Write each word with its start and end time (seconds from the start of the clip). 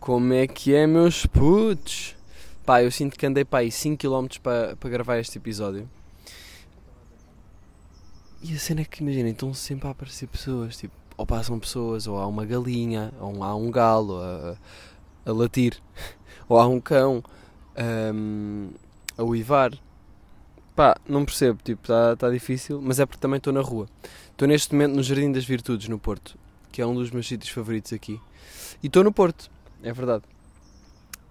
Como 0.00 0.32
é 0.32 0.46
que 0.46 0.74
é, 0.74 0.86
meus 0.86 1.26
putos? 1.26 2.16
Pá, 2.64 2.82
eu 2.82 2.90
sinto 2.90 3.18
que 3.18 3.26
andei 3.26 3.44
para 3.44 3.60
aí 3.60 3.68
5km 3.68 4.40
para, 4.40 4.76
para 4.76 4.90
gravar 4.90 5.18
este 5.18 5.38
episódio. 5.38 5.88
E 8.40 8.54
a 8.54 8.58
cena 8.58 8.82
é 8.82 8.84
que, 8.84 9.02
imaginem, 9.02 9.32
estão 9.32 9.52
sempre 9.52 9.88
a 9.88 9.90
aparecer 9.90 10.28
pessoas, 10.28 10.76
tipo, 10.76 10.94
ou 11.16 11.26
passam 11.26 11.58
pessoas, 11.58 12.06
ou 12.06 12.18
há 12.18 12.26
uma 12.26 12.46
galinha, 12.46 13.12
ou 13.20 13.42
há 13.42 13.54
um 13.56 13.70
galo 13.70 14.20
a, 14.20 14.56
a 15.26 15.32
latir, 15.32 15.76
ou 16.48 16.58
há 16.58 16.66
um 16.66 16.80
cão 16.80 17.22
um, 18.14 18.70
a 19.16 19.24
uivar. 19.24 19.72
Pá, 20.76 20.96
não 21.08 21.24
percebo, 21.24 21.58
tipo, 21.62 21.82
está 21.82 22.14
tá 22.14 22.30
difícil, 22.30 22.80
mas 22.80 23.00
é 23.00 23.04
porque 23.04 23.20
também 23.20 23.38
estou 23.38 23.52
na 23.52 23.60
rua. 23.60 23.88
Estou 24.30 24.46
neste 24.46 24.72
momento 24.72 24.94
no 24.94 25.02
Jardim 25.02 25.32
das 25.32 25.44
Virtudes, 25.44 25.88
no 25.88 25.98
Porto, 25.98 26.38
que 26.70 26.80
é 26.80 26.86
um 26.86 26.94
dos 26.94 27.10
meus 27.10 27.26
sítios 27.26 27.50
favoritos 27.50 27.92
aqui. 27.92 28.20
E 28.80 28.86
estou 28.86 29.02
no 29.02 29.12
Porto, 29.12 29.50
é 29.82 29.92
verdade. 29.92 30.24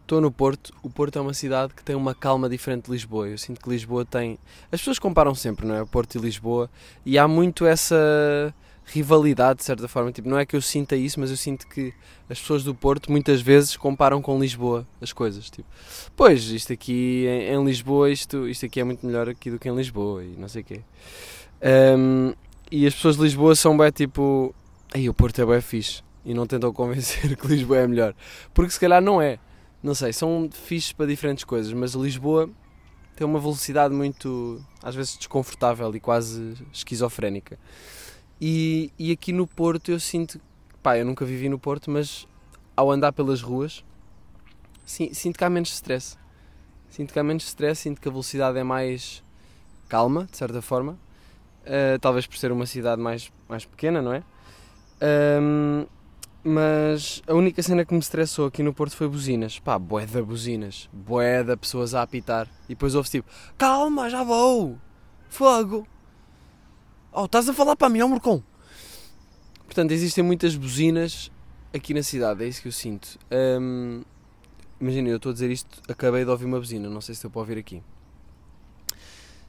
Estou 0.02 0.22
no 0.22 0.32
Porto. 0.32 0.74
O 0.82 0.90
Porto 0.90 1.20
é 1.20 1.22
uma 1.22 1.34
cidade 1.34 1.74
que 1.74 1.84
tem 1.84 1.96
uma 1.96 2.16
calma 2.16 2.48
diferente 2.48 2.86
de 2.86 2.92
Lisboa. 2.92 3.28
Eu 3.28 3.38
sinto 3.38 3.60
que 3.60 3.70
Lisboa 3.70 4.06
tem. 4.06 4.40
As 4.72 4.80
pessoas 4.80 4.98
comparam 5.00 5.36
sempre, 5.36 5.66
não 5.66 5.76
é? 5.76 5.84
Porto 5.86 6.16
e 6.16 6.22
Lisboa. 6.22 6.70
E 7.06 7.18
há 7.18 7.28
muito 7.28 7.66
essa 7.66 8.54
rivalidade, 8.86 9.60
de 9.60 9.66
certa 9.66 9.88
forma. 9.88 10.12
Tipo, 10.12 10.30
não 10.30 10.40
é 10.40 10.46
que 10.46 10.56
eu 10.56 10.62
sinta 10.62 10.96
isso, 10.96 11.20
mas 11.20 11.30
eu 11.30 11.36
sinto 11.36 11.68
que 11.68 11.94
as 12.30 12.40
pessoas 12.40 12.64
do 12.64 12.74
Porto 12.74 13.12
muitas 13.12 13.42
vezes 13.42 13.76
comparam 13.76 14.22
com 14.22 14.40
Lisboa 14.40 14.88
as 15.02 15.12
coisas. 15.12 15.50
Tipo, 15.50 15.68
pois, 16.16 16.46
isto 16.46 16.72
aqui 16.72 17.26
em, 17.28 17.64
Lisboa, 17.66 18.10
isto, 18.10 18.48
isto 18.48 18.66
aqui 18.66 18.80
é 18.80 18.84
muito 18.86 19.06
melhor 19.06 19.28
aqui 19.28 19.52
do 19.52 19.60
que 19.60 19.68
em 19.68 19.76
Lisboa 19.76 20.24
e 20.24 20.36
não 20.38 20.48
sei 20.48 20.62
o 20.62 20.66
quê. 20.66 20.82
Um, 21.98 22.34
e 22.72 22.88
as 22.88 22.96
pessoas 22.96 23.18
de 23.18 23.24
Lisboa 23.24 23.56
são 23.56 23.78
bem 23.78 23.92
tipo. 23.92 24.56
Aí 24.94 25.10
o 25.10 25.14
Porto 25.14 25.42
é 25.42 25.46
bem 25.46 25.60
fixe. 25.60 26.07
E 26.28 26.34
não 26.34 26.46
tentam 26.46 26.74
convencer 26.74 27.36
que 27.40 27.48
Lisboa 27.48 27.78
é 27.78 27.88
melhor. 27.88 28.14
Porque 28.54 28.72
se 28.72 28.80
calhar 28.80 29.02
não 29.02 29.22
é. 29.22 29.40
Não 29.82 29.96
sei, 29.96 30.12
são 30.12 30.50
fixes 30.52 30.92
para 30.92 31.06
diferentes 31.06 31.46
coisas, 31.46 31.72
mas 31.72 31.94
Lisboa 31.94 32.50
tem 33.16 33.26
uma 33.26 33.40
velocidade 33.40 33.94
muito, 33.94 34.62
às 34.84 34.94
vezes, 34.94 35.18
desconfortável 35.18 35.96
e 35.96 36.02
quase 36.02 36.54
esquizofrénica. 36.74 37.58
E, 38.42 38.92
e 39.00 39.12
aqui 39.14 39.32
no 39.32 39.48
Porto 39.48 39.90
eu 39.90 40.00
sinto, 40.02 40.42
pá, 40.84 40.98
eu 40.98 41.06
nunca 41.06 41.24
vivi 41.24 41.48
no 41.48 41.58
Porto, 41.58 41.90
mas 41.90 42.28
ao 42.76 42.92
andar 42.92 43.14
pelas 43.14 43.42
ruas, 43.42 43.86
sinto 44.86 45.38
que 45.38 45.44
há 45.46 45.50
menos 45.50 45.70
stress. 45.70 46.18
Sinto 46.90 47.14
que 47.14 47.20
há 47.20 47.24
menos 47.24 47.46
stress, 47.46 47.84
sinto 47.84 48.02
que 48.02 48.08
a 48.08 48.12
velocidade 48.12 48.58
é 48.58 48.64
mais 48.64 49.24
calma, 49.88 50.28
de 50.30 50.36
certa 50.36 50.62
forma. 50.62 51.00
Uh, 51.64 51.98
talvez 52.02 52.28
por 52.28 52.38
ser 52.38 52.52
uma 52.52 52.66
cidade 52.66 53.02
mais, 53.02 53.32
mais 53.48 53.64
pequena, 53.64 54.02
não 54.02 54.14
é? 54.14 54.24
Um, 55.42 55.86
mas 56.50 57.22
a 57.28 57.34
única 57.34 57.62
cena 57.62 57.84
que 57.84 57.94
me 57.94 58.00
estressou 58.00 58.48
aqui 58.48 58.64
no 58.64 58.74
Porto 58.74 58.96
foi 58.96 59.08
buzinas. 59.10 59.60
Pá, 59.60 59.78
bué 59.78 60.06
da 60.06 60.22
buzinas. 60.22 60.90
Bué 60.94 61.44
da 61.44 61.58
pessoas 61.58 61.94
a 61.94 62.02
apitar. 62.02 62.48
E 62.66 62.70
depois 62.70 62.96
ouve 62.96 63.10
tipo, 63.10 63.30
calma, 63.58 64.10
já 64.10 64.24
vou. 64.24 64.78
Fogo. 65.28 65.86
Oh, 67.12 67.26
estás 67.26 67.50
a 67.50 67.54
falar 67.54 67.76
para 67.76 67.90
mim, 67.90 68.02
ó 68.02 68.08
Morcão. 68.08 68.42
Portanto, 69.66 69.92
existem 69.92 70.24
muitas 70.24 70.56
buzinas 70.56 71.30
aqui 71.74 71.94
na 71.94 72.02
cidade, 72.02 72.46
é 72.46 72.48
isso 72.48 72.62
que 72.62 72.70
eu 72.70 72.72
sinto. 72.72 73.20
Um, 73.30 74.04
Imagina, 74.80 75.10
eu 75.10 75.18
estou 75.18 75.32
a 75.32 75.34
dizer 75.34 75.50
isto, 75.50 75.82
acabei 75.92 76.24
de 76.24 76.30
ouvir 76.30 76.46
uma 76.46 76.60
buzina, 76.60 76.88
não 76.88 77.02
sei 77.02 77.16
se 77.16 77.20
estou 77.20 77.32
para 77.32 77.40
ouvir 77.40 77.58
aqui. 77.58 77.82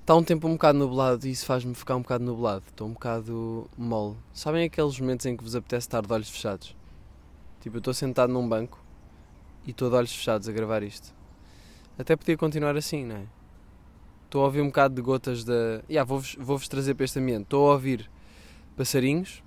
Está 0.00 0.16
um 0.16 0.24
tempo 0.24 0.48
um 0.48 0.54
bocado 0.54 0.78
nublado 0.78 1.26
e 1.26 1.30
isso 1.30 1.44
faz-me 1.44 1.74
ficar 1.74 1.96
um 1.96 2.00
bocado 2.00 2.24
nublado. 2.24 2.64
Estou 2.66 2.88
um 2.88 2.94
bocado 2.94 3.68
mole. 3.76 4.16
Sabem 4.32 4.64
aqueles 4.64 4.98
momentos 4.98 5.26
em 5.26 5.36
que 5.36 5.44
vos 5.44 5.54
apetece 5.54 5.86
estar 5.86 6.00
de 6.00 6.10
olhos 6.10 6.30
fechados? 6.30 6.77
Tipo, 7.68 7.76
eu 7.76 7.80
estou 7.80 7.92
sentado 7.92 8.32
num 8.32 8.48
banco 8.48 8.82
e 9.66 9.72
estou 9.72 9.90
de 9.90 9.96
olhos 9.96 10.10
fechados 10.10 10.48
a 10.48 10.52
gravar 10.52 10.82
isto. 10.82 11.14
Até 11.98 12.16
podia 12.16 12.34
continuar 12.34 12.74
assim, 12.78 13.04
não 13.04 13.16
é? 13.16 13.26
Estou 14.24 14.40
a 14.40 14.46
ouvir 14.46 14.62
um 14.62 14.68
bocado 14.68 14.94
de 14.94 15.02
gotas 15.02 15.44
da. 15.44 15.82
Yeah, 15.86 16.02
vou-vos 16.02 16.34
vou 16.40 16.58
trazer 16.60 16.94
para 16.94 17.04
este 17.04 17.18
ambiente. 17.18 17.42
Estou 17.42 17.68
a 17.68 17.74
ouvir 17.74 18.10
passarinhos. 18.74 19.42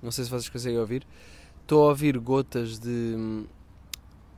Não 0.00 0.12
sei 0.12 0.24
se 0.24 0.30
vocês 0.30 0.48
conseguem 0.48 0.78
ouvir. 0.78 1.04
Estou 1.62 1.86
a 1.86 1.88
ouvir 1.88 2.16
gotas 2.20 2.78
de. 2.78 3.44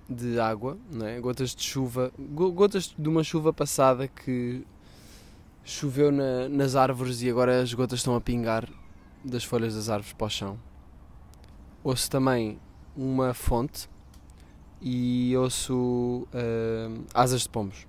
de 0.09 0.41
água, 0.41 0.79
não 0.91 1.07
é? 1.07 1.21
Gotas 1.21 1.55
de 1.55 1.63
chuva. 1.63 2.11
Gotas 2.19 2.95
de 2.99 3.09
uma 3.11 3.23
chuva 3.23 3.53
passada 3.53 4.09
que 4.09 4.67
choveu 5.63 6.11
na, 6.11 6.49
nas 6.49 6.75
árvores 6.75 7.21
e 7.21 7.29
agora 7.29 7.61
as 7.61 7.75
gotas 7.75 7.99
estão 7.99 8.17
a 8.17 8.23
pingar 8.23 8.67
das 9.23 9.45
folhas 9.45 9.75
das 9.75 9.91
árvores 9.91 10.15
para 10.15 10.27
o 10.27 10.31
chão. 10.31 10.59
Ouço 11.85 12.11
também 12.11 12.59
uma 12.99 13.33
fonte 13.33 13.89
e 14.83 15.33
ouço 15.37 16.27
uh, 16.35 17.05
asas 17.15 17.43
de 17.43 17.49
pombos. 17.49 17.87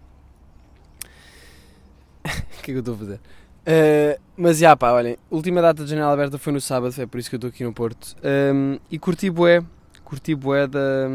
O 2.59 2.61
que 2.61 2.71
é 2.71 2.73
que 2.73 2.77
eu 2.77 2.79
estou 2.79 2.93
a 2.93 2.97
fazer? 2.97 3.15
Uh, 3.15 4.21
mas 4.37 4.59
já 4.59 4.75
pá, 4.75 4.91
olhem, 4.91 5.17
última 5.31 5.61
data 5.61 5.83
de 5.83 5.89
janela 5.89 6.13
aberta 6.13 6.37
foi 6.37 6.53
no 6.53 6.61
sábado, 6.61 6.93
é 7.01 7.05
por 7.05 7.17
isso 7.17 7.29
que 7.29 7.35
eu 7.35 7.37
estou 7.37 7.49
aqui 7.49 7.63
no 7.63 7.73
Porto. 7.73 8.15
Um, 8.23 8.77
e 8.91 8.99
curti 8.99 9.29
bué, 9.29 9.63
curti 10.03 10.35
bué 10.35 10.67
da, 10.67 11.07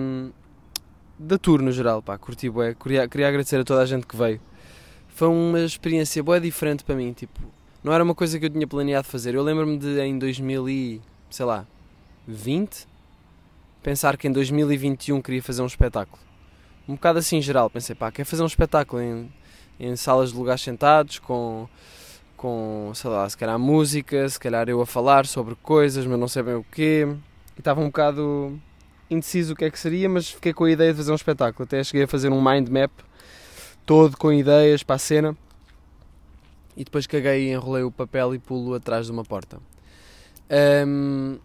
da 1.18 1.38
tour 1.38 1.62
no 1.62 1.70
geral, 1.70 2.02
pá, 2.02 2.18
curti 2.18 2.48
bué. 2.48 2.74
Queria, 2.74 3.06
queria 3.06 3.28
agradecer 3.28 3.60
a 3.60 3.64
toda 3.64 3.82
a 3.82 3.86
gente 3.86 4.06
que 4.06 4.16
veio. 4.16 4.40
Foi 5.08 5.28
uma 5.28 5.60
experiência 5.60 6.22
bué 6.22 6.40
diferente 6.40 6.82
para 6.82 6.96
mim, 6.96 7.12
tipo, 7.12 7.38
não 7.82 7.92
era 7.92 8.02
uma 8.02 8.14
coisa 8.14 8.38
que 8.38 8.46
eu 8.46 8.50
tinha 8.50 8.66
planeado 8.66 9.06
fazer. 9.06 9.34
Eu 9.34 9.42
lembro-me 9.42 9.76
de 9.76 10.00
em 10.00 10.18
2000 10.18 10.68
e, 10.68 11.02
sei 11.30 11.44
lá, 11.44 11.66
20, 12.26 12.86
pensar 13.84 14.16
que 14.16 14.26
em 14.26 14.32
2021 14.32 15.20
queria 15.20 15.42
fazer 15.42 15.60
um 15.60 15.66
espetáculo. 15.66 16.18
Um 16.88 16.94
bocado 16.94 17.18
assim 17.18 17.36
em 17.36 17.42
geral, 17.42 17.68
pensei, 17.68 17.94
pá, 17.94 18.10
quer 18.10 18.24
fazer 18.24 18.42
um 18.42 18.46
espetáculo 18.46 19.00
em, 19.00 19.30
em 19.78 19.94
salas 19.94 20.32
de 20.32 20.38
lugares 20.38 20.62
sentados, 20.62 21.18
com, 21.18 21.68
com, 22.34 22.90
sei 22.94 23.10
lá, 23.10 23.28
se 23.28 23.36
calhar 23.36 23.58
música, 23.58 24.26
se 24.26 24.40
calhar 24.40 24.68
eu 24.70 24.80
a 24.80 24.86
falar 24.86 25.26
sobre 25.26 25.54
coisas, 25.56 26.06
mas 26.06 26.18
não 26.18 26.26
sei 26.26 26.42
bem 26.42 26.54
o 26.54 26.64
quê. 26.64 27.06
E 27.56 27.60
estava 27.60 27.82
um 27.82 27.86
bocado 27.86 28.58
indeciso 29.10 29.52
o 29.52 29.56
que 29.56 29.66
é 29.66 29.70
que 29.70 29.78
seria, 29.78 30.08
mas 30.08 30.30
fiquei 30.30 30.54
com 30.54 30.64
a 30.64 30.70
ideia 30.70 30.90
de 30.90 30.96
fazer 30.96 31.12
um 31.12 31.16
espetáculo. 31.16 31.64
Até 31.64 31.84
cheguei 31.84 32.04
a 32.04 32.08
fazer 32.08 32.30
um 32.30 32.42
mind 32.42 32.68
map 32.68 32.90
todo 33.84 34.16
com 34.16 34.32
ideias 34.32 34.82
para 34.82 34.96
a 34.96 34.98
cena. 34.98 35.36
E 36.74 36.84
depois 36.84 37.06
caguei 37.06 37.48
e 37.48 37.52
enrolei 37.52 37.82
o 37.82 37.90
papel 37.90 38.34
e 38.34 38.38
pulo 38.38 38.74
atrás 38.74 39.06
de 39.06 39.12
uma 39.12 39.24
porta. 39.24 39.58
Um, 40.86 41.38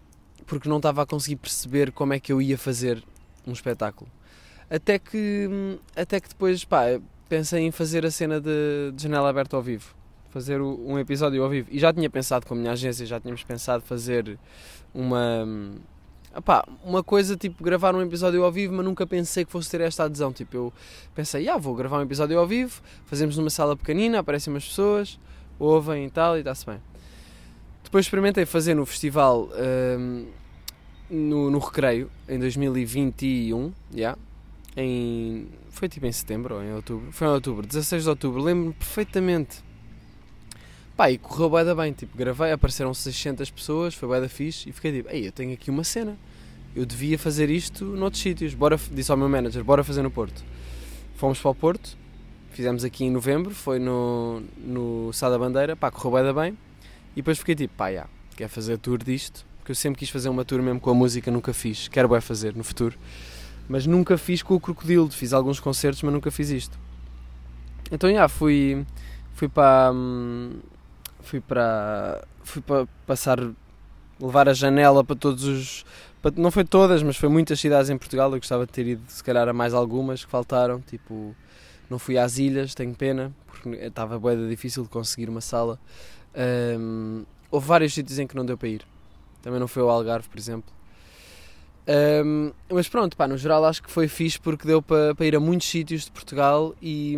porque 0.50 0.68
não 0.68 0.78
estava 0.78 1.04
a 1.04 1.06
conseguir 1.06 1.36
perceber 1.36 1.92
como 1.92 2.12
é 2.12 2.20
que 2.20 2.34
eu 2.34 2.42
ia 2.42 2.58
fazer 2.58 3.04
um 3.46 3.54
espetáculo. 3.54 4.10
Até 4.68 4.98
que, 4.98 5.48
até 5.96 6.20
que 6.20 6.28
depois, 6.28 6.66
pá, 6.66 7.00
pensei 7.30 7.62
em 7.62 7.72
fazer 7.72 8.04
a 8.04 8.10
cena 8.10 8.42
de, 8.42 8.92
de 8.94 9.04
janela 9.04 9.30
aberta 9.30 9.56
ao 9.56 9.62
vivo. 9.62 9.94
Fazer 10.32 10.60
um 10.60 10.98
episódio 10.98 11.44
ao 11.44 11.50
vivo. 11.50 11.70
E 11.72 11.80
já 11.80 11.94
tinha 11.94 12.10
pensado 12.10 12.48
com 12.48 12.56
a 12.56 12.58
minha 12.58 12.72
agência, 12.72 13.06
já 13.06 13.20
tínhamos 13.20 13.44
pensado 13.44 13.84
fazer 13.84 14.40
uma. 14.94 15.48
Opá, 16.36 16.64
uma 16.84 17.04
coisa 17.04 17.36
tipo 17.36 17.64
gravar 17.64 17.96
um 17.96 18.02
episódio 18.02 18.44
ao 18.44 18.52
vivo, 18.52 18.74
mas 18.74 18.86
nunca 18.86 19.06
pensei 19.06 19.46
que 19.46 19.52
fosse 19.52 19.70
ter 19.70 19.82
esta 19.82 20.04
adesão. 20.04 20.34
Tipo, 20.34 20.58
eu 20.58 20.74
pensei, 21.14 21.48
ah, 21.48 21.58
vou 21.58 21.76
gravar 21.76 22.00
um 22.00 22.04
episódio 22.04 22.40
ao 22.40 22.48
vivo, 22.48 22.82
fazemos 23.06 23.38
numa 23.38 23.50
sala 23.50 23.76
pequenina, 23.76 24.20
aparecem 24.20 24.52
umas 24.54 24.68
pessoas, 24.68 25.20
ouvem 25.58 26.06
e 26.06 26.10
tal, 26.10 26.38
e 26.38 26.40
está-se 26.40 26.66
bem. 26.66 26.80
Depois 27.90 28.06
experimentei 28.06 28.46
fazer 28.46 28.76
no 28.76 28.86
festival 28.86 29.50
um, 29.98 30.28
no, 31.10 31.50
no 31.50 31.58
Recreio 31.58 32.08
em 32.28 32.38
2021, 32.38 33.74
yeah, 33.92 34.16
em, 34.78 35.48
foi 35.72 35.90
tipo 35.90 36.06
em 36.06 36.12
setembro 36.12 36.54
ou 36.54 36.64
em 36.64 36.72
outubro, 36.72 37.12
foi 37.12 37.26
em 37.26 37.32
outubro, 37.32 37.66
16 37.66 38.04
de 38.04 38.10
outubro, 38.10 38.44
lembro-me 38.44 38.74
perfeitamente. 38.74 39.64
Pá, 40.96 41.10
e 41.10 41.18
correu 41.18 41.50
bem 41.50 41.76
bem, 41.76 41.92
tipo, 41.92 42.16
gravei, 42.16 42.52
apareceram 42.52 42.94
600 42.94 43.50
pessoas, 43.50 43.96
foi 43.96 44.08
bem 44.08 44.22
da 44.22 44.30
fixe, 44.30 44.70
e 44.70 44.72
fiquei 44.72 44.92
tipo, 44.92 45.10
ei, 45.10 45.28
eu 45.28 45.32
tenho 45.32 45.52
aqui 45.52 45.72
uma 45.72 45.84
cena, 45.84 46.16
eu 46.76 46.86
devia 46.86 47.18
fazer 47.18 47.50
isto 47.50 47.84
noutros 47.86 48.22
sítios, 48.22 48.54
bora, 48.54 48.80
disse 48.92 49.10
ao 49.10 49.18
meu 49.18 49.28
manager, 49.28 49.64
bora 49.64 49.84
fazer 49.84 50.04
no 50.04 50.12
Porto. 50.12 50.46
Fomos 51.16 51.40
para 51.40 51.50
o 51.50 51.56
Porto, 51.56 51.98
fizemos 52.52 52.84
aqui 52.84 53.04
em 53.04 53.10
novembro, 53.10 53.50
foi 53.50 53.80
no, 53.80 54.44
no 54.60 55.12
Sá 55.12 55.28
da 55.28 55.40
Bandeira, 55.40 55.76
pá, 55.76 55.90
correu 55.90 56.24
bem 56.24 56.34
bem, 56.36 56.58
e 57.14 57.18
depois 57.18 57.38
fiquei 57.38 57.56
tipo, 57.56 57.74
pá, 57.76 57.92
já, 57.92 58.08
quer 58.36 58.48
fazer 58.48 58.78
tour 58.78 58.98
disto, 58.98 59.46
porque 59.58 59.72
eu 59.72 59.76
sempre 59.76 60.00
quis 60.00 60.10
fazer 60.10 60.30
uma 60.30 60.46
tour 60.46 60.62
mesmo 60.62 60.80
com 60.80 60.90
a 60.90 60.94
música, 60.94 61.30
nunca 61.30 61.54
fiz, 61.54 61.88
quero 61.88 62.08
bem 62.10 62.22
fazer 62.22 62.56
no 62.56 62.64
futuro, 62.64 62.98
mas 63.68 63.86
nunca 63.86 64.18
fiz 64.18 64.42
com 64.42 64.56
o 64.56 64.60
Crocodilo, 64.60 65.10
fiz 65.12 65.34
alguns 65.34 65.60
concertos, 65.60 66.02
mas 66.04 66.14
nunca 66.14 66.32
fiz 66.32 66.50
isto. 66.50 66.78
Então, 67.92 68.12
já, 68.12 68.28
fui, 68.28 68.86
fui 69.34 69.48
para, 69.48 69.92
hum, 69.94 70.60
fui 71.22 71.40
para, 71.40 72.24
fui 72.44 72.62
para 72.62 72.88
passar, 73.06 73.40
levar 74.20 74.50
a 74.50 74.54
janela 74.54 75.04
para 75.04 75.16
todos 75.16 75.44
os, 75.44 75.86
para, 76.22 76.34
não 76.36 76.52
foi 76.52 76.66
todas, 76.66 77.02
mas 77.02 77.16
foi 77.16 77.30
muitas 77.30 77.60
cidades 77.60 77.90
em 77.90 77.98
Portugal, 77.98 78.32
eu 78.32 78.40
gostava 78.40 78.66
de 78.66 78.72
ter 78.72 78.86
ido, 78.86 79.02
se 79.08 79.24
calhar, 79.24 79.48
a 79.48 79.54
mais 79.54 79.74
algumas 79.74 80.26
que 80.26 80.32
faltaram, 80.32 80.82
tipo, 80.82 81.36
não 81.90 81.98
fui 81.98 82.18
às 82.18 82.38
ilhas, 82.38 82.76
tenho 82.76 82.94
pena, 82.94 83.34
porque 83.46 83.70
estava 83.70 84.20
bem 84.20 84.48
difícil 84.50 84.84
de 84.84 84.90
conseguir 84.90 85.30
uma 85.30 85.42
sala. 85.42 85.80
Um, 86.36 87.26
houve 87.52 87.68
vários 87.68 87.94
sítios 87.94 88.20
em 88.20 88.28
que 88.28 88.36
não 88.36 88.46
deu 88.46 88.58
para 88.58 88.68
ir. 88.68 88.86
Também 89.42 89.60
não 89.60 89.68
foi 89.68 89.82
ao 89.82 89.90
Algarve, 89.90 90.28
por 90.30 90.38
exemplo. 90.38 90.72
Um, 91.90 92.52
mas 92.70 92.88
pronto, 92.88 93.18
pá, 93.18 93.28
no 93.28 93.38
geral 93.38 93.66
acho 93.66 93.82
que 93.82 93.90
foi 93.90 94.08
fixe 94.08 94.40
porque 94.40 94.68
deu 94.68 94.80
para 94.80 95.16
pa 95.16 95.26
ir 95.26 95.36
a 95.36 95.40
muitos 95.40 95.68
sítios 95.68 96.06
de 96.06 96.12
Portugal 96.12 96.76
e, 96.80 97.18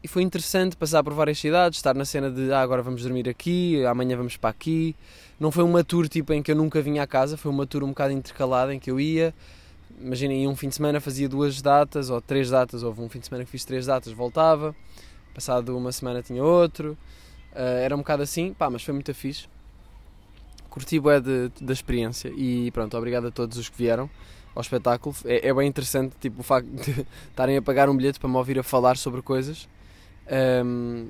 e 0.00 0.06
foi 0.06 0.22
interessante 0.22 0.76
passar 0.76 1.02
por 1.02 1.12
várias 1.12 1.38
cidades, 1.38 1.78
estar 1.78 1.92
na 1.92 2.04
cena 2.04 2.30
de 2.30 2.52
ah, 2.52 2.60
agora 2.60 2.82
vamos 2.82 3.02
dormir 3.02 3.28
aqui, 3.28 3.84
amanhã 3.84 4.16
vamos 4.16 4.36
para 4.36 4.50
aqui. 4.50 4.94
Não 5.40 5.50
foi 5.50 5.64
uma 5.64 5.82
tour 5.82 6.08
tipo 6.08 6.32
em 6.32 6.40
que 6.40 6.52
eu 6.52 6.56
nunca 6.56 6.80
vinha 6.80 7.02
à 7.02 7.06
casa, 7.06 7.36
foi 7.36 7.50
uma 7.50 7.66
tour 7.66 7.82
um 7.82 7.88
bocado 7.88 8.12
intercalada 8.12 8.72
em 8.72 8.78
que 8.78 8.90
eu 8.90 9.00
ia. 9.00 9.34
Imaginem, 10.00 10.46
um 10.46 10.54
fim 10.54 10.68
de 10.68 10.76
semana 10.76 11.00
fazia 11.00 11.28
duas 11.28 11.60
datas 11.60 12.10
ou 12.10 12.20
três 12.20 12.50
datas, 12.50 12.84
houve 12.84 13.00
um 13.00 13.08
fim 13.08 13.18
de 13.18 13.26
semana 13.26 13.44
que 13.44 13.50
fiz 13.50 13.64
três 13.64 13.86
datas, 13.86 14.12
voltava, 14.12 14.76
passado 15.34 15.76
uma 15.76 15.90
semana 15.90 16.22
tinha 16.22 16.44
outro. 16.44 16.96
Uh, 17.58 17.82
era 17.82 17.94
um 17.94 17.98
bocado 17.98 18.22
assim, 18.22 18.54
pá, 18.54 18.70
mas 18.70 18.82
foi 18.84 18.94
muito 18.94 19.12
fixe 19.12 19.48
curti 20.78 21.00
bué 21.00 21.20
da 21.20 21.72
experiência 21.72 22.32
e 22.36 22.70
pronto, 22.70 22.96
obrigado 22.96 23.26
a 23.26 23.30
todos 23.30 23.58
os 23.58 23.68
que 23.68 23.76
vieram 23.76 24.08
ao 24.54 24.62
espetáculo. 24.62 25.14
É, 25.24 25.48
é 25.48 25.54
bem 25.54 25.68
interessante 25.68 26.14
tipo, 26.20 26.40
o 26.40 26.42
facto 26.42 26.68
de 26.68 27.06
estarem 27.30 27.56
a 27.56 27.62
pagar 27.62 27.88
um 27.88 27.96
bilhete 27.96 28.20
para 28.20 28.28
me 28.28 28.36
ouvir 28.36 28.58
a 28.58 28.62
falar 28.62 28.96
sobre 28.96 29.20
coisas. 29.20 29.68
Um, 30.64 31.08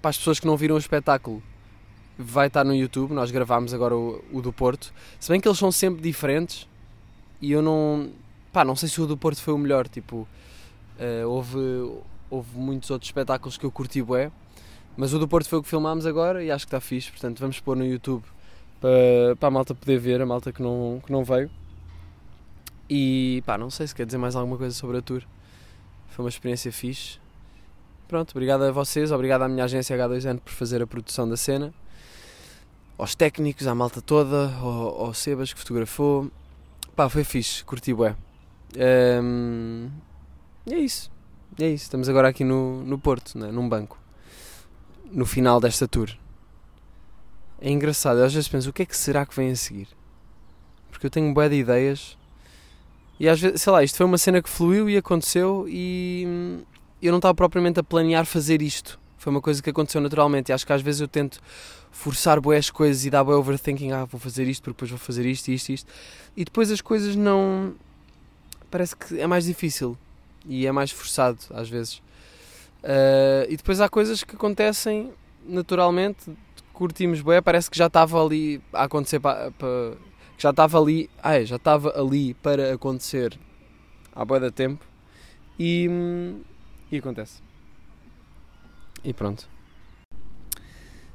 para 0.00 0.10
as 0.10 0.18
pessoas 0.18 0.38
que 0.38 0.46
não 0.46 0.56
viram 0.56 0.74
o 0.74 0.78
espetáculo, 0.78 1.42
vai 2.18 2.48
estar 2.48 2.64
no 2.64 2.74
YouTube. 2.74 3.12
Nós 3.12 3.30
gravámos 3.30 3.72
agora 3.72 3.96
o, 3.96 4.22
o, 4.32 4.42
do 4.42 4.52
Porto. 4.52 4.92
Se 5.18 5.30
bem 5.30 5.40
que 5.40 5.48
eles 5.48 5.58
são 5.58 5.72
sempre 5.72 6.02
diferentes 6.02 6.68
e 7.40 7.52
eu 7.52 7.62
não. 7.62 8.10
Pá, 8.52 8.64
não 8.64 8.76
sei 8.76 8.88
se 8.88 9.00
o 9.00 9.06
do 9.06 9.16
Porto 9.16 9.40
foi 9.40 9.54
o 9.54 9.58
melhor. 9.58 9.88
Tipo, 9.88 10.26
uh, 10.98 11.28
houve, 11.28 11.58
houve 12.28 12.58
muitos 12.58 12.90
outros 12.90 13.08
espetáculos 13.08 13.56
que 13.56 13.64
eu 13.64 13.70
curti 13.70 14.02
bué. 14.02 14.30
Mas 14.96 15.14
o 15.14 15.18
do 15.18 15.26
Porto 15.26 15.48
foi 15.48 15.58
o 15.58 15.62
que 15.62 15.68
filmámos 15.68 16.06
agora 16.06 16.44
e 16.44 16.50
acho 16.50 16.66
que 16.66 16.68
está 16.68 16.80
fixe. 16.80 17.10
Portanto, 17.10 17.38
vamos 17.38 17.58
pôr 17.60 17.76
no 17.76 17.84
YouTube 17.84 18.22
para, 18.80 19.36
para 19.36 19.48
a 19.48 19.50
malta 19.50 19.74
poder 19.74 19.98
ver, 19.98 20.20
a 20.20 20.26
malta 20.26 20.52
que 20.52 20.62
não, 20.62 21.00
que 21.04 21.10
não 21.10 21.24
veio. 21.24 21.50
E 22.90 23.42
pá, 23.46 23.56
não 23.56 23.70
sei 23.70 23.86
se 23.86 23.94
quer 23.94 24.04
dizer 24.04 24.18
mais 24.18 24.36
alguma 24.36 24.58
coisa 24.58 24.74
sobre 24.74 24.98
a 24.98 25.02
tour. 25.02 25.22
Foi 26.08 26.24
uma 26.24 26.28
experiência 26.28 26.70
fixe. 26.70 27.18
Pronto, 28.06 28.32
obrigado 28.32 28.64
a 28.64 28.70
vocês, 28.70 29.10
obrigado 29.10 29.42
à 29.42 29.48
minha 29.48 29.64
agência 29.64 29.96
H2N 29.96 30.40
por 30.40 30.52
fazer 30.52 30.82
a 30.82 30.86
produção 30.86 31.26
da 31.26 31.36
cena. 31.36 31.72
Aos 32.98 33.14
técnicos, 33.14 33.66
à 33.66 33.74
malta 33.74 34.02
toda, 34.02 34.52
ao, 34.56 35.06
ao 35.06 35.14
Sebas 35.14 35.52
que 35.52 35.58
fotografou. 35.58 36.30
Pá, 36.94 37.08
foi 37.08 37.24
fixe, 37.24 37.64
curti 37.64 37.94
bué. 37.94 38.14
Um, 38.76 39.88
é 40.70 40.76
isso. 40.76 41.10
É 41.58 41.68
isso. 41.68 41.84
Estamos 41.84 42.08
agora 42.08 42.28
aqui 42.28 42.44
no, 42.44 42.82
no 42.84 42.98
Porto, 42.98 43.38
né? 43.38 43.50
num 43.50 43.66
banco. 43.66 44.01
No 45.12 45.26
final 45.26 45.60
desta 45.60 45.86
tour. 45.86 46.10
É 47.60 47.70
engraçado, 47.70 48.18
eu 48.18 48.24
às 48.24 48.32
vezes 48.34 48.48
penso, 48.48 48.70
o 48.70 48.72
que 48.72 48.82
é 48.82 48.86
que 48.86 48.96
será 48.96 49.24
que 49.26 49.36
vem 49.36 49.50
a 49.50 49.56
seguir? 49.56 49.86
Porque 50.90 51.06
eu 51.06 51.10
tenho 51.10 51.32
bué 51.32 51.48
de 51.48 51.56
ideias 51.56 52.16
e 53.20 53.28
às 53.28 53.40
vezes, 53.40 53.62
sei 53.62 53.72
lá, 53.72 53.84
isto 53.84 53.96
foi 53.96 54.06
uma 54.06 54.18
cena 54.18 54.42
que 54.42 54.48
fluiu 54.48 54.90
e 54.90 54.96
aconteceu 54.96 55.66
e 55.68 56.24
hum, 56.26 56.62
eu 57.00 57.12
não 57.12 57.18
estava 57.18 57.34
propriamente 57.34 57.78
a 57.78 57.82
planear 57.82 58.26
fazer 58.26 58.62
isto. 58.62 58.98
Foi 59.16 59.30
uma 59.30 59.40
coisa 59.40 59.62
que 59.62 59.70
aconteceu 59.70 60.00
naturalmente 60.00 60.48
e 60.48 60.52
acho 60.52 60.66
que 60.66 60.72
às 60.72 60.82
vezes 60.82 61.02
eu 61.02 61.06
tento 61.06 61.38
forçar 61.92 62.40
bué 62.40 62.56
as 62.56 62.70
coisas 62.70 63.04
e 63.04 63.10
dar 63.10 63.22
bué 63.22 63.36
overthinking, 63.36 63.92
ah, 63.92 64.06
vou 64.06 64.18
fazer 64.18 64.48
isto 64.48 64.62
porque 64.62 64.74
depois 64.74 64.90
vou 64.90 64.98
fazer 64.98 65.24
isto, 65.26 65.48
isto, 65.48 65.68
isto. 65.68 65.92
E 66.36 66.44
depois 66.44 66.70
as 66.70 66.80
coisas 66.80 67.14
não... 67.14 67.74
Parece 68.70 68.96
que 68.96 69.20
é 69.20 69.26
mais 69.26 69.44
difícil 69.44 69.96
e 70.46 70.66
é 70.66 70.72
mais 70.72 70.90
forçado 70.90 71.38
às 71.50 71.68
vezes. 71.68 72.02
Uh, 72.82 73.46
e 73.48 73.56
depois 73.56 73.80
há 73.80 73.88
coisas 73.88 74.24
que 74.24 74.34
acontecem 74.34 75.12
naturalmente 75.44 76.36
curtimos 76.72 77.20
bem, 77.20 77.40
parece 77.40 77.70
que 77.70 77.78
já 77.78 77.86
estava 77.86 78.24
ali 78.24 78.60
a 78.72 78.84
acontecer 78.84 79.20
para, 79.20 79.52
para 79.52 79.96
já 80.36 80.50
estava 80.50 80.80
ali, 80.80 81.08
ai, 81.22 81.46
já 81.46 81.56
estava 81.56 81.92
ali 81.96 82.34
para 82.34 82.74
acontecer 82.74 83.38
há 84.12 84.24
boa 84.24 84.40
da 84.40 84.50
tempo 84.50 84.84
e, 85.56 85.88
e 86.90 86.96
acontece. 86.96 87.40
E 89.04 89.12
pronto. 89.12 89.48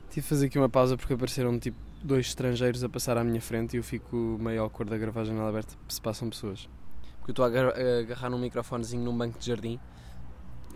Tive 0.09 0.21
de 0.21 0.29
fazer 0.29 0.45
aqui 0.47 0.57
uma 0.57 0.69
pausa 0.69 0.95
porque 0.95 1.13
apareceram 1.13 1.59
tipo 1.59 1.77
dois 2.01 2.27
estrangeiros 2.27 2.83
a 2.83 2.89
passar 2.89 3.17
à 3.17 3.23
minha 3.23 3.41
frente 3.41 3.73
e 3.73 3.77
eu 3.77 3.83
fico 3.83 4.37
meio 4.39 4.61
ao 4.61 4.69
cor 4.69 4.85
da 4.85 4.97
gravar 4.97 5.21
a 5.21 5.25
janela 5.25 5.49
aberta 5.49 5.75
se 5.89 6.01
passam 6.01 6.29
pessoas. 6.29 6.69
Porque 7.17 7.31
eu 7.31 7.43
estou 7.43 7.45
a 7.45 7.99
agarrar 7.99 8.29
num 8.29 8.39
microfonezinho 8.39 9.03
num 9.03 9.17
banco 9.17 9.37
de 9.37 9.45
jardim 9.45 9.77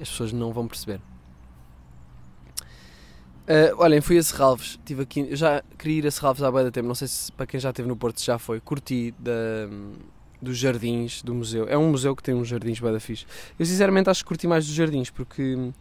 as 0.01 0.09
pessoas 0.09 0.31
não 0.31 0.51
vão 0.51 0.68
perceber. 0.68 1.00
Uh, 3.42 3.75
olhem, 3.77 4.00
fui 4.01 4.18
a 4.18 4.24
Serralves, 4.24 4.80
tive 4.86 5.01
aqui, 5.01 5.21
eu 5.21 5.36
já 5.36 5.63
queria 5.77 6.00
ir 6.00 6.07
a 6.07 6.12
Serralves 6.12 6.44
há 6.44 6.51
bem 6.51 6.69
tempo, 6.71 6.88
não 6.88 6.95
sei 6.95 7.07
se 7.07 7.31
para 7.31 7.45
quem 7.45 7.59
já 7.59 7.71
esteve 7.71 7.88
no 7.88 7.98
Porto 7.98 8.21
já 8.24 8.38
foi, 8.38 8.59
curti 8.59 9.13
da, 9.19 9.68
dos 10.42 10.57
jardins 10.57 11.21
do 11.21 11.33
museu, 11.33 11.68
é 11.68 11.77
um 11.77 11.89
museu 11.89 12.15
que 12.15 12.24
tem 12.24 12.36
uns 12.36 12.48
jardins 12.48 12.80
bem 12.80 13.00
fixe. 13.00 13.25
Eu 13.57 13.65
sinceramente 13.65 14.09
acho 14.09 14.24
que 14.24 14.27
curti 14.27 14.48
mais 14.48 14.65
dos 14.65 14.74
jardins, 14.74 15.09
porque 15.09 15.71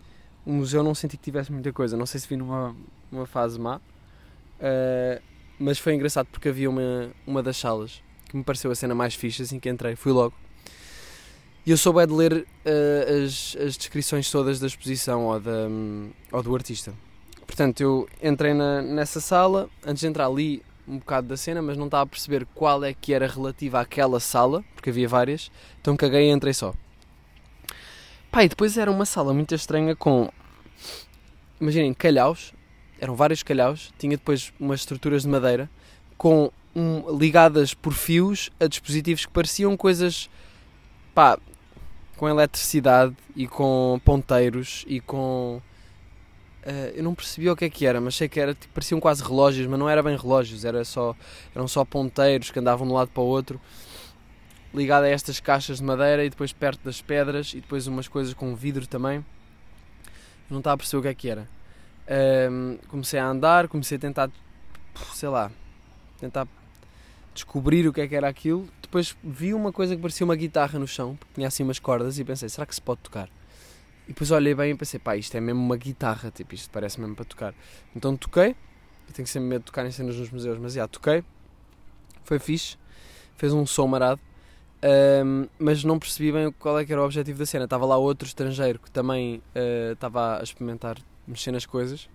o 0.45 0.53
museu 0.53 0.83
não 0.83 0.95
senti 0.95 1.17
que 1.17 1.23
tivesse 1.23 1.53
muita 1.53 1.73
coisa, 1.73 1.97
não 1.97 2.07
sei 2.07 2.19
se 2.19 2.27
vi 2.27 2.37
numa, 2.37 2.75
numa 3.13 3.27
fase 3.27 3.61
má, 3.61 3.77
uh, 3.77 5.23
mas 5.59 5.79
foi 5.79 5.95
engraçado 5.95 6.27
porque 6.33 6.49
havia 6.49 6.69
uma, 6.69 7.11
uma 7.27 7.43
das 7.43 7.59
salas 7.59 8.03
que 8.29 8.37
me 8.37 8.43
pareceu 8.43 8.71
a 8.71 8.75
cena 8.75 8.95
mais 8.95 9.15
fixe 9.15 9.43
assim 9.43 9.61
que 9.61 9.69
entrei, 9.69 9.95
fui 9.95 10.13
logo. 10.13 10.35
E 11.65 11.71
eu 11.71 11.77
soube 11.77 12.07
de 12.07 12.13
ler 12.13 12.33
uh, 12.33 13.25
as, 13.25 13.57
as 13.57 13.77
descrições 13.77 14.31
todas 14.31 14.59
da 14.59 14.67
exposição 14.67 15.27
ou, 15.27 15.39
da, 15.39 15.69
um, 15.69 16.11
ou 16.33 16.43
do 16.43 16.55
artista. 16.55 16.93
Portanto, 17.47 17.81
eu 17.81 18.09
entrei 18.23 18.55
na, 18.55 18.81
nessa 18.81 19.21
sala, 19.21 19.69
antes 19.85 20.01
de 20.01 20.07
entrar 20.07 20.27
ali 20.27 20.63
um 20.89 20.99
bocado 20.99 21.29
da 21.29 21.37
cena, 21.37 21.61
mas 21.61 21.77
não 21.77 21.87
estava 21.87 22.05
a 22.05 22.07
perceber 22.07 22.47
qual 22.55 22.83
é 22.83 22.95
que 22.95 23.13
era 23.13 23.27
relativa 23.27 23.81
àquela 23.81 24.19
sala, 24.19 24.65
porque 24.75 24.91
havia 24.91 25.07
várias, 25.07 25.51
então 25.81 25.97
caguei 25.97 26.29
e 26.29 26.33
entrei 26.33 26.55
só. 26.55 26.75
Pá, 28.31 28.45
e 28.45 28.49
depois 28.49 28.79
era 28.79 28.91
uma 28.91 29.05
sala 29.05 29.35
muito 29.35 29.55
estranha 29.55 29.95
com, 29.95 30.31
imaginem, 31.61 31.93
calhaus, 31.93 32.53
eram 33.01 33.15
vários 33.15 33.43
calhaus, 33.43 33.93
tinha 33.99 34.17
depois 34.17 34.53
umas 34.59 34.81
estruturas 34.81 35.23
de 35.23 35.29
madeira, 35.29 35.71
com 36.17 36.51
um, 36.75 37.17
ligadas 37.19 37.75
por 37.75 37.93
fios 37.93 38.51
a 38.61 38.67
dispositivos 38.67 39.27
que 39.27 39.33
pareciam 39.33 39.77
coisas, 39.77 40.31
pá, 41.15 41.39
com 42.21 42.29
eletricidade 42.29 43.17
e 43.35 43.49
com 43.49 43.99
ponteiros 44.05 44.85
e 44.87 45.01
com 45.01 45.63
Uh, 46.61 46.93
eu 46.95 47.03
não 47.03 47.15
percebi 47.15 47.49
o 47.49 47.57
que 47.57 47.65
é 47.65 47.71
que 47.71 47.87
era, 47.87 48.03
mas 48.03 48.15
sei 48.15 48.29
que 48.29 48.39
era, 48.39 48.53
tipo, 48.53 48.75
pareciam 48.75 49.01
quase 49.01 49.23
relógios, 49.23 49.67
mas 49.67 49.79
não 49.79 49.89
era 49.89 50.03
bem 50.03 50.15
relógios, 50.15 50.63
era 50.63 50.85
só, 50.85 51.17
eram 51.55 51.67
só 51.67 51.87
ponteiros 51.87 52.51
que 52.51 52.59
andavam 52.59 52.87
de 52.87 52.93
um 52.93 52.97
lado 52.97 53.09
para 53.09 53.23
o 53.23 53.25
outro, 53.25 53.59
ligado 54.75 55.05
a 55.05 55.09
estas 55.09 55.41
caixas 55.41 55.79
de 55.79 55.85
madeira 55.85 56.23
e 56.23 56.29
depois 56.29 56.53
perto 56.53 56.85
das 56.85 57.01
pedras 57.01 57.55
e 57.55 57.63
depois 57.63 57.87
umas 57.87 58.09
coisas 58.09 58.35
com 58.35 58.55
vidro 58.55 58.87
também. 58.87 59.17
Eu 59.17 59.25
não 60.51 60.59
estava 60.59 60.75
a 60.75 60.77
perceber 60.77 60.99
o 60.99 61.03
que 61.03 61.09
é 61.09 61.15
que 61.15 61.31
era. 61.31 61.49
Uh, 62.07 62.79
comecei 62.89 63.19
a 63.19 63.27
andar, 63.27 63.67
comecei 63.67 63.97
a 63.97 64.01
tentar, 64.01 64.31
sei 65.15 65.31
lá, 65.31 65.51
tentar 66.19 66.47
descobrir 67.41 67.87
o 67.87 67.93
que 67.93 68.01
é 68.01 68.09
que 68.09 68.15
era 68.15 68.29
aquilo. 68.29 68.69
Depois 68.83 69.17
vi 69.23 69.55
uma 69.55 69.73
coisa 69.73 69.95
que 69.97 70.03
parecia 70.03 70.25
uma 70.25 70.37
guitarra 70.37 70.79
no 70.79 70.87
chão, 70.87 71.17
porque 71.17 71.35
tinha 71.35 71.49
assim 71.49 71.63
umas 71.63 71.79
cordas 71.79 72.19
e 72.19 72.25
pensei, 72.25 72.49
será 72.49 72.67
que 72.67 72.75
se 72.75 72.81
pode 72.81 73.01
tocar? 73.01 73.29
E 74.07 74.13
depois 74.13 74.31
olhei 74.31 74.55
bem 74.55 74.73
e 74.73 74.75
pensei, 74.75 74.99
pá, 74.99 75.17
isto 75.17 75.37
é 75.37 75.41
mesmo 75.41 75.61
uma 75.61 75.77
guitarra, 75.77 76.31
tipo, 76.31 76.55
isto 76.55 76.71
parece 76.71 77.01
mesmo 77.01 77.15
para 77.15 77.25
tocar. 77.25 77.55
Então 77.95 78.17
toquei, 78.17 78.57
eu 79.09 79.15
tenho 79.15 79.27
sempre 79.27 79.49
medo 79.49 79.61
de 79.61 79.67
tocar 79.67 79.87
em 79.87 79.91
cenas 79.91 80.17
nos 80.17 80.31
museus, 80.31 80.59
mas 80.59 80.75
já, 80.75 80.87
toquei, 80.89 81.25
foi 82.25 82.39
fixe, 82.39 82.77
fez 83.37 83.53
um 83.53 83.65
som 83.65 83.87
marado, 83.87 84.21
um, 85.25 85.47
mas 85.59 85.85
não 85.85 85.99
percebi 85.99 86.33
bem 86.33 86.51
qual 86.53 86.79
é 86.79 86.85
que 86.85 86.93
era 86.93 87.01
o 87.01 87.05
objetivo 87.05 87.39
da 87.39 87.47
cena. 87.47 87.65
Estava 87.65 87.87
lá 87.87 87.97
outro 87.97 88.27
estrangeiro 88.27 88.79
que 88.79 88.91
também 88.91 89.43
uh, 89.55 89.93
estava 89.93 90.41
a 90.41 90.43
experimentar 90.43 90.97
mexer 91.27 91.53
nas 91.53 91.67
coisas. 91.67 92.09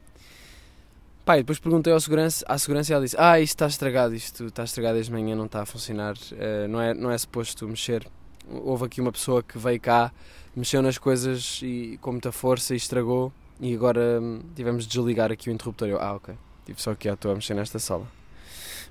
Pá, 1.26 1.38
depois 1.38 1.58
perguntei 1.58 1.92
ao 1.92 2.00
segurança, 2.00 2.46
à 2.48 2.56
segurança 2.56 2.92
e 2.92 2.94
ela 2.94 3.04
disse: 3.04 3.16
Ah, 3.18 3.40
isto 3.40 3.56
está 3.56 3.66
estragado, 3.66 4.14
isto 4.14 4.46
está 4.46 4.64
estragado 4.64 4.94
desde 4.94 5.12
manhã, 5.12 5.36
não 5.36 5.48
está 5.48 5.64
a 5.64 5.66
funcionar, 5.66 6.14
uh, 6.14 6.68
não, 6.70 6.80
é, 6.80 6.94
não 6.94 7.10
é 7.10 7.18
suposto 7.18 7.68
mexer. 7.68 8.08
Houve 8.48 8.86
aqui 8.86 9.02
uma 9.02 9.12
pessoa 9.12 9.42
que 9.42 9.58
veio 9.58 9.80
cá 9.82 10.12
mexeu 10.56 10.82
nas 10.82 10.98
coisas 10.98 11.60
e, 11.64 11.98
com 12.00 12.12
muita 12.12 12.32
força 12.32 12.74
e 12.74 12.78
estragou. 12.78 13.34
E 13.60 13.74
agora 13.74 14.20
hum, 14.22 14.42
tivemos 14.56 14.84
de 14.86 14.92
desligar 14.92 15.32
aqui 15.32 15.50
o 15.50 15.52
interruptor. 15.52 15.88
Eu, 15.88 16.00
ah, 16.00 16.14
ok. 16.14 16.36
Tive 16.66 16.82
só 16.82 16.92
aqui 16.92 17.10
à 17.10 17.16
toa 17.16 17.32
a 17.32 17.36
mexer 17.36 17.54
nesta 17.54 17.80
sala. 17.80 18.08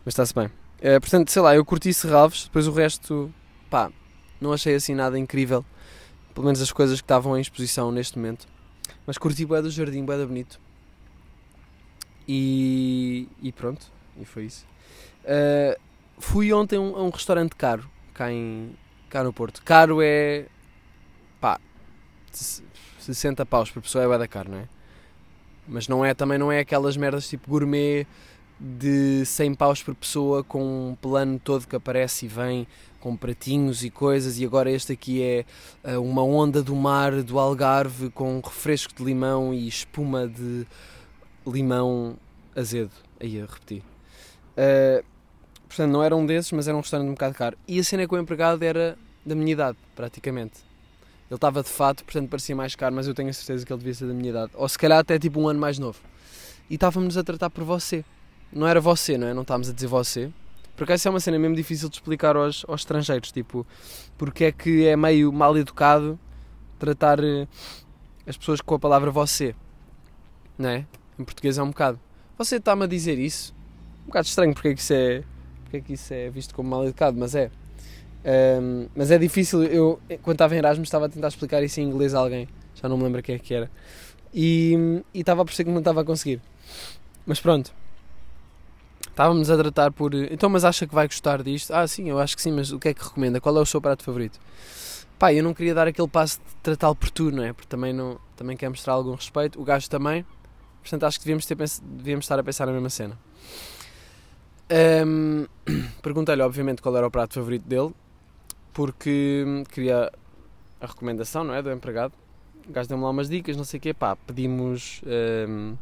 Mas 0.05 0.13
está-se 0.13 0.35
bem. 0.35 0.51
É, 0.81 0.99
portanto, 1.01 1.31
sei 1.31 1.41
lá, 1.41 1.55
eu 1.55 1.65
curti 1.65 1.95
Serralves, 1.95 2.45
depois 2.45 2.67
o 2.67 2.73
resto, 2.73 3.33
pá, 3.71 3.91
não 4.41 4.53
achei 4.53 4.75
assim 4.75 4.95
nada 4.95 5.19
incrível. 5.19 5.65
Pelo 6.35 6.45
menos 6.45 6.61
as 6.61 6.73
coisas 6.73 7.01
que 7.01 7.05
estavam 7.05 7.39
em 7.39 7.41
exposição 7.41 7.93
neste 7.93 8.19
momento. 8.19 8.47
Mas 9.07 9.17
curti 9.19 9.47
bué 9.47 9.63
do 9.63 9.71
jardim, 9.71 10.05
bué 10.05 10.19
da 10.19 10.27
bonito. 10.27 10.61
E, 12.27 13.29
e 13.43 13.53
pronto, 13.53 13.87
e 14.21 14.25
foi 14.25 14.45
isso. 14.45 14.67
Uh, 15.25 15.79
fui 16.19 16.53
ontem 16.53 16.77
a 16.77 16.81
um, 16.81 16.97
a 16.97 17.03
um 17.03 17.11
restaurante 17.11 17.55
caro, 17.57 17.89
cá, 18.13 18.33
em, 18.33 18.75
cá 19.09 19.23
no 19.23 19.33
Porto. 19.33 19.63
Caro 19.63 20.01
é 20.03 20.47
60 23.13 23.45
paus 23.45 23.71
por 23.71 23.83
pessoa 23.83 24.15
é 24.15 24.19
da 24.19 24.27
caro, 24.27 24.51
não 24.51 24.59
é? 24.59 24.69
Mas 25.67 25.89
não 25.89 26.05
é, 26.05 26.15
também 26.15 26.39
não 26.39 26.51
é 26.51 26.61
aquelas 26.61 26.97
merdas 26.97 27.29
tipo 27.29 27.51
gourmet 27.51 28.07
de 28.59 29.25
100 29.25 29.55
paus 29.55 29.83
por 29.83 29.95
pessoa 29.95 30.45
com 30.45 30.91
um 30.91 30.95
plano 30.95 31.39
todo 31.43 31.67
que 31.67 31.77
aparece 31.77 32.27
e 32.27 32.29
vem 32.29 32.67
com 33.01 33.17
pratinhos 33.17 33.85
e 33.85 33.91
coisas, 33.91 34.39
e 34.39 34.45
agora 34.45 34.71
este 34.71 34.93
aqui 34.93 35.23
é 35.23 35.45
uh, 35.85 36.01
uma 36.01 36.23
onda 36.23 36.63
do 36.63 36.75
mar 36.75 37.23
do 37.23 37.39
Algarve 37.39 38.09
com 38.11 38.41
refresco 38.41 38.95
de 38.95 39.05
limão 39.05 39.53
e 39.53 39.69
espuma 39.69 40.27
de 40.27 40.67
limão 41.47 42.17
azedo. 42.57 42.93
Aí 43.21 43.37
eu 43.37 43.47
repeti. 43.47 43.83
Uh, 44.57 45.05
portanto, 45.69 45.91
não 45.91 46.03
era 46.03 46.15
um 46.15 46.25
desses, 46.25 46.53
mas 46.53 46.69
era 46.69 46.77
um 46.77 46.81
restaurante 46.81 47.09
um 47.09 47.13
bocado 47.15 47.35
caro. 47.35 47.59
E 47.67 47.79
a 47.79 47.85
cena 47.85 48.07
com 48.07 48.17
o 48.17 48.19
empregado 48.19 48.63
era 48.63 48.97
da 49.25 49.35
minha 49.35 49.53
idade, 49.53 49.79
praticamente. 49.95 50.59
Ele 51.31 51.37
estava 51.37 51.63
de 51.63 51.69
fato, 51.69 52.05
portanto 52.05 52.29
parecia 52.29 52.55
mais 52.55 52.77
caro, 52.77 52.95
mas 52.95 53.09
eu 53.09 53.15
tenho 53.15 53.31
a 53.31 53.33
certeza 53.33 53.65
que 53.65 53.73
ele 53.73 53.79
devia 53.79 53.95
ser 53.95 54.07
da 54.07 54.15
minha 54.15 54.31
idade. 54.31 54.53
Ou 54.55 54.69
se 54.69 54.79
calhar 54.79 54.99
até 54.99 55.19
tipo 55.19 55.41
um 55.41 55.49
ano 55.49 55.59
mais 55.59 55.79
novo. 55.79 55.99
E 56.69 56.75
estávamos 56.75 57.17
a 57.17 57.25
tratar 57.25 57.51
por 57.51 57.65
você. 57.65 58.05
Não 58.53 58.67
era 58.67 58.81
você, 58.81 59.19
não 59.19 59.27
é? 59.27 59.35
Não 59.35 59.43
estávamos 59.43 59.69
a 59.69 59.73
dizer 59.73 59.87
você. 59.87 60.31
Porque 60.77 60.93
essa 60.93 61.09
é 61.09 61.11
uma 61.11 61.21
cena 61.21 61.39
mesmo 61.39 61.57
difícil 61.57 61.89
de 61.89 61.97
explicar 61.97 62.37
aos, 62.37 62.65
aos 62.69 62.83
estrangeiros. 62.83 63.33
Tipo, 63.33 63.67
porque 64.19 64.45
é 64.45 64.53
que 64.53 64.87
é 64.87 64.97
meio 64.97 65.33
mal 65.33 65.57
educado 65.57 66.19
tratar 66.79 67.23
eh, 67.23 67.47
as 68.27 68.37
pessoas 68.37 68.61
com 68.61 68.75
a 68.75 68.79
palavra 68.79 69.11
você. 69.11 69.55
Não 70.59 70.69
é? 70.69 70.87
Em 71.19 71.25
português 71.25 71.59
é 71.59 71.63
um 71.63 71.69
bocado. 71.69 71.99
Você 72.37 72.57
está-me 72.57 72.85
a 72.85 72.87
dizer 72.87 73.19
isso? 73.19 73.55
Um 74.05 74.07
bocado 74.07 74.27
estranho 74.27 74.55
porque 74.55 74.69
é 74.69 74.75
que 74.75 74.81
isso 74.81 74.93
é, 74.93 75.23
porque 75.63 75.77
é, 75.77 75.81
que 75.81 75.93
isso 75.93 76.13
é 76.13 76.31
visto 76.31 76.55
como 76.55 76.69
mal 76.69 76.85
educado, 76.85 77.17
mas 77.19 77.35
é. 77.35 77.51
Um, 78.61 78.89
mas 78.95 79.11
é 79.11 79.19
difícil. 79.19 79.63
Eu, 79.65 80.01
quando 80.23 80.35
estava 80.37 80.55
em 80.55 80.59
Erasmus, 80.59 80.89
estava 80.89 81.07
a 81.07 81.09
tentar 81.09 81.29
explicar 81.29 81.63
isso 81.63 81.81
em 81.81 81.85
inglês 81.85 82.15
a 82.15 82.21
alguém. 82.21 82.49
Já 82.75 82.89
não 82.89 82.97
me 82.97 83.05
lembro 83.05 83.23
quem 83.23 83.35
é 83.35 83.39
que 83.39 83.55
era. 83.55 83.71
E, 84.33 85.03
e 85.13 85.21
estava 85.21 85.43
a 85.43 85.45
perceber 85.45 85.69
que 85.69 85.73
não 85.73 85.79
estava 85.79 86.01
a 86.01 86.05
conseguir. 86.05 86.41
Mas 87.25 87.41
pronto. 87.41 87.73
Estávamos 89.09 89.49
a 89.49 89.57
tratar 89.57 89.93
por. 89.93 90.13
Então, 90.15 90.51
mas 90.51 90.65
acha 90.65 90.87
que 90.87 90.95
vai 90.95 91.07
gostar 91.07 91.43
disto? 91.43 91.73
Ah, 91.73 91.87
sim, 91.87 92.09
eu 92.09 92.19
acho 92.19 92.35
que 92.35 92.43
sim, 92.43 92.51
mas 92.51 92.73
o 92.73 92.81
que 92.81 92.89
é 92.89 92.95
que 92.95 93.05
recomenda? 93.05 93.41
Qual 93.41 93.57
é 93.57 93.61
o 93.61 93.67
seu 93.67 93.81
prato 93.81 94.03
favorito? 94.03 94.41
Pá, 95.19 95.33
eu 95.33 95.45
não 95.45 95.55
queria 95.55 95.73
dar 95.73 95.87
aquele 95.87 96.09
passo 96.09 96.39
de 96.39 96.55
tratá-lo 96.63 96.97
por 96.97 97.11
tu, 97.11 97.31
não 97.31 97.45
é? 97.45 97.53
Porque 97.53 97.69
também, 97.69 97.93
não, 97.93 98.19
também 98.37 98.57
quer 98.57 98.69
mostrar 98.69 98.95
algum 98.95 99.15
respeito. 99.15 99.61
O 99.61 99.65
gajo 99.65 99.89
também. 99.89 100.27
Portanto, 100.85 101.05
acho 101.05 101.19
que 101.19 101.25
devíamos, 101.25 101.47
ter, 101.47 101.57
devíamos 101.83 102.27
estar 102.27 102.39
a 102.39 102.45
pensar 102.45 102.67
na 102.67 102.73
mesma 102.73 102.91
cena. 102.91 103.19
Um, 105.07 105.47
Perguntei-lhe, 106.03 106.43
obviamente, 106.43 106.83
qual 106.83 106.95
era 106.95 107.07
o 107.07 107.11
prato 107.11 107.33
favorito 107.33 107.67
dele, 107.67 107.91
porque 108.75 109.65
queria 109.73 110.13
a 110.79 110.87
recomendação, 110.87 111.43
não 111.43 111.55
é? 111.55 111.63
Do 111.63 111.73
empregado. 111.73 112.13
O 112.69 112.71
gajo 112.73 112.87
deu-me 112.87 113.03
lá 113.03 113.09
umas 113.09 113.31
dicas, 113.31 113.57
não 113.57 113.65
sei 113.65 113.79
o 113.79 113.81
quê. 113.81 113.95
Pá, 113.95 114.15
pedimos. 114.15 115.01
Um, 115.49 115.75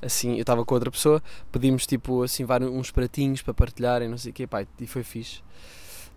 assim, 0.00 0.34
eu 0.34 0.42
estava 0.42 0.64
com 0.64 0.74
outra 0.74 0.90
pessoa, 0.90 1.20
pedimos 1.50 1.84
tipo 1.84 2.22
assim 2.22 2.44
vários, 2.44 2.70
uns 2.70 2.92
pratinhos 2.92 3.42
para 3.42 3.54
partilharem, 3.54 4.08
não 4.08 4.18
sei 4.18 4.30
o 4.30 4.34
quê, 4.34 4.46
pá, 4.46 4.64
e 4.78 4.86
foi 4.86 5.02
fixe. 5.02 5.42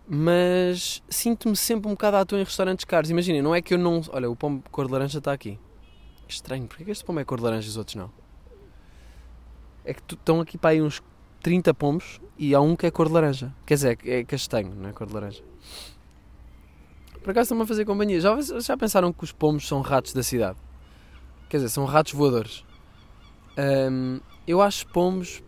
Mas 0.07 1.01
sinto-me 1.09 1.55
sempre 1.55 1.87
um 1.87 1.93
bocado 1.93 2.17
à 2.17 2.25
toa 2.25 2.39
em 2.39 2.43
restaurantes 2.43 2.85
caros. 2.85 3.09
Imaginem, 3.09 3.41
não 3.41 3.55
é 3.55 3.63
que 3.63 3.73
eu 3.73 3.79
não. 3.79 3.99
Olha, 4.09 4.29
o 4.29 4.35
pão 4.35 4.61
cor 4.71 4.85
de 4.85 4.93
laranja 4.93 5.17
está 5.17 5.33
aqui. 5.33 5.59
Que 6.27 6.33
estranho, 6.33 6.67
porque 6.67 6.85
que 6.85 6.91
este 6.91 7.03
pão 7.03 7.17
é 7.17 7.25
cor 7.25 7.39
de 7.39 7.43
laranja 7.45 7.67
e 7.67 7.69
os 7.71 7.77
outros 7.77 7.95
não? 7.95 8.11
É 9.87 9.93
que 9.93 10.01
estão 10.13 10.41
aqui 10.41 10.57
para 10.57 10.71
aí 10.71 10.81
uns 10.81 11.01
30 11.41 11.73
pombos 11.73 12.19
e 12.37 12.53
há 12.53 12.59
um 12.59 12.75
que 12.75 12.85
é 12.85 12.91
cor 12.91 13.07
de 13.07 13.13
laranja. 13.13 13.55
Quer 13.65 13.75
dizer, 13.75 13.99
é 14.03 14.21
castanho, 14.25 14.75
não 14.75 14.89
é 14.89 14.91
cor 14.91 15.07
de 15.07 15.13
laranja. 15.13 15.41
Por 17.23 17.31
acaso 17.31 17.43
estão-me 17.45 17.63
a 17.63 17.65
fazer 17.65 17.85
companhia. 17.85 18.19
Já, 18.19 18.37
já 18.59 18.75
pensaram 18.75 19.13
que 19.13 19.23
os 19.23 19.31
pombos 19.31 19.65
são 19.65 19.79
ratos 19.79 20.11
da 20.11 20.21
cidade? 20.21 20.57
Quer 21.47 21.57
dizer, 21.57 21.69
são 21.69 21.85
ratos 21.85 22.11
voadores. 22.11 22.65
Um, 23.57 24.19
eu 24.45 24.61
acho 24.61 24.85
pombos 24.87 25.41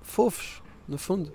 fofos, 0.00 0.62
no 0.88 0.96
fundo. 0.96 1.30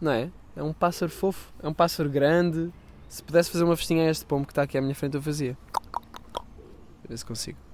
Não 0.00 0.12
é? 0.12 0.30
É 0.56 0.62
um 0.62 0.72
pássaro 0.72 1.10
fofo, 1.10 1.52
é 1.62 1.68
um 1.68 1.74
pássaro 1.74 2.08
grande. 2.08 2.72
Se 3.06 3.22
pudesse 3.22 3.50
fazer 3.50 3.64
uma 3.64 3.76
festinha 3.76 4.06
a 4.06 4.10
este 4.10 4.24
pombo 4.24 4.46
que 4.46 4.52
está 4.52 4.62
aqui 4.62 4.78
à 4.78 4.80
minha 4.80 4.94
frente, 4.94 5.14
eu 5.14 5.22
fazia. 5.22 5.58
Ver 7.06 7.18
se 7.18 7.26
consigo. 7.26 7.69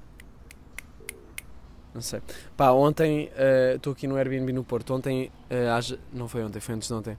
Não 1.97 2.03
sei. 2.03 2.21
Pá, 2.55 2.73
ontem 2.73 3.31
eh, 3.35 3.73
estou 3.77 3.91
uh, 3.91 3.97
aqui 3.97 4.07
no 4.07 4.17
Airbnb 4.17 4.53
no 4.53 4.63
Porto. 4.63 4.93
Ontem, 4.93 5.33
uh, 5.51 5.99
não 6.13 6.29
foi 6.29 6.45
ontem, 6.45 6.61
foi 6.61 6.75
antes 6.75 6.89
de 6.89 6.93
ontem. 6.95 7.17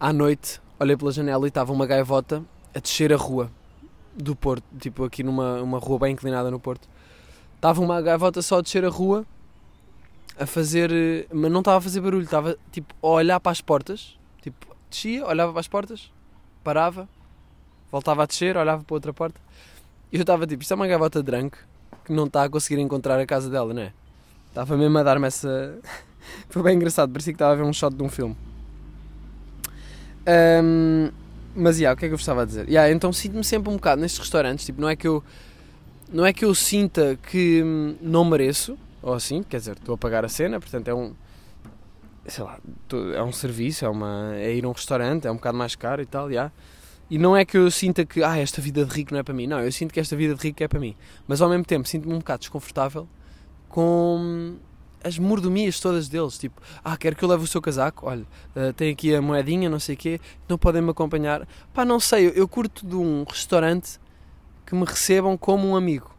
À 0.00 0.14
noite, 0.14 0.62
olhei 0.80 0.96
pela 0.96 1.12
janela 1.12 1.46
e 1.46 1.48
estava 1.48 1.70
uma 1.74 1.84
gaivota 1.84 2.42
a 2.74 2.78
descer 2.78 3.12
a 3.12 3.16
rua 3.16 3.50
do 4.14 4.34
Porto, 4.34 4.64
tipo 4.78 5.04
aqui 5.04 5.22
numa 5.22 5.60
uma 5.60 5.78
rua 5.78 5.98
bem 5.98 6.14
inclinada 6.14 6.50
no 6.50 6.58
Porto. 6.58 6.88
Estava 7.54 7.82
uma 7.82 8.00
gaivota 8.00 8.40
só 8.40 8.60
a 8.60 8.62
descer 8.62 8.82
a 8.82 8.88
rua 8.88 9.26
a 10.38 10.46
fazer. 10.46 10.90
Mas 11.30 11.52
não 11.52 11.60
estava 11.60 11.76
a 11.76 11.80
fazer 11.82 12.00
barulho, 12.00 12.24
estava 12.24 12.56
tipo 12.72 12.94
a 13.02 13.06
olhar 13.08 13.40
para 13.40 13.52
as 13.52 13.60
portas. 13.60 14.18
Tipo, 14.40 14.74
descia, 14.88 15.26
olhava 15.26 15.52
para 15.52 15.60
as 15.60 15.68
portas, 15.68 16.10
parava, 16.64 17.06
voltava 17.90 18.22
a 18.22 18.26
descer, 18.26 18.56
olhava 18.56 18.82
para 18.82 18.94
outra 18.94 19.12
porta. 19.12 19.38
E 20.10 20.16
eu 20.16 20.22
estava 20.22 20.46
tipo, 20.46 20.62
isto 20.62 20.72
é 20.72 20.76
uma 20.76 20.86
gaivota 20.86 21.22
branco 21.22 21.58
que 22.04 22.12
não 22.12 22.26
está 22.26 22.44
a 22.44 22.48
conseguir 22.48 22.80
encontrar 22.80 23.18
a 23.18 23.26
casa 23.26 23.48
dela, 23.50 23.72
não 23.72 23.82
é? 23.82 23.92
Estava 24.48 24.76
mesmo 24.76 24.98
a 24.98 25.02
dar-me 25.02 25.26
essa. 25.26 25.78
Foi 26.48 26.62
bem 26.62 26.76
engraçado, 26.76 27.10
parecia 27.10 27.32
que 27.32 27.36
estava 27.36 27.52
a 27.52 27.56
ver 27.56 27.62
um 27.62 27.72
shot 27.72 27.94
de 27.94 28.02
um 28.02 28.08
filme. 28.08 28.36
Um, 30.62 31.10
mas, 31.54 31.78
yeah, 31.78 31.94
o 31.94 31.98
que 31.98 32.06
é 32.06 32.08
que 32.08 32.14
eu 32.14 32.18
estava 32.18 32.42
a 32.42 32.44
dizer? 32.44 32.68
Yeah, 32.68 32.90
então 32.92 33.12
sinto-me 33.12 33.44
sempre 33.44 33.70
um 33.70 33.74
bocado 33.74 34.00
nestes 34.00 34.20
restaurantes, 34.20 34.64
tipo, 34.64 34.80
não 34.80 34.88
é 34.88 34.96
que 34.96 35.06
eu 35.06 35.22
não 36.12 36.26
é 36.26 36.32
que 36.32 36.44
eu 36.44 36.54
sinta 36.54 37.18
que 37.30 37.62
hum, 37.64 37.96
não 38.00 38.24
mereço, 38.24 38.78
ou 39.00 39.14
assim, 39.14 39.42
quer 39.42 39.56
dizer, 39.56 39.76
estou 39.78 39.94
a 39.94 39.98
pagar 39.98 40.24
a 40.24 40.28
cena, 40.28 40.60
portanto 40.60 40.88
é 40.88 40.94
um 40.94 41.14
sei 42.26 42.44
lá, 42.44 42.58
é 43.14 43.22
um 43.22 43.32
serviço, 43.32 43.84
é, 43.84 43.88
uma, 43.88 44.34
é 44.36 44.54
ir 44.54 44.64
a 44.64 44.68
um 44.68 44.72
restaurante, 44.72 45.26
é 45.26 45.30
um 45.30 45.36
bocado 45.36 45.58
mais 45.58 45.74
caro 45.74 46.02
e 46.02 46.06
tal, 46.06 46.30
já. 46.30 46.52
E 47.12 47.18
não 47.18 47.36
é 47.36 47.44
que 47.44 47.58
eu 47.58 47.70
sinta 47.70 48.06
que, 48.06 48.24
ah, 48.24 48.38
esta 48.38 48.58
vida 48.58 48.86
de 48.86 48.90
rico 48.90 49.12
não 49.12 49.20
é 49.20 49.22
para 49.22 49.34
mim. 49.34 49.46
Não, 49.46 49.60
eu 49.60 49.70
sinto 49.70 49.92
que 49.92 50.00
esta 50.00 50.16
vida 50.16 50.34
de 50.34 50.40
rico 50.40 50.62
é 50.62 50.66
para 50.66 50.80
mim. 50.80 50.96
Mas 51.28 51.42
ao 51.42 51.48
mesmo 51.50 51.62
tempo 51.62 51.86
sinto-me 51.86 52.14
um 52.14 52.20
bocado 52.20 52.38
desconfortável 52.38 53.06
com 53.68 54.56
as 55.04 55.18
mordomias 55.18 55.78
todas 55.78 56.08
deles. 56.08 56.38
Tipo, 56.38 56.62
ah, 56.82 56.96
quero 56.96 57.14
que 57.14 57.22
eu 57.22 57.28
leve 57.28 57.44
o 57.44 57.46
seu 57.46 57.60
casaco. 57.60 58.06
Olha, 58.06 58.22
uh, 58.56 58.72
tem 58.72 58.90
aqui 58.90 59.14
a 59.14 59.20
moedinha, 59.20 59.68
não 59.68 59.78
sei 59.78 59.94
o 59.94 59.98
quê. 59.98 60.18
Não 60.48 60.56
podem 60.56 60.80
me 60.80 60.88
acompanhar. 60.88 61.46
Pá, 61.74 61.84
não 61.84 62.00
sei, 62.00 62.28
eu, 62.28 62.30
eu 62.30 62.48
curto 62.48 62.86
de 62.86 62.96
um 62.96 63.24
restaurante 63.28 64.00
que 64.64 64.74
me 64.74 64.86
recebam 64.86 65.36
como 65.36 65.68
um 65.68 65.76
amigo. 65.76 66.16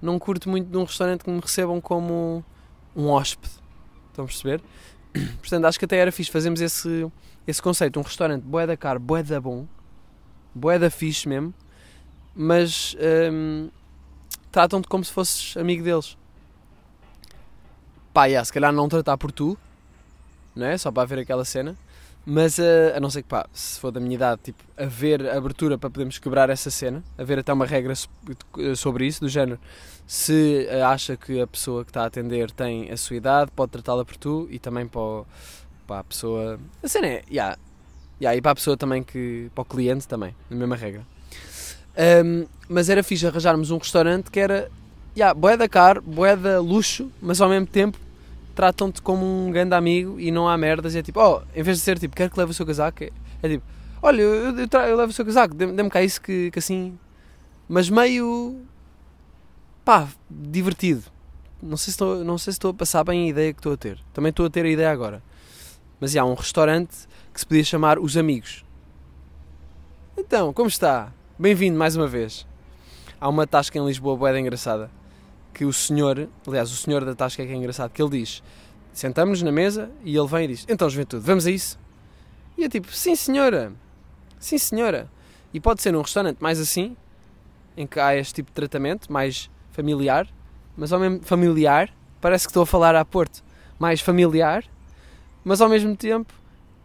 Não 0.00 0.20
curto 0.20 0.48
muito 0.48 0.70
de 0.70 0.76
um 0.76 0.84
restaurante 0.84 1.24
que 1.24 1.30
me 1.32 1.40
recebam 1.40 1.80
como 1.80 2.44
um 2.94 3.08
hóspede. 3.08 3.54
Estão 4.10 4.24
a 4.24 4.28
perceber? 4.28 4.62
Portanto, 5.42 5.64
acho 5.64 5.80
que 5.80 5.84
até 5.84 5.96
era 5.96 6.12
fixe 6.12 6.30
fazermos 6.30 6.60
esse, 6.60 7.10
esse 7.44 7.60
conceito. 7.60 7.98
Um 7.98 8.04
restaurante 8.04 8.44
boeda 8.44 8.76
caro, 8.76 9.00
boeda 9.00 9.40
bom, 9.40 9.66
boeda 10.54 10.90
fixe 10.90 11.28
mesmo, 11.28 11.54
mas 12.34 12.96
hum, 13.32 13.68
tratam-te 14.50 14.88
como 14.88 15.04
se 15.04 15.12
fosses 15.12 15.56
amigo 15.56 15.82
deles. 15.82 16.16
Pá, 18.12 18.26
yeah, 18.26 18.44
se 18.44 18.52
calhar 18.52 18.72
não 18.72 18.88
tratar 18.88 19.16
por 19.16 19.30
tu, 19.30 19.56
não 20.54 20.66
é? 20.66 20.76
Só 20.76 20.90
para 20.90 21.06
ver 21.06 21.20
aquela 21.20 21.44
cena. 21.44 21.76
Mas 22.30 22.58
uh, 22.58 22.94
a 22.94 23.00
não 23.00 23.08
ser 23.08 23.22
que, 23.22 23.28
pá, 23.28 23.48
se 23.54 23.80
for 23.80 23.90
da 23.90 23.98
minha 23.98 24.14
idade, 24.14 24.42
tipo, 24.42 24.62
haver 24.76 25.30
abertura 25.30 25.78
para 25.78 25.88
podermos 25.88 26.18
quebrar 26.18 26.50
essa 26.50 26.70
cena, 26.70 27.02
haver 27.16 27.38
até 27.38 27.50
uma 27.50 27.64
regra 27.64 27.94
sobre 28.76 29.06
isso, 29.06 29.20
do 29.20 29.30
género, 29.30 29.58
se 30.06 30.66
eh, 30.68 30.82
acha 30.82 31.16
que 31.16 31.40
a 31.40 31.46
pessoa 31.46 31.84
que 31.84 31.90
está 31.90 32.02
a 32.02 32.06
atender 32.06 32.50
tem 32.50 32.90
a 32.90 32.98
sua 32.98 33.16
idade, 33.16 33.50
pode 33.56 33.72
tratá-la 33.72 34.04
por 34.04 34.16
tu 34.18 34.46
e 34.50 34.58
também 34.58 34.86
para, 34.86 35.24
para 35.86 36.00
a 36.00 36.04
pessoa. 36.04 36.60
A 36.82 36.88
cena 36.88 37.06
é, 37.06 37.24
yeah, 37.30 37.56
yeah, 38.20 38.36
e 38.36 38.40
para 38.40 38.52
a 38.52 38.54
pessoa 38.54 38.76
também 38.76 39.02
que. 39.02 39.50
para 39.54 39.62
o 39.62 39.64
cliente 39.64 40.06
também, 40.06 40.34
a 40.50 40.54
mesma 40.54 40.76
regra. 40.76 41.02
Um, 42.24 42.46
mas 42.68 42.88
era 42.88 43.02
fixe 43.02 43.26
arranjarmos 43.26 43.70
um 43.70 43.78
restaurante 43.78 44.30
que 44.30 44.38
era, 44.38 44.70
yeah, 45.16 45.34
boeda 45.34 45.68
caro, 45.68 46.00
boeda 46.02 46.60
luxo, 46.60 47.10
mas 47.20 47.40
ao 47.40 47.48
mesmo 47.48 47.66
tempo 47.66 47.98
tratam-te 48.54 49.00
como 49.02 49.24
um 49.24 49.50
grande 49.50 49.74
amigo 49.74 50.18
e 50.20 50.30
não 50.30 50.48
há 50.48 50.56
merdas. 50.56 50.94
É 50.94 51.02
tipo, 51.02 51.20
oh, 51.20 51.42
em 51.54 51.62
vez 51.62 51.78
de 51.78 51.82
ser 51.82 51.98
tipo, 51.98 52.14
quero 52.14 52.30
que 52.30 52.38
leve 52.38 52.52
o 52.52 52.54
seu 52.54 52.66
casaco, 52.66 53.04
é, 53.04 53.10
é 53.42 53.48
tipo, 53.48 53.64
olha, 54.02 54.22
eu, 54.22 54.56
eu, 54.56 54.66
eu, 54.66 54.96
levo 54.96 55.10
o 55.10 55.12
seu 55.12 55.24
casaco, 55.24 55.54
dê-me 55.54 55.90
cá 55.90 56.02
isso 56.02 56.20
que, 56.20 56.50
que 56.50 56.58
assim. 56.58 56.98
Mas 57.68 57.90
meio. 57.90 58.56
pá, 59.84 60.08
divertido. 60.30 61.04
Não 61.60 61.76
sei, 61.76 61.86
se 61.86 61.90
estou, 61.90 62.24
não 62.24 62.38
sei 62.38 62.52
se 62.52 62.58
estou 62.58 62.70
a 62.70 62.74
passar 62.74 63.02
bem 63.02 63.24
a 63.24 63.28
ideia 63.28 63.52
que 63.52 63.58
estou 63.58 63.72
a 63.72 63.76
ter. 63.76 63.98
Também 64.12 64.30
estou 64.30 64.46
a 64.46 64.50
ter 64.50 64.64
a 64.64 64.68
ideia 64.68 64.90
agora. 64.90 65.20
Mas 66.00 66.14
há 66.14 66.24
um 66.24 66.34
restaurante 66.34 67.07
que 67.38 67.42
se 67.42 67.46
podia 67.46 67.62
chamar 67.62 68.00
Os 68.00 68.16
Amigos. 68.16 68.64
Então, 70.16 70.52
como 70.52 70.68
está? 70.68 71.12
Bem-vindo 71.38 71.78
mais 71.78 71.94
uma 71.94 72.08
vez. 72.08 72.44
Há 73.20 73.28
uma 73.28 73.46
tasca 73.46 73.78
em 73.78 73.86
Lisboa 73.86 74.16
boeda 74.16 74.40
engraçada 74.40 74.90
que 75.54 75.64
o 75.64 75.72
senhor, 75.72 76.28
aliás, 76.44 76.72
o 76.72 76.76
senhor 76.76 77.04
da 77.04 77.14
Tasca 77.14 77.40
é 77.40 77.46
que 77.46 77.52
é 77.52 77.54
engraçado, 77.54 77.92
que 77.92 78.02
ele 78.02 78.10
diz: 78.10 78.42
sentamos 78.92 79.40
na 79.40 79.52
mesa 79.52 79.88
e 80.04 80.16
ele 80.16 80.26
vem 80.26 80.46
e 80.46 80.48
diz: 80.48 80.66
Então, 80.68 80.90
juventude, 80.90 81.24
vamos 81.24 81.46
a 81.46 81.50
isso? 81.52 81.78
E 82.56 82.64
eu 82.64 82.68
tipo: 82.68 82.92
Sim, 82.92 83.14
senhora, 83.14 83.72
sim, 84.40 84.58
senhora. 84.58 85.08
E 85.54 85.60
pode 85.60 85.80
ser 85.80 85.92
num 85.92 86.02
restaurante 86.02 86.38
mais 86.40 86.58
assim, 86.58 86.96
em 87.76 87.86
que 87.86 88.00
há 88.00 88.16
este 88.16 88.34
tipo 88.34 88.50
de 88.50 88.54
tratamento, 88.54 89.12
mais 89.12 89.48
familiar, 89.70 90.26
mas 90.76 90.92
ao 90.92 90.98
mesmo 90.98 91.22
familiar, 91.22 91.88
parece 92.20 92.46
que 92.46 92.50
estou 92.50 92.64
a 92.64 92.66
falar 92.66 92.96
a 92.96 93.04
Porto. 93.04 93.44
mais 93.78 94.00
familiar, 94.00 94.64
mas 95.44 95.60
ao 95.60 95.68
mesmo 95.68 95.96
tempo, 95.96 96.34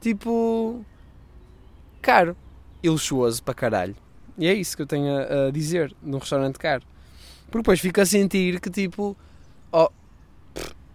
tipo, 0.03 0.85
caro 2.01 2.35
e 2.83 2.89
luxuoso 2.89 3.41
para 3.41 3.53
caralho. 3.53 3.95
E 4.37 4.47
é 4.47 4.53
isso 4.53 4.75
que 4.75 4.83
eu 4.83 4.87
tenho 4.87 5.07
a, 5.17 5.51
dizer 5.51 5.95
num 6.01 6.17
restaurante 6.17 6.59
caro. 6.59 6.83
Porque 7.45 7.59
depois 7.59 7.79
fico 7.79 8.01
a 8.01 8.05
sentir 8.05 8.59
que, 8.59 8.69
tipo, 8.69 9.15
oh, 9.71 9.89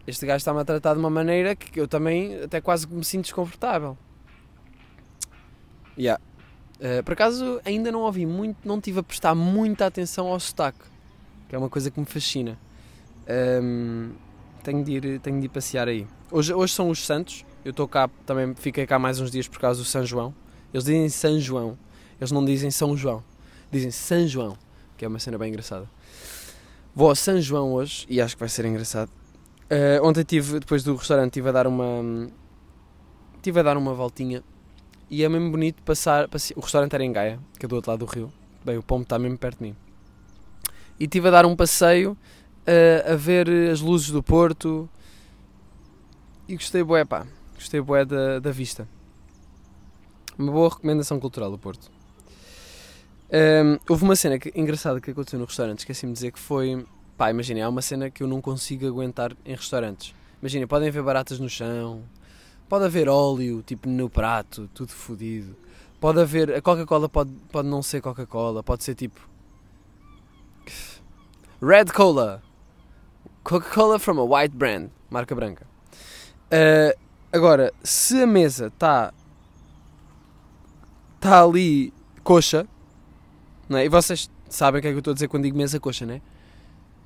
este 0.07 0.27
gajo 0.27 0.38
está-me 0.38 0.61
a 0.61 0.65
tratar 0.65 0.95
de 0.95 1.00
uma 1.00 1.11
maneira 1.11 1.57
que 1.57 1.81
eu 1.81 1.88
também 1.88 2.43
até 2.43 2.61
quase 2.61 2.87
me 2.88 3.05
sinto 3.05 3.25
desconfortável. 3.25 3.97
Yeah. 5.97 6.23
Uh, 6.77 7.03
por 7.03 7.15
acaso 7.15 7.61
ainda 7.65 7.91
não 7.91 8.00
ouvi 8.00 8.25
muito, 8.25 8.57
não 8.65 8.81
tive 8.81 9.00
a 9.00 9.03
prestar 9.03 9.35
muita 9.35 9.87
atenção 9.87 10.29
ao 10.29 10.38
sotaque, 10.38 10.79
que 11.49 11.55
é 11.55 11.59
uma 11.59 11.69
coisa 11.69 11.91
que 11.91 11.99
me 11.99 12.07
fascina. 12.07 12.59
Um, 13.62 14.12
tenho, 14.62 14.85
de 14.85 14.93
ir, 14.93 15.21
tenho 15.21 15.41
de 15.41 15.47
ir 15.47 15.49
passear 15.49 15.88
aí. 15.88 16.07
Hoje, 16.31 16.53
hoje 16.55 16.73
são 16.73 16.88
os 16.91 17.05
Santos, 17.05 17.45
eu 17.69 17.71
estou 17.71 17.87
cá, 17.87 18.09
também 18.25 18.55
fiquei 18.55 18.87
cá 18.87 18.99
mais 18.99 19.21
uns 19.21 19.31
dias 19.31 19.47
por 19.47 19.61
causa 19.61 19.79
do 19.79 19.85
São 19.85 20.03
João. 20.03 20.35
Eles 20.73 20.87
dizem 20.87 21.07
São 21.11 21.39
João, 21.39 21.79
eles 22.19 22.33
não 22.33 22.43
dizem 22.43 22.71
São 22.71 22.97
João, 22.97 23.23
dizem 23.71 23.91
São 23.91 24.27
João, 24.27 24.57
que 24.97 25.05
é 25.05 25.09
uma 25.09 25.19
cena 25.19 25.37
bem 25.37 25.51
engraçada. 25.51 25.87
Vou 26.95 27.11
ao 27.11 27.15
São 27.15 27.39
João 27.39 27.75
hoje 27.75 28.07
e 28.09 28.23
acho 28.23 28.37
que 28.37 28.41
vai 28.41 28.49
ser 28.49 28.65
engraçado. 28.65 29.11
Uh, 29.71 30.03
ontem 30.03 30.25
tive, 30.25 30.61
depois 30.61 30.83
do 30.83 30.97
restaurante, 30.97 31.33
estive 31.33 31.51
a 31.51 31.53
dar 31.53 31.67
uma. 31.67 32.31
Estive 33.37 33.61
a 33.61 33.63
dar 33.63 33.77
uma 33.77 33.93
voltinha 33.93 34.43
e 35.11 35.23
é 35.23 35.29
mesmo 35.29 35.51
bonito 35.51 35.83
passar. 35.83 36.27
o 36.57 36.61
restaurante 36.61 36.95
era 36.95 37.05
em 37.05 37.13
Gaia, 37.13 37.39
que 37.59 37.67
é 37.67 37.69
do 37.69 37.77
outro 37.77 37.91
lado 37.91 38.01
do 38.01 38.11
rio. 38.11 38.33
Bem, 38.65 38.79
o 38.79 38.83
pombo 38.83 39.03
está 39.03 39.19
mesmo 39.19 39.37
perto 39.37 39.59
de 39.59 39.65
mim. 39.65 39.77
E 40.99 41.05
estive 41.05 41.29
a 41.29 41.31
dar 41.31 41.45
um 41.45 41.55
passeio 41.55 42.13
uh, 42.13 43.13
a 43.13 43.15
ver 43.15 43.47
as 43.71 43.83
luzes 43.83 44.09
do 44.09 44.23
Porto. 44.23 44.89
E 46.49 46.57
gostei, 46.57 46.83
bué, 46.83 47.05
pá. 47.05 47.27
Gostei, 47.59 47.81
bué, 47.81 48.05
da, 48.05 48.38
da 48.38 48.53
vista. 48.53 48.88
Uma 50.38 50.53
boa 50.53 50.69
recomendação 50.69 51.19
cultural 51.19 51.50
do 51.50 51.59
Porto. 51.59 51.91
Um, 53.31 53.79
houve 53.88 54.05
uma 54.05 54.15
cena 54.15 54.38
que, 54.38 54.53
engraçada 54.55 55.00
que 55.00 55.11
aconteceu 55.11 55.38
no 55.38 55.45
restaurante, 55.45 55.81
esqueci-me 55.81 56.12
de 56.12 56.19
dizer 56.19 56.33
que 56.33 56.38
foi. 56.38 56.87
Pá, 57.17 57.31
imagina, 57.31 57.61
é 57.61 57.69
uma 57.69 57.83
cena 57.83 58.09
que 58.09 58.23
eu 58.23 58.29
não 58.29 58.41
consigo 58.41 58.87
aguentar 58.87 59.37
em 59.45 59.55
restaurantes. 59.57 60.15
Imagina, 60.41 60.69
podem 60.69 60.88
haver 60.88 61.03
baratas 61.03 61.41
no 61.41 61.49
chão, 61.49 62.05
Pode 62.69 62.85
haver 62.85 63.09
óleo, 63.09 63.62
tipo 63.62 63.88
no 63.88 64.11
prato, 64.11 64.69
tudo 64.75 64.93
fodido. 64.93 65.57
Pode 65.99 66.21
haver. 66.21 66.55
A 66.55 66.61
Coca-Cola 66.61 67.09
pode, 67.09 67.33
pode 67.50 67.67
não 67.67 67.83
ser 67.83 68.03
Coca-Cola, 68.03 68.62
pode 68.62 68.85
ser 68.85 68.95
tipo. 68.95 69.27
Red 71.62 71.87
Cola. 71.87 72.43
Coca-Cola 73.43 73.99
from 73.99 74.21
a 74.21 74.23
white 74.23 74.55
brand, 74.55 74.91
marca 75.09 75.35
branca. 75.35 75.67
Uh, 76.53 77.08
agora, 77.32 77.73
se 77.82 78.23
a 78.23 78.26
mesa 78.26 78.68
está. 78.68 79.12
Está 81.16 81.42
ali 81.42 81.92
coxa, 82.23 82.66
não 83.68 83.78
é? 83.78 83.87
e 83.87 83.88
vocês 83.88 84.30
sabem 84.49 84.78
o 84.78 84.82
que 84.82 84.88
é 84.88 84.90
que 84.90 84.97
eu 84.97 85.00
estou 85.00 85.11
a 85.11 85.14
dizer 85.14 85.26
quando 85.26 85.44
digo 85.44 85.56
mesa 85.56 85.80
coxa, 85.80 86.06
não 86.06 86.14
é? 86.14 86.20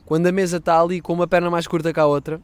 Quando 0.04 0.26
a 0.26 0.32
mesa 0.32 0.58
está 0.58 0.80
ali 0.80 1.00
com 1.00 1.14
uma 1.14 1.26
perna 1.26 1.48
mais 1.48 1.66
curta 1.66 1.92
que 1.94 2.00
a 2.00 2.04
outra, 2.04 2.38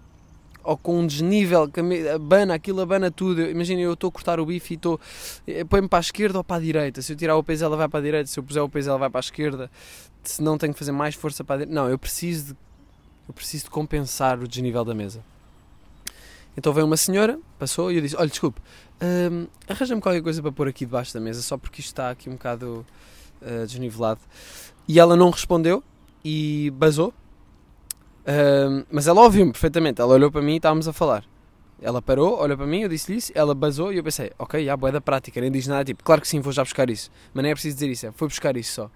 ou 0.69 0.77
com 0.77 1.01
um 1.01 1.07
desnível 1.07 1.69
que 1.69 1.81
abana 2.11 2.55
aquilo, 2.55 2.81
abana 2.81 3.11
tudo. 3.11 3.43
Imagina, 3.43 3.81
eu 3.81 3.95
estou 3.95 4.09
a 4.09 4.13
cortar 4.13 4.39
o 4.39 4.47
bife 4.47 4.75
e 4.75 4.77
estou. 4.77 5.01
Eh, 5.47 5.65
põe-me 5.65 5.89
para 5.89 5.99
a 5.99 6.01
esquerda 6.01 6.39
ou 6.39 6.45
para 6.45 6.57
a 6.57 6.61
direita. 6.61 7.01
Se 7.01 7.13
eu 7.13 7.17
tirar 7.17 7.37
o 7.37 7.43
peso, 7.43 7.65
ela 7.65 7.77
vai 7.77 7.89
para 7.89 8.01
a 8.01 8.03
direita. 8.03 8.29
Se 8.29 8.39
eu 8.39 8.43
puser 8.43 8.63
o 8.63 8.69
peso, 8.69 8.91
ela 8.91 8.99
vai 8.99 9.09
para 9.09 9.19
a 9.19 9.23
esquerda. 9.23 9.71
Se 10.23 10.43
não 10.43 10.59
tenho 10.59 10.73
que 10.73 10.79
fazer 10.79 10.93
mais 10.93 11.15
força 11.15 11.43
para 11.43 11.55
a 11.55 11.59
direita. 11.59 11.75
Não, 11.75 11.89
eu 11.89 11.99
preciso 11.99 12.53
de, 12.53 12.59
eu 13.29 13.35
preciso 13.35 13.65
de 13.65 13.71
compensar 13.71 14.39
o 14.39 14.47
desnível 14.47 14.85
da 14.85 14.95
mesa. 14.95 15.23
Então 16.59 16.73
veio 16.73 16.85
uma 16.85 16.97
senhora, 16.97 17.39
passou 17.59 17.91
e 17.91 17.97
eu 17.97 18.03
disse: 18.03 18.17
Olha, 18.17 18.29
desculpe, 18.29 18.61
hum, 19.01 19.47
arranja-me 19.67 20.01
qualquer 20.01 20.21
coisa 20.21 20.43
para 20.43 20.53
pôr 20.53 20.69
aqui 20.69 20.85
debaixo 20.85 21.15
da 21.15 21.21
mesa, 21.21 21.41
só 21.41 21.57
porque 21.57 21.81
isto 21.81 21.89
está 21.91 22.11
aqui 22.11 22.29
um 22.29 22.33
bocado 22.33 22.85
uh, 23.41 23.67
desnivelado. 23.67 24.21
E 24.87 24.99
ela 24.99 25.17
não 25.17 25.31
respondeu 25.31 25.83
e 26.25 26.71
basou 26.75 27.15
Uh, 28.29 28.85
mas 28.91 29.07
ela 29.07 29.23
ouviu-me 29.23 29.53
perfeitamente. 29.53 30.03
Ela 30.03 30.13
olhou 30.13 30.31
para 30.31 30.43
mim 30.43 30.53
e 30.53 30.57
estávamos 30.57 30.87
a 30.87 30.93
falar. 30.93 31.25
Ela 31.81 32.03
parou, 32.03 32.39
olhou 32.39 32.59
para 32.59 32.67
mim, 32.67 32.81
eu 32.81 32.89
disse-lhe 32.89 33.17
isso, 33.17 33.33
ela 33.35 33.55
basou 33.55 33.91
e 33.91 33.97
eu 33.97 34.05
pensei, 34.05 34.33
ok, 34.39 34.65
já, 34.65 34.77
boa 34.77 34.93
da 34.93 35.01
prática, 35.01 35.41
nem 35.41 35.51
diz 35.51 35.67
nada, 35.67 35.85
tipo, 35.85 36.03
claro 36.03 36.21
que 36.21 36.27
sim, 36.27 36.41
vou 36.41 36.53
já 36.53 36.63
buscar 36.63 36.91
isso. 36.91 37.09
Mas 37.33 37.43
nem 37.43 37.53
é 37.53 37.55
preciso 37.55 37.77
dizer 37.77 37.89
isso, 37.89 38.07
é, 38.07 38.13
foi 38.13 38.29
buscar 38.29 38.57
isso 38.57 38.73
só. 38.73 38.91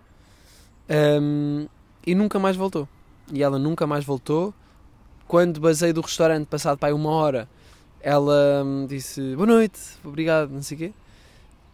Um, 1.20 1.66
e 2.04 2.14
nunca 2.14 2.38
mais 2.38 2.56
voltou. 2.56 2.86
E 3.32 3.42
ela 3.42 3.58
nunca 3.58 3.86
mais 3.86 4.04
voltou. 4.04 4.52
Quando 5.26 5.60
basei 5.60 5.92
do 5.92 6.02
restaurante, 6.02 6.46
passado 6.46 6.76
para 6.76 6.88
aí 6.88 6.92
uma 6.92 7.10
hora, 7.10 7.48
ela 8.02 8.64
me 8.64 8.88
disse, 8.88 9.34
boa 9.36 9.46
noite, 9.46 9.80
obrigado, 10.02 10.50
não 10.50 10.62
sei 10.62 10.76
o 10.76 10.78
quê. 10.80 10.92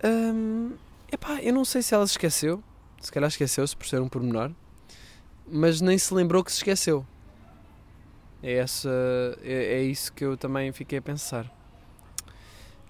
Um, 0.05 0.73
epá, 1.11 1.43
eu 1.43 1.55
não 1.55 1.65
sei 1.65 1.81
se 1.81 1.95
ela 1.95 2.07
se 2.07 2.13
esqueceu, 2.13 2.63
se 3.01 3.11
calhar 3.11 3.29
esqueceu-se 3.29 3.75
por 3.75 3.87
ser 3.87 4.01
um 4.03 4.09
pormenor, 4.09 4.51
mas 5.51 5.81
nem 5.81 5.97
se 5.97 6.13
lembrou 6.13 6.45
que 6.45 6.53
se 6.53 6.59
esqueceu. 6.59 7.05
É, 8.43 8.59
essa, 8.59 8.91
é, 9.43 9.81
é 9.81 9.83
isso 9.83 10.13
que 10.13 10.23
eu 10.23 10.37
também 10.37 10.71
fiquei 10.71 10.99
a 10.99 11.03
pensar. 11.03 11.51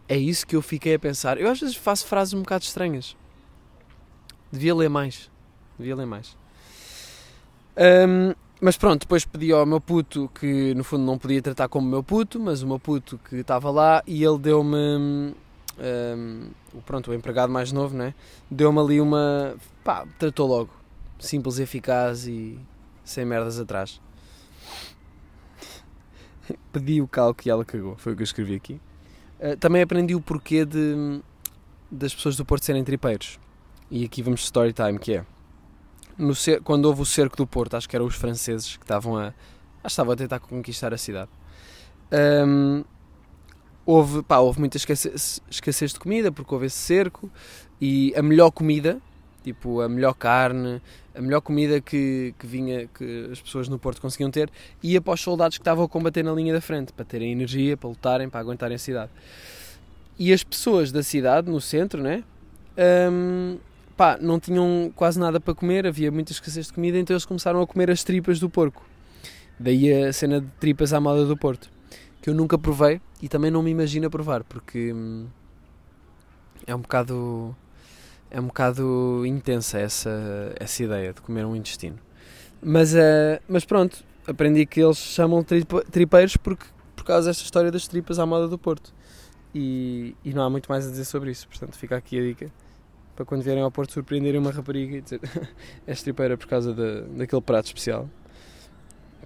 É 0.08 0.16
isso 0.16 0.44
que 0.44 0.56
eu 0.56 0.62
fiquei 0.62 0.94
a 0.94 0.98
pensar. 0.98 1.40
Eu 1.40 1.48
às 1.48 1.60
vezes 1.60 1.76
faço 1.76 2.06
frases 2.06 2.34
um 2.34 2.40
bocado 2.40 2.64
estranhas. 2.64 3.16
Devia 4.50 4.74
ler 4.74 4.88
mais. 4.88 5.30
Devia 5.78 5.94
ler 5.94 6.06
mais. 6.06 6.36
Um, 7.76 8.34
mas 8.60 8.76
pronto, 8.76 9.02
depois 9.02 9.24
pedi 9.24 9.52
ao 9.52 9.64
meu 9.64 9.80
puto, 9.80 10.28
que 10.34 10.74
no 10.74 10.82
fundo 10.82 11.04
não 11.04 11.16
podia 11.16 11.40
tratar 11.40 11.68
como 11.68 11.88
meu 11.88 12.02
puto, 12.02 12.40
mas 12.40 12.62
o 12.62 12.66
meu 12.66 12.78
puto 12.78 13.18
que 13.28 13.36
estava 13.36 13.70
lá 13.70 14.02
e 14.06 14.24
ele 14.24 14.38
deu-me. 14.38 15.34
Um, 15.80 16.50
pronto, 16.84 17.10
o 17.10 17.14
empregado 17.14 17.52
mais 17.52 17.70
novo, 17.70 17.96
né? 17.96 18.14
Deu-me 18.50 18.80
ali 18.80 19.00
uma. 19.00 19.54
pá, 19.84 20.04
tratou 20.18 20.48
logo. 20.48 20.70
Simples, 21.20 21.58
eficaz 21.58 22.26
e 22.26 22.58
sem 23.04 23.24
merdas 23.24 23.60
atrás. 23.60 24.00
pedi 26.72 27.00
o 27.00 27.06
calco 27.06 27.42
e 27.46 27.50
ela 27.50 27.64
cagou. 27.64 27.96
Foi 27.96 28.12
o 28.12 28.16
que 28.16 28.22
eu 28.22 28.24
escrevi 28.24 28.56
aqui. 28.56 28.80
Uh, 29.38 29.56
também 29.56 29.82
aprendi 29.82 30.16
o 30.16 30.20
porquê 30.20 30.64
de, 30.64 31.20
das 31.88 32.12
pessoas 32.12 32.36
do 32.36 32.44
Porto 32.44 32.64
serem 32.64 32.82
tripeiros. 32.82 33.38
E 33.88 34.04
aqui 34.04 34.20
vamos 34.20 34.40
story 34.40 34.72
time, 34.72 34.98
que 34.98 35.14
é 35.14 35.24
no, 36.18 36.34
quando 36.64 36.86
houve 36.86 37.02
o 37.02 37.06
cerco 37.06 37.36
do 37.36 37.46
Porto, 37.46 37.76
acho 37.76 37.88
que 37.88 37.94
eram 37.94 38.06
os 38.06 38.16
franceses 38.16 38.76
que 38.76 38.84
estavam 38.84 39.16
a, 39.16 39.32
estavam 39.84 40.12
a 40.12 40.16
tentar 40.16 40.40
conquistar 40.40 40.92
a 40.92 40.98
cidade. 40.98 41.30
Um, 42.12 42.84
houve, 43.86 44.22
pá, 44.22 44.38
houve 44.38 44.58
muita 44.58 44.76
escassez, 44.76 45.40
escassez 45.50 45.92
de 45.92 46.00
comida 46.00 46.32
porque 46.32 46.52
houve 46.52 46.66
esse 46.66 46.76
cerco 46.76 47.30
e 47.80 48.12
a 48.16 48.22
melhor 48.22 48.50
comida, 48.50 49.00
tipo 49.42 49.80
a 49.80 49.88
melhor 49.88 50.14
carne, 50.14 50.82
a 51.14 51.20
melhor 51.20 51.40
comida 51.40 51.80
que, 51.80 52.34
que 52.38 52.46
vinha, 52.46 52.86
que 52.86 53.28
as 53.32 53.40
pessoas 53.40 53.68
no 53.68 53.78
Porto 53.78 54.00
conseguiam 54.00 54.30
ter, 54.30 54.50
ia 54.82 55.00
para 55.00 55.14
os 55.14 55.20
soldados 55.20 55.56
que 55.56 55.62
estavam 55.62 55.84
a 55.84 55.88
combater 55.88 56.22
na 56.22 56.32
linha 56.32 56.52
da 56.52 56.60
frente, 56.60 56.92
para 56.92 57.04
terem 57.04 57.32
energia, 57.32 57.76
para 57.76 57.88
lutarem, 57.88 58.28
para 58.28 58.40
aguentarem 58.40 58.74
a 58.74 58.78
cidade. 58.78 59.10
E 60.18 60.32
as 60.32 60.42
pessoas 60.42 60.90
da 60.90 61.02
cidade, 61.02 61.50
no 61.50 61.60
centro, 61.60 62.02
né? 62.02 62.24
Um, 63.10 63.58
pá, 63.98 64.16
não 64.20 64.38
tinham 64.38 64.92
quase 64.94 65.18
nada 65.18 65.40
para 65.40 65.52
comer, 65.52 65.84
havia 65.84 66.12
muita 66.12 66.30
escassez 66.30 66.68
de 66.68 66.72
comida, 66.72 66.96
então 66.96 67.14
eles 67.14 67.24
começaram 67.24 67.60
a 67.60 67.66
comer 67.66 67.90
as 67.90 68.04
tripas 68.04 68.38
do 68.38 68.48
porco. 68.48 68.86
Daí 69.58 69.92
a 69.92 70.12
cena 70.12 70.40
de 70.40 70.46
tripas 70.60 70.92
à 70.92 71.00
moda 71.00 71.26
do 71.26 71.36
Porto, 71.36 71.68
que 72.22 72.30
eu 72.30 72.34
nunca 72.34 72.56
provei 72.56 73.00
e 73.20 73.28
também 73.28 73.50
não 73.50 73.60
me 73.60 73.72
imagino 73.72 74.08
provar, 74.08 74.44
porque 74.44 74.92
hum, 74.92 75.26
é 76.64 76.72
um 76.72 76.80
bocado 76.80 77.56
é 78.30 78.40
um 78.40 78.46
bocado 78.46 79.24
intensa 79.26 79.80
essa, 79.80 80.54
essa 80.60 80.84
ideia 80.84 81.12
de 81.12 81.20
comer 81.20 81.44
um 81.44 81.56
intestino. 81.56 81.98
Mas, 82.62 82.94
uh, 82.94 83.42
mas 83.48 83.64
pronto, 83.64 84.04
aprendi 84.28 84.64
que 84.64 84.80
eles 84.80 84.98
chamam 84.98 85.44
tripeiros 85.90 86.36
porque, 86.36 86.66
por 86.94 87.04
causa 87.04 87.30
desta 87.30 87.42
história 87.42 87.72
das 87.72 87.88
tripas 87.88 88.20
à 88.20 88.26
moda 88.26 88.46
do 88.46 88.58
Porto. 88.58 88.94
E, 89.52 90.14
e 90.24 90.32
não 90.32 90.44
há 90.44 90.50
muito 90.50 90.70
mais 90.70 90.86
a 90.86 90.90
dizer 90.90 91.06
sobre 91.06 91.32
isso, 91.32 91.48
portanto 91.48 91.76
fica 91.76 91.96
aqui 91.96 92.16
a 92.16 92.22
dica 92.22 92.52
para 93.18 93.24
quando 93.24 93.42
vierem 93.42 93.64
ao 93.64 93.70
Porto 93.72 93.92
surpreenderem 93.92 94.40
uma 94.40 94.52
rapariga 94.52 94.96
e 94.96 95.00
dizer 95.00 95.20
és 95.84 96.00
tripeira 96.00 96.36
por 96.36 96.46
causa 96.46 96.72
de, 96.72 97.00
daquele 97.16 97.42
prato 97.42 97.66
especial. 97.66 98.08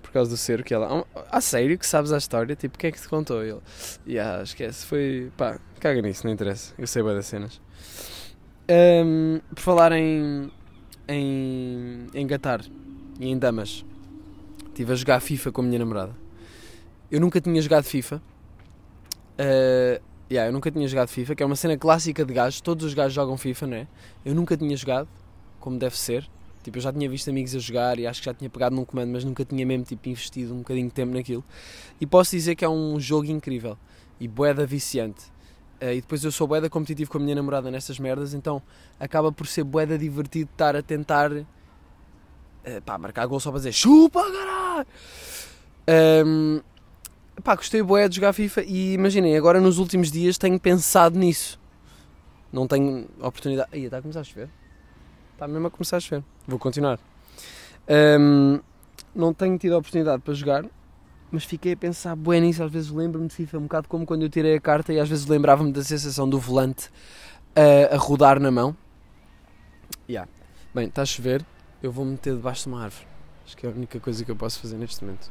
Por 0.01 0.11
causa 0.11 0.31
do 0.31 0.37
cerco 0.37 0.65
que 0.65 0.73
ela. 0.73 1.07
A 1.31 1.41
sério 1.43 1.79
que 1.79 1.87
sabes 1.87 2.11
a 2.11 2.17
história? 2.17 2.57
Tipo, 2.57 2.79
quem 2.79 2.89
é 2.89 2.91
que 2.91 3.01
te 3.01 3.07
contou? 3.07 3.45
ele, 3.45 3.61
yeah, 4.07 4.43
esquece, 4.43 4.87
foi. 4.87 5.31
pá, 5.37 5.59
caga 5.79 6.01
nisso, 6.01 6.27
não 6.27 6.33
interessa. 6.33 6.73
Eu 6.79 6.87
sei 6.87 7.03
bem 7.03 7.15
das 7.15 7.27
cenas. 7.27 7.61
Um, 9.05 9.41
por 9.55 9.61
falar 9.61 9.93
em, 9.93 10.51
em, 11.07 12.07
em 12.15 12.27
gatar 12.27 12.63
e 13.21 13.29
em 13.29 13.39
damas, 13.39 13.85
estive 14.69 14.93
a 14.93 14.97
jogar 14.97 15.21
FIFA 15.21 15.53
com 15.53 15.61
a 15.61 15.65
minha 15.65 15.79
namorada. 15.79 16.17
Eu 17.11 17.21
nunca 17.21 17.43
tinha 17.43 17.61
jogado 17.61 17.85
FIFA. 17.85 18.23
Uh, 19.39 20.03
yeah, 20.33 20.49
eu 20.49 20.53
nunca 20.53 20.71
tinha 20.71 20.87
jogado 20.89 21.09
FIFA, 21.09 21.35
que 21.35 21.43
é 21.43 21.47
uma 21.47 21.57
cena 21.57 21.77
clássica 21.77 22.25
de 22.25 22.33
gajos. 22.33 22.61
Todos 22.61 22.87
os 22.87 22.95
gajos 22.95 23.13
jogam 23.13 23.37
FIFA, 23.37 23.67
não 23.67 23.77
é? 23.77 23.87
Eu 24.25 24.35
nunca 24.35 24.57
tinha 24.57 24.77
jogado, 24.77 25.09
como 25.61 25.79
deve 25.79 25.97
ser. 25.97 26.29
Tipo, 26.63 26.79
eu 26.79 26.83
já 26.83 26.93
tinha 26.93 27.09
visto 27.09 27.29
amigos 27.29 27.55
a 27.55 27.59
jogar 27.59 27.99
e 27.99 28.07
acho 28.07 28.21
que 28.21 28.27
já 28.27 28.35
tinha 28.35 28.49
pegado 28.49 28.75
num 28.75 28.85
comando, 28.85 29.11
mas 29.11 29.25
nunca 29.25 29.45
tinha 29.45 29.67
mesmo 29.67 29.85
tipo, 29.85 30.09
investido 30.09 30.55
um 30.55 30.59
bocadinho 30.59 30.87
de 30.87 30.95
tempo 30.95 31.13
naquilo. 31.13 31.45
E 32.01 32.07
posso 32.07 32.31
dizer 32.31 32.55
que 32.55 32.65
é 32.65 32.69
um 32.69 32.99
jogo 32.99 33.27
incrível 33.27 33.77
e 34.19 34.29
boeda 34.29 34.65
viciante. 34.65 35.25
Uh, 35.83 35.93
e 35.93 36.01
depois 36.01 36.23
eu 36.23 36.31
sou 36.31 36.47
boeda 36.47 36.71
competitivo 36.71 37.11
com 37.11 37.19
a 37.19 37.21
minha 37.21 37.35
namorada 37.35 37.69
nessas 37.71 37.99
merdas, 37.99 38.33
então 38.35 38.63
acaba 39.01 39.33
por 39.33 39.49
ser 39.49 39.65
boeda 39.65 39.99
divertido 39.99 40.49
estar 40.53 40.77
a 40.77 40.83
tentar 40.83 41.33
uh, 41.33 41.45
pá, 42.87 42.97
marcar 42.97 43.27
gol 43.27 43.41
só 43.41 43.51
para 43.51 43.59
dizer 43.59 43.73
chupa 43.73 44.23
caralho! 44.31 44.87
Um, 46.25 46.61
pá, 47.43 47.57
gostei 47.57 47.83
boé 47.83 48.09
de 48.09 48.17
jogar 48.17 48.33
FIFA 48.33 48.63
e 48.63 48.95
imaginem, 48.95 49.37
agora 49.37 49.61
nos 49.61 49.79
últimos 49.79 50.11
dias 50.11 50.39
tenho 50.39 50.59
pensado 50.59 51.19
nisso. 51.19 51.61
Não 52.53 52.67
tenho 52.67 53.09
oportunidade. 53.19 53.69
Aí, 53.73 53.85
está 53.85 53.99
a 53.99 54.03
começar 54.03 54.21
a 54.21 54.25
chover? 54.25 54.51
Está 55.33 55.49
mesmo 55.49 55.67
a 55.67 55.71
começar 55.71 55.97
a 55.97 56.01
chover. 56.01 56.23
Vou 56.47 56.59
continuar. 56.59 56.99
Um, 58.21 58.61
não 59.15 59.33
tenho 59.33 59.59
tido 59.59 59.75
a 59.75 59.79
oportunidade 59.79 60.23
para 60.23 60.35
jogar, 60.35 60.65
mas 61.31 61.45
fiquei 61.45 61.73
a 61.73 61.77
pensar 61.77 62.15
bué 62.15 62.41
nisso. 62.41 62.63
Às 62.63 62.71
vezes 62.71 62.91
lembro-me 62.91 63.27
de 63.27 63.35
FIFA 63.35 63.59
um 63.59 63.63
bocado 63.63 63.89
como 63.89 64.05
quando 64.05 64.23
eu 64.23 64.29
tirei 64.29 64.55
a 64.55 64.61
carta 64.61 64.93
e 64.93 65.01
às 65.01 65.09
vezes 65.09 65.27
lembrava-me 65.27 65.73
da 65.73 65.83
sensação 65.83 66.29
do 66.29 66.39
volante 66.39 66.91
a, 67.57 67.95
a 67.95 67.99
rodar 67.99 68.39
na 68.39 68.51
mão. 68.51 68.77
Yeah. 70.09 70.31
Bem, 70.75 70.89
está 70.89 71.03
a 71.03 71.07
chover, 71.07 71.45
eu 71.83 71.91
vou 71.91 72.05
meter 72.05 72.35
debaixo 72.35 72.65
de 72.65 72.69
uma 72.69 72.85
árvore. 72.85 73.07
Acho 73.45 73.57
que 73.57 73.67
é 73.67 73.69
a 73.69 73.73
única 73.73 73.99
coisa 73.99 74.25
que 74.25 74.31
eu 74.31 74.37
posso 74.37 74.61
fazer 74.61 74.77
neste 74.77 75.03
momento. 75.05 75.31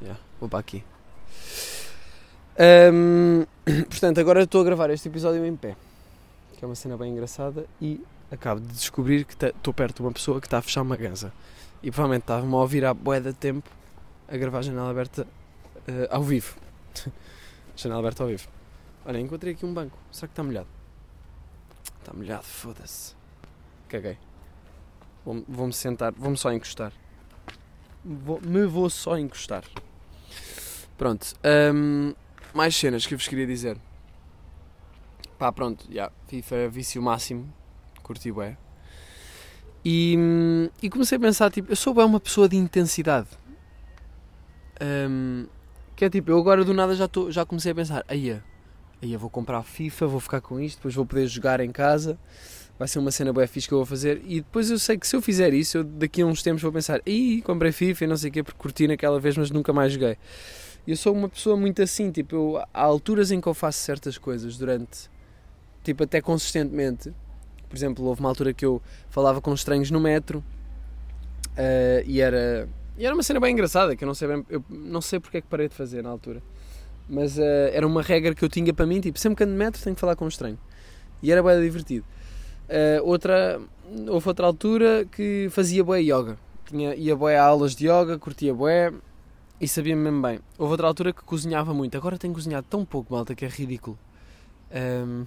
Yeah. 0.00 0.20
Vou 0.38 0.48
para 0.48 0.60
aqui. 0.60 0.84
Um, 2.92 3.46
portanto, 3.88 4.18
agora 4.20 4.42
estou 4.42 4.60
a 4.60 4.64
gravar 4.64 4.90
este 4.90 5.08
episódio 5.08 5.44
em 5.46 5.56
pé, 5.56 5.76
que 6.58 6.64
é 6.64 6.68
uma 6.68 6.74
cena 6.74 6.96
bem 6.96 7.12
engraçada 7.12 7.66
e 7.80 8.04
acabo 8.30 8.60
de 8.60 8.68
descobrir 8.68 9.24
que 9.24 9.46
estou 9.46 9.72
perto 9.72 9.96
de 9.96 10.02
uma 10.02 10.12
pessoa 10.12 10.40
que 10.40 10.46
está 10.46 10.58
a 10.58 10.62
fechar 10.62 10.82
uma 10.82 10.96
ganza. 10.96 11.32
E 11.82 11.90
provavelmente 11.90 12.24
estava-me 12.24 12.52
a 12.52 12.58
ouvir 12.58 12.84
há 12.84 12.92
bué 12.92 13.20
de 13.20 13.32
tempo 13.32 13.68
a 14.28 14.36
gravar 14.36 14.58
a 14.58 14.62
janela 14.62 14.90
aberta 14.90 15.22
uh, 15.22 16.06
ao 16.10 16.22
vivo. 16.22 16.56
janela 17.76 18.00
aberta 18.00 18.22
ao 18.22 18.28
vivo. 18.28 18.46
Olha, 19.06 19.18
encontrei 19.18 19.54
aqui 19.54 19.64
um 19.64 19.72
banco. 19.72 19.96
Será 20.12 20.28
que 20.28 20.32
está 20.32 20.42
molhado? 20.42 20.68
Está 21.98 22.12
molhado, 22.12 22.44
foda-se. 22.44 23.14
Caguei. 23.88 24.18
Vou-me 25.24 25.44
vou 25.48 25.72
sentar, 25.72 26.12
vou-me 26.12 26.36
só 26.36 26.52
encostar. 26.52 26.92
Vou, 28.04 28.40
me 28.40 28.66
vou 28.66 28.88
só 28.88 29.18
encostar. 29.18 29.64
Pronto. 31.00 31.34
Um, 31.74 32.12
mais 32.52 32.76
cenas 32.76 33.06
que 33.06 33.14
eu 33.14 33.18
vos 33.18 33.26
queria 33.26 33.46
dizer. 33.46 33.78
Pá, 35.38 35.50
pronto, 35.50 35.86
já. 35.86 35.94
Yeah, 35.94 36.14
FIFA 36.26 36.56
é 36.56 36.68
vício 36.68 37.00
máximo 37.00 37.50
curti 38.02 38.30
bem. 38.30 38.54
E, 39.82 40.14
e 40.82 40.90
comecei 40.90 41.16
a 41.16 41.20
pensar, 41.20 41.50
tipo, 41.50 41.72
eu 41.72 41.76
sou 41.76 41.94
bem 41.94 42.04
uma 42.04 42.20
pessoa 42.20 42.46
de 42.46 42.58
intensidade. 42.58 43.28
Um, 44.82 45.46
que 45.96 46.04
é 46.04 46.10
tipo, 46.10 46.32
eu 46.32 46.38
agora 46.38 46.66
do 46.66 46.74
nada 46.74 46.94
já, 46.94 47.08
tô, 47.08 47.30
já 47.30 47.46
comecei 47.46 47.72
a 47.72 47.74
pensar, 47.74 48.04
aí 48.06 48.38
aí 49.00 49.16
vou 49.16 49.30
comprar 49.30 49.62
FIFA, 49.62 50.06
vou 50.06 50.20
ficar 50.20 50.42
com 50.42 50.60
isto, 50.60 50.76
depois 50.76 50.94
vou 50.94 51.06
poder 51.06 51.26
jogar 51.26 51.60
em 51.60 51.72
casa, 51.72 52.18
vai 52.78 52.86
ser 52.86 52.98
uma 52.98 53.10
cena 53.10 53.32
boa 53.32 53.46
fixe 53.46 53.66
que 53.66 53.72
eu 53.72 53.78
vou 53.78 53.86
fazer. 53.86 54.20
E 54.26 54.42
depois 54.42 54.70
eu 54.70 54.78
sei 54.78 54.98
que 54.98 55.08
se 55.08 55.16
eu 55.16 55.22
fizer 55.22 55.54
isso, 55.54 55.78
eu 55.78 55.84
daqui 55.84 56.20
a 56.20 56.26
uns 56.26 56.42
tempos 56.42 56.60
vou 56.60 56.70
pensar, 56.70 57.00
aí 57.06 57.40
comprei 57.40 57.72
FIFA 57.72 58.04
e 58.04 58.06
não 58.06 58.18
sei 58.18 58.28
o 58.28 58.32
que, 58.34 58.42
porque 58.42 58.58
curti 58.58 58.86
naquela 58.86 59.18
vez, 59.18 59.38
mas 59.38 59.50
nunca 59.50 59.72
mais 59.72 59.94
joguei. 59.94 60.18
Eu 60.86 60.96
sou 60.96 61.14
uma 61.14 61.28
pessoa 61.28 61.56
muito 61.56 61.82
assim, 61.82 62.10
tipo, 62.10 62.34
eu, 62.34 62.58
há 62.58 62.82
alturas 62.82 63.30
em 63.30 63.40
que 63.40 63.46
eu 63.46 63.54
faço 63.54 63.78
certas 63.78 64.18
coisas 64.18 64.56
durante, 64.56 65.10
tipo, 65.82 66.02
até 66.04 66.20
consistentemente 66.20 67.12
por 67.70 67.76
exemplo, 67.76 68.04
houve 68.04 68.20
uma 68.20 68.28
altura 68.28 68.52
que 68.52 68.66
eu 68.66 68.82
falava 69.08 69.40
com 69.40 69.54
estranhos 69.54 69.92
no 69.92 70.00
metro 70.00 70.44
uh, 71.50 72.04
e, 72.04 72.20
era, 72.20 72.68
e 72.98 73.06
era 73.06 73.14
uma 73.14 73.22
cena 73.22 73.38
bem 73.38 73.52
engraçada, 73.52 73.94
que 73.94 74.02
eu 74.02 74.08
não 74.08 74.14
sei 74.14 74.26
bem, 74.26 74.44
eu 74.50 74.62
não 74.68 75.00
sei 75.00 75.20
porque 75.20 75.36
é 75.36 75.40
que 75.40 75.46
parei 75.46 75.68
de 75.68 75.74
fazer 75.76 76.02
na 76.02 76.10
altura. 76.10 76.42
Mas 77.08 77.38
uh, 77.38 77.70
era 77.72 77.86
uma 77.86 78.02
regra 78.02 78.34
que 78.34 78.44
eu 78.44 78.48
tinha 78.48 78.74
para 78.74 78.86
mim, 78.86 79.00
tipo, 79.00 79.20
sempre 79.20 79.36
que 79.36 79.44
ando 79.44 79.52
de 79.52 79.58
metro 79.58 79.80
tenho 79.80 79.94
que 79.94 80.00
falar 80.00 80.16
com 80.16 80.24
um 80.24 80.28
estranho. 80.28 80.58
E 81.22 81.30
era 81.30 81.40
bem 81.44 81.60
divertido. 81.62 82.04
Uh, 82.68 83.06
outra, 83.08 83.60
houve 84.08 84.28
outra 84.28 84.46
altura 84.46 85.06
que 85.10 85.46
fazia 85.50 85.84
boé 85.84 86.00
yoga. 86.00 86.36
Tinha, 86.66 86.96
ia 86.96 87.14
boé 87.14 87.38
a 87.38 87.44
aulas 87.44 87.76
de 87.76 87.86
yoga, 87.86 88.18
curtia 88.18 88.52
boé 88.52 88.92
e 89.60 89.68
sabia-me 89.68 90.02
mesmo 90.02 90.22
bem. 90.22 90.40
Houve 90.56 90.72
outra 90.72 90.86
altura 90.86 91.12
que 91.12 91.22
cozinhava 91.22 91.74
muito. 91.74 91.96
Agora 91.96 92.16
tenho 92.16 92.32
cozinhado 92.32 92.66
tão 92.68 92.84
pouco, 92.84 93.12
malta, 93.12 93.34
que 93.34 93.44
é 93.44 93.48
ridículo. 93.48 93.98
Um, 94.72 95.26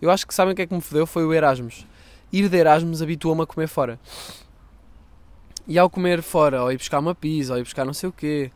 eu 0.00 0.10
acho 0.10 0.26
que 0.26 0.34
sabem 0.34 0.52
o 0.52 0.56
que 0.56 0.62
é 0.62 0.66
que 0.66 0.74
me 0.74 0.80
fodeu? 0.80 1.06
Foi 1.06 1.24
o 1.24 1.34
Erasmus. 1.34 1.86
Ir 2.32 2.48
de 2.48 2.56
Erasmus 2.56 3.02
habituou-me 3.02 3.42
a 3.42 3.46
comer 3.46 3.66
fora. 3.66 4.00
E 5.66 5.78
ao 5.78 5.90
comer 5.90 6.22
fora, 6.22 6.62
ou 6.62 6.72
ir 6.72 6.78
buscar 6.78 6.98
uma 6.98 7.14
pizza, 7.14 7.52
ou 7.52 7.58
ir 7.58 7.62
buscar 7.62 7.84
não 7.84 7.92
sei 7.92 8.08
o 8.08 8.12
quê, 8.12 8.50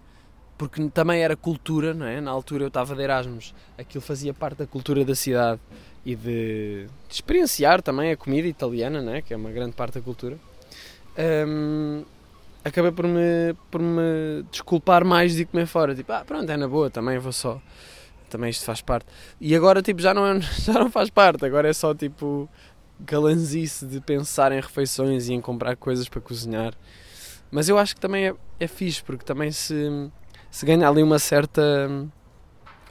porque 0.56 0.88
também 0.88 1.22
era 1.22 1.36
cultura, 1.36 1.92
não 1.92 2.06
é? 2.06 2.20
Na 2.20 2.30
altura 2.30 2.64
eu 2.64 2.68
estava 2.68 2.94
de 2.94 3.02
Erasmus, 3.02 3.54
aquilo 3.76 4.02
fazia 4.02 4.32
parte 4.32 4.58
da 4.58 4.66
cultura 4.66 5.04
da 5.04 5.14
cidade 5.14 5.60
e 6.04 6.14
de, 6.14 6.86
de 7.08 7.14
experienciar 7.14 7.82
também 7.82 8.10
a 8.10 8.16
comida 8.16 8.48
italiana, 8.48 9.02
não 9.02 9.12
é? 9.12 9.22
Que 9.22 9.34
é 9.34 9.36
uma 9.36 9.50
grande 9.50 9.72
parte 9.72 9.94
da 9.94 10.00
cultura. 10.00 10.38
Um, 11.46 12.04
acabei 12.64 12.90
por 12.90 13.06
me, 13.06 13.54
por 13.70 13.80
me 13.80 14.44
desculpar 14.50 15.04
mais 15.04 15.34
de 15.34 15.44
comer 15.44 15.66
fora. 15.66 15.94
Tipo, 15.94 16.12
ah, 16.12 16.24
pronto, 16.24 16.50
é 16.50 16.56
na 16.56 16.66
boa, 16.66 16.90
também 16.90 17.18
vou 17.18 17.32
só 17.32 17.60
também 18.34 18.50
isto 18.50 18.64
faz 18.64 18.80
parte. 18.80 19.06
E 19.40 19.54
agora, 19.54 19.80
tipo, 19.80 20.00
já 20.00 20.12
não, 20.12 20.26
é, 20.26 20.40
já 20.58 20.72
não 20.72 20.90
faz 20.90 21.08
parte, 21.08 21.44
agora 21.44 21.68
é 21.68 21.72
só, 21.72 21.94
tipo, 21.94 22.48
galanzice 23.00 23.86
de 23.86 24.00
pensar 24.00 24.50
em 24.50 24.60
refeições 24.60 25.28
e 25.28 25.34
em 25.34 25.40
comprar 25.40 25.76
coisas 25.76 26.08
para 26.08 26.20
cozinhar. 26.20 26.74
Mas 27.50 27.68
eu 27.68 27.78
acho 27.78 27.94
que 27.94 28.00
também 28.00 28.28
é, 28.28 28.34
é 28.58 28.66
fixe, 28.66 29.02
porque 29.02 29.24
também 29.24 29.52
se, 29.52 30.10
se 30.50 30.66
ganha 30.66 30.88
ali 30.88 31.02
uma 31.02 31.18
certa. 31.18 31.62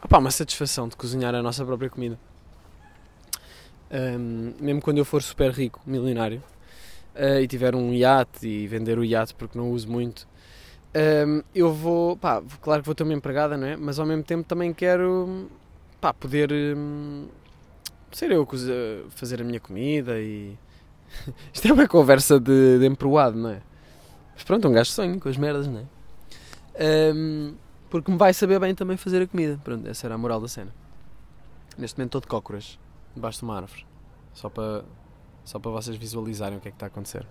Opa, 0.02 0.18
uma 0.18 0.32
satisfação 0.32 0.88
de 0.88 0.96
cozinhar 0.96 1.36
a 1.36 1.42
nossa 1.42 1.66
própria 1.66 1.90
comida. 1.90 2.18
Um, 3.92 4.54
mesmo 4.60 4.82
quando 4.82 4.98
eu 4.98 5.06
for 5.06 5.22
super 5.22 5.52
rico, 5.52 5.80
milionário, 5.86 6.42
uh, 7.16 7.40
e 7.42 7.48
tiver 7.48 7.76
um 7.76 7.94
iate 7.94 8.48
e 8.48 8.68
vender 8.68 8.98
o 8.98 9.04
iate 9.04 9.34
porque 9.36 9.58
não 9.58 9.72
uso 9.72 9.90
muito, 9.90 10.28
um, 10.96 11.42
eu 11.56 11.74
vou, 11.74 12.16
pá, 12.16 12.42
claro 12.62 12.82
que 12.82 12.86
vou 12.86 12.94
ter 12.94 13.04
uma 13.04 13.14
empregada, 13.14 13.58
não 13.58 13.66
é? 13.66 13.76
Mas 13.76 13.98
ao 13.98 14.06
mesmo 14.06 14.24
tempo 14.24 14.44
também 14.48 14.72
quero, 14.74 15.50
pá, 16.00 16.14
poder 16.14 16.52
um, 16.52 17.28
ser 18.12 18.32
eu 18.32 18.48
fazer 19.10 19.42
a 19.42 19.44
minha 19.44 19.60
comida 19.60 20.20
e. 20.20 20.58
Isto 21.54 21.68
é 21.68 21.74
uma 21.74 21.88
conversa 21.88 22.40
de, 22.40 22.80
de 22.80 22.86
emproado, 22.86 23.38
não 23.38 23.50
é? 23.50 23.62
Mas 24.34 24.44
pronto, 24.44 24.68
um 24.68 24.72
gajo 24.72 24.92
sonho 24.92 25.20
com 25.20 25.30
as 25.30 25.38
merdas, 25.38 25.68
não 25.68 25.80
é? 25.80 27.14
Um, 27.14 27.56
porque 27.90 28.12
me 28.12 28.18
vai 28.18 28.34
saber 28.34 28.60
bem 28.60 28.74
também 28.74 28.98
fazer 28.98 29.22
a 29.22 29.28
comida. 29.28 29.60
Pronto, 29.64 29.88
essa 29.88 30.08
era 30.08 30.16
a 30.16 30.18
moral 30.18 30.42
da 30.42 30.48
cena. 30.48 30.74
Neste 31.78 31.98
momento 31.98 32.10
estou 32.10 32.22
de 32.22 32.28
cócoras, 32.28 32.80
debaixo 33.16 33.40
de 33.40 33.46
uma 33.46 33.58
árvore. 33.58 33.86
Só 34.34 34.50
para, 34.50 34.84
só 35.44 35.60
para 35.60 35.72
vocês 35.72 35.98
visualizarem 35.98 36.58
o 36.58 36.62
que 36.62 36.68
é 36.68 36.72
que 36.72 36.76
está 36.76 36.86
a 36.86 36.88
acontecer. 36.88 37.26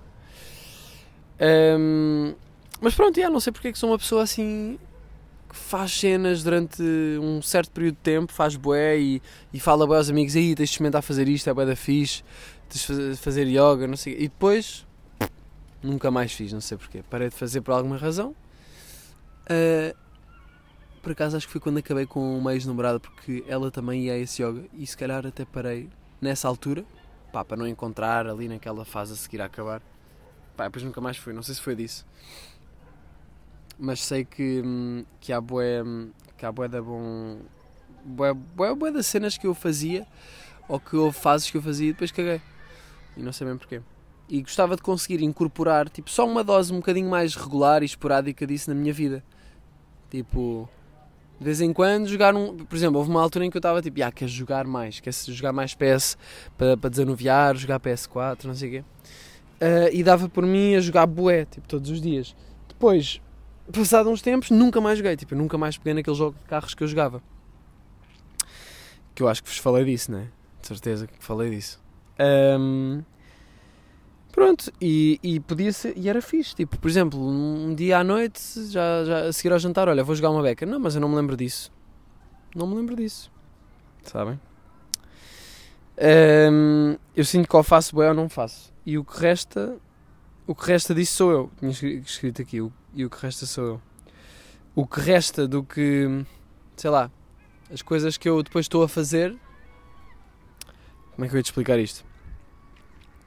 Um, 1.40 2.34
mas 2.80 2.94
pronto, 2.94 3.16
yeah, 3.16 3.32
não 3.32 3.40
sei 3.40 3.52
porque 3.52 3.68
é 3.68 3.72
que 3.72 3.78
sou 3.78 3.90
uma 3.90 3.98
pessoa 3.98 4.22
assim 4.22 4.78
que 5.48 5.56
faz 5.56 5.92
cenas 5.92 6.42
durante 6.42 6.82
um 7.20 7.42
certo 7.42 7.70
período 7.70 7.96
de 7.96 8.00
tempo, 8.00 8.32
faz 8.32 8.56
bué 8.56 8.98
e, 8.98 9.22
e 9.52 9.60
fala 9.60 9.86
bué 9.86 9.98
aos 9.98 10.08
amigos, 10.08 10.34
aí 10.34 10.54
tens 10.54 10.68
de 10.68 10.74
experimentar 10.74 11.02
fazer 11.02 11.28
isto, 11.28 11.48
é 11.48 11.52
bué 11.52 11.66
da 11.66 11.76
fixe, 11.76 12.24
tens 12.68 12.86
de 12.86 13.16
fazer 13.16 13.46
yoga, 13.46 13.86
não 13.86 13.96
sei 13.96 14.14
E 14.14 14.28
depois, 14.28 14.86
nunca 15.82 16.10
mais 16.10 16.32
fiz, 16.32 16.52
não 16.52 16.60
sei 16.60 16.78
porquê. 16.78 17.02
Parei 17.10 17.28
de 17.28 17.34
fazer 17.34 17.60
por 17.60 17.72
alguma 17.72 17.98
razão. 17.98 18.34
Uh, 19.44 19.94
por 21.02 21.12
acaso 21.12 21.36
acho 21.36 21.46
que 21.46 21.52
foi 21.52 21.60
quando 21.60 21.78
acabei 21.78 22.06
com 22.06 22.38
uma 22.38 22.54
ex-namorada, 22.54 22.98
porque 23.00 23.44
ela 23.46 23.70
também 23.70 24.04
ia 24.04 24.14
a 24.14 24.18
esse 24.18 24.42
yoga 24.42 24.64
e 24.72 24.86
se 24.86 24.96
calhar 24.96 25.26
até 25.26 25.44
parei 25.44 25.90
nessa 26.20 26.46
altura, 26.46 26.84
pá, 27.32 27.44
para 27.44 27.56
não 27.56 27.66
encontrar 27.66 28.26
ali 28.26 28.48
naquela 28.48 28.84
fase 28.84 29.14
a 29.14 29.16
seguir 29.16 29.40
a 29.40 29.46
acabar. 29.46 29.82
Pá, 30.56 30.64
depois 30.64 30.84
nunca 30.84 31.00
mais 31.00 31.16
fui, 31.16 31.32
não 31.32 31.42
sei 31.42 31.54
se 31.54 31.60
foi 31.60 31.74
disso. 31.74 32.06
Mas 33.78 34.00
sei 34.00 34.24
que, 34.24 34.62
hum, 34.64 35.04
que 35.18 35.32
há 35.32 35.40
bué, 35.40 35.82
hum, 35.82 36.10
que 36.36 36.44
há 36.44 36.52
bué 36.52 36.68
da 36.68 36.80
bom 36.82 37.38
bué, 38.04 38.34
bué, 38.34 38.74
bué 38.74 38.90
das 38.90 39.06
cenas 39.06 39.38
que 39.38 39.46
eu 39.46 39.54
fazia 39.54 40.06
ou 40.68 40.78
que 40.78 40.96
houve 40.96 41.18
fases 41.18 41.50
que 41.50 41.56
eu 41.56 41.62
fazia 41.62 41.88
e 41.88 41.92
depois 41.92 42.12
caguei. 42.12 42.40
E 43.16 43.22
não 43.22 43.32
sei 43.32 43.46
bem 43.46 43.56
porquê. 43.56 43.80
E 44.28 44.42
gostava 44.42 44.76
de 44.76 44.82
conseguir 44.82 45.22
incorporar 45.22 45.88
tipo 45.88 46.10
só 46.10 46.26
uma 46.26 46.44
dose 46.44 46.72
um 46.72 46.76
bocadinho 46.76 47.08
mais 47.08 47.34
regular 47.34 47.82
e 47.82 47.86
esporádica 47.86 48.46
disso 48.46 48.70
na 48.70 48.76
minha 48.76 48.92
vida. 48.92 49.24
Tipo 50.10 50.68
de 51.42 51.46
vez 51.46 51.60
em 51.60 51.72
quando 51.72 52.08
jogar 52.08 52.34
um 52.34 52.56
por 52.56 52.76
exemplo 52.76 52.98
houve 52.98 53.10
uma 53.10 53.20
altura 53.20 53.44
em 53.44 53.50
que 53.50 53.56
eu 53.56 53.60
estava 53.60 53.82
tipo 53.82 54.02
ah, 54.02 54.12
queres 54.12 54.32
jogar 54.32 54.66
mais 54.66 55.00
queres 55.00 55.26
jogar 55.26 55.52
mais 55.52 55.74
PS 55.74 56.16
para, 56.56 56.76
para 56.76 56.90
desanuviar 56.90 57.56
jogar 57.56 57.80
PS4 57.80 58.44
não 58.44 58.54
sei 58.54 58.68
o 58.68 58.72
quê 58.72 58.78
uh, 58.78 58.84
e 59.92 60.02
dava 60.02 60.28
por 60.28 60.46
mim 60.46 60.74
a 60.74 60.80
jogar 60.80 61.06
bué 61.06 61.44
tipo 61.44 61.66
todos 61.66 61.90
os 61.90 62.00
dias 62.00 62.34
depois 62.68 63.20
passado 63.70 64.10
uns 64.10 64.20
tempos, 64.20 64.50
nunca 64.50 64.80
mais 64.80 64.98
joguei. 64.98 65.16
Tipo, 65.16 65.34
nunca 65.34 65.56
mais 65.56 65.76
peguei 65.78 65.94
naquele 65.94 66.16
jogo 66.16 66.36
de 66.38 66.46
carros 66.46 66.74
que 66.74 66.82
eu 66.82 66.88
jogava. 66.88 67.22
Que 69.14 69.22
eu 69.22 69.28
acho 69.28 69.42
que 69.42 69.48
vos 69.48 69.58
falei 69.58 69.84
disso, 69.84 70.10
né? 70.10 70.28
De 70.60 70.68
certeza 70.68 71.06
que 71.06 71.14
falei 71.20 71.50
disso. 71.50 71.80
Um, 72.20 73.02
Pronto, 74.32 74.72
e, 74.80 75.20
e 75.22 75.38
podia 75.40 75.70
ser, 75.74 75.92
e 75.94 76.08
era 76.08 76.22
fixe, 76.22 76.54
tipo, 76.54 76.78
por 76.78 76.88
exemplo, 76.88 77.20
um 77.20 77.74
dia 77.74 77.98
à 77.98 78.04
noite, 78.04 78.40
já, 78.70 79.04
já 79.04 79.18
a 79.26 79.32
seguir 79.32 79.52
ao 79.52 79.58
jantar, 79.58 79.90
olha, 79.90 80.02
vou 80.02 80.14
jogar 80.14 80.30
uma 80.30 80.42
beca. 80.42 80.64
Não, 80.64 80.80
mas 80.80 80.94
eu 80.94 81.02
não 81.02 81.08
me 81.08 81.16
lembro 81.16 81.36
disso. 81.36 81.70
Não 82.56 82.66
me 82.66 82.74
lembro 82.74 82.96
disso. 82.96 83.30
Sabem? 84.02 84.40
Um, 86.50 86.96
eu 87.14 87.24
sinto 87.26 87.46
que 87.46 87.54
ou 87.54 87.62
faço 87.62 87.94
bem 87.94 88.08
ou 88.08 88.14
não 88.14 88.26
faço. 88.26 88.72
E 88.86 88.96
o 88.96 89.04
que 89.04 89.20
resta, 89.20 89.76
o 90.46 90.54
que 90.54 90.66
resta 90.66 90.94
disso 90.94 91.12
sou 91.12 91.30
eu. 91.30 91.50
Tinha 91.58 92.00
escrito 92.00 92.40
aqui, 92.40 92.62
o, 92.62 92.72
e 92.94 93.04
o 93.04 93.10
que 93.10 93.20
resta 93.20 93.44
sou 93.44 93.64
eu. 93.64 93.82
O 94.74 94.86
que 94.86 94.98
resta 94.98 95.46
do 95.46 95.62
que, 95.62 96.24
sei 96.74 96.88
lá, 96.88 97.10
as 97.70 97.82
coisas 97.82 98.16
que 98.16 98.30
eu 98.30 98.42
depois 98.42 98.64
estou 98.64 98.82
a 98.82 98.88
fazer. 98.88 99.36
Como 101.14 101.26
é 101.26 101.28
que 101.28 101.34
eu 101.34 101.38
ia 101.38 101.42
te 101.42 101.46
explicar 101.46 101.78
isto? 101.78 102.02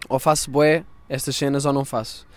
Ou 0.09 0.17
faço 0.17 0.49
bué 0.49 0.83
estas 1.09 1.35
cenas 1.35 1.65
ou 1.65 1.73
não 1.73 1.85
faço. 1.85 2.27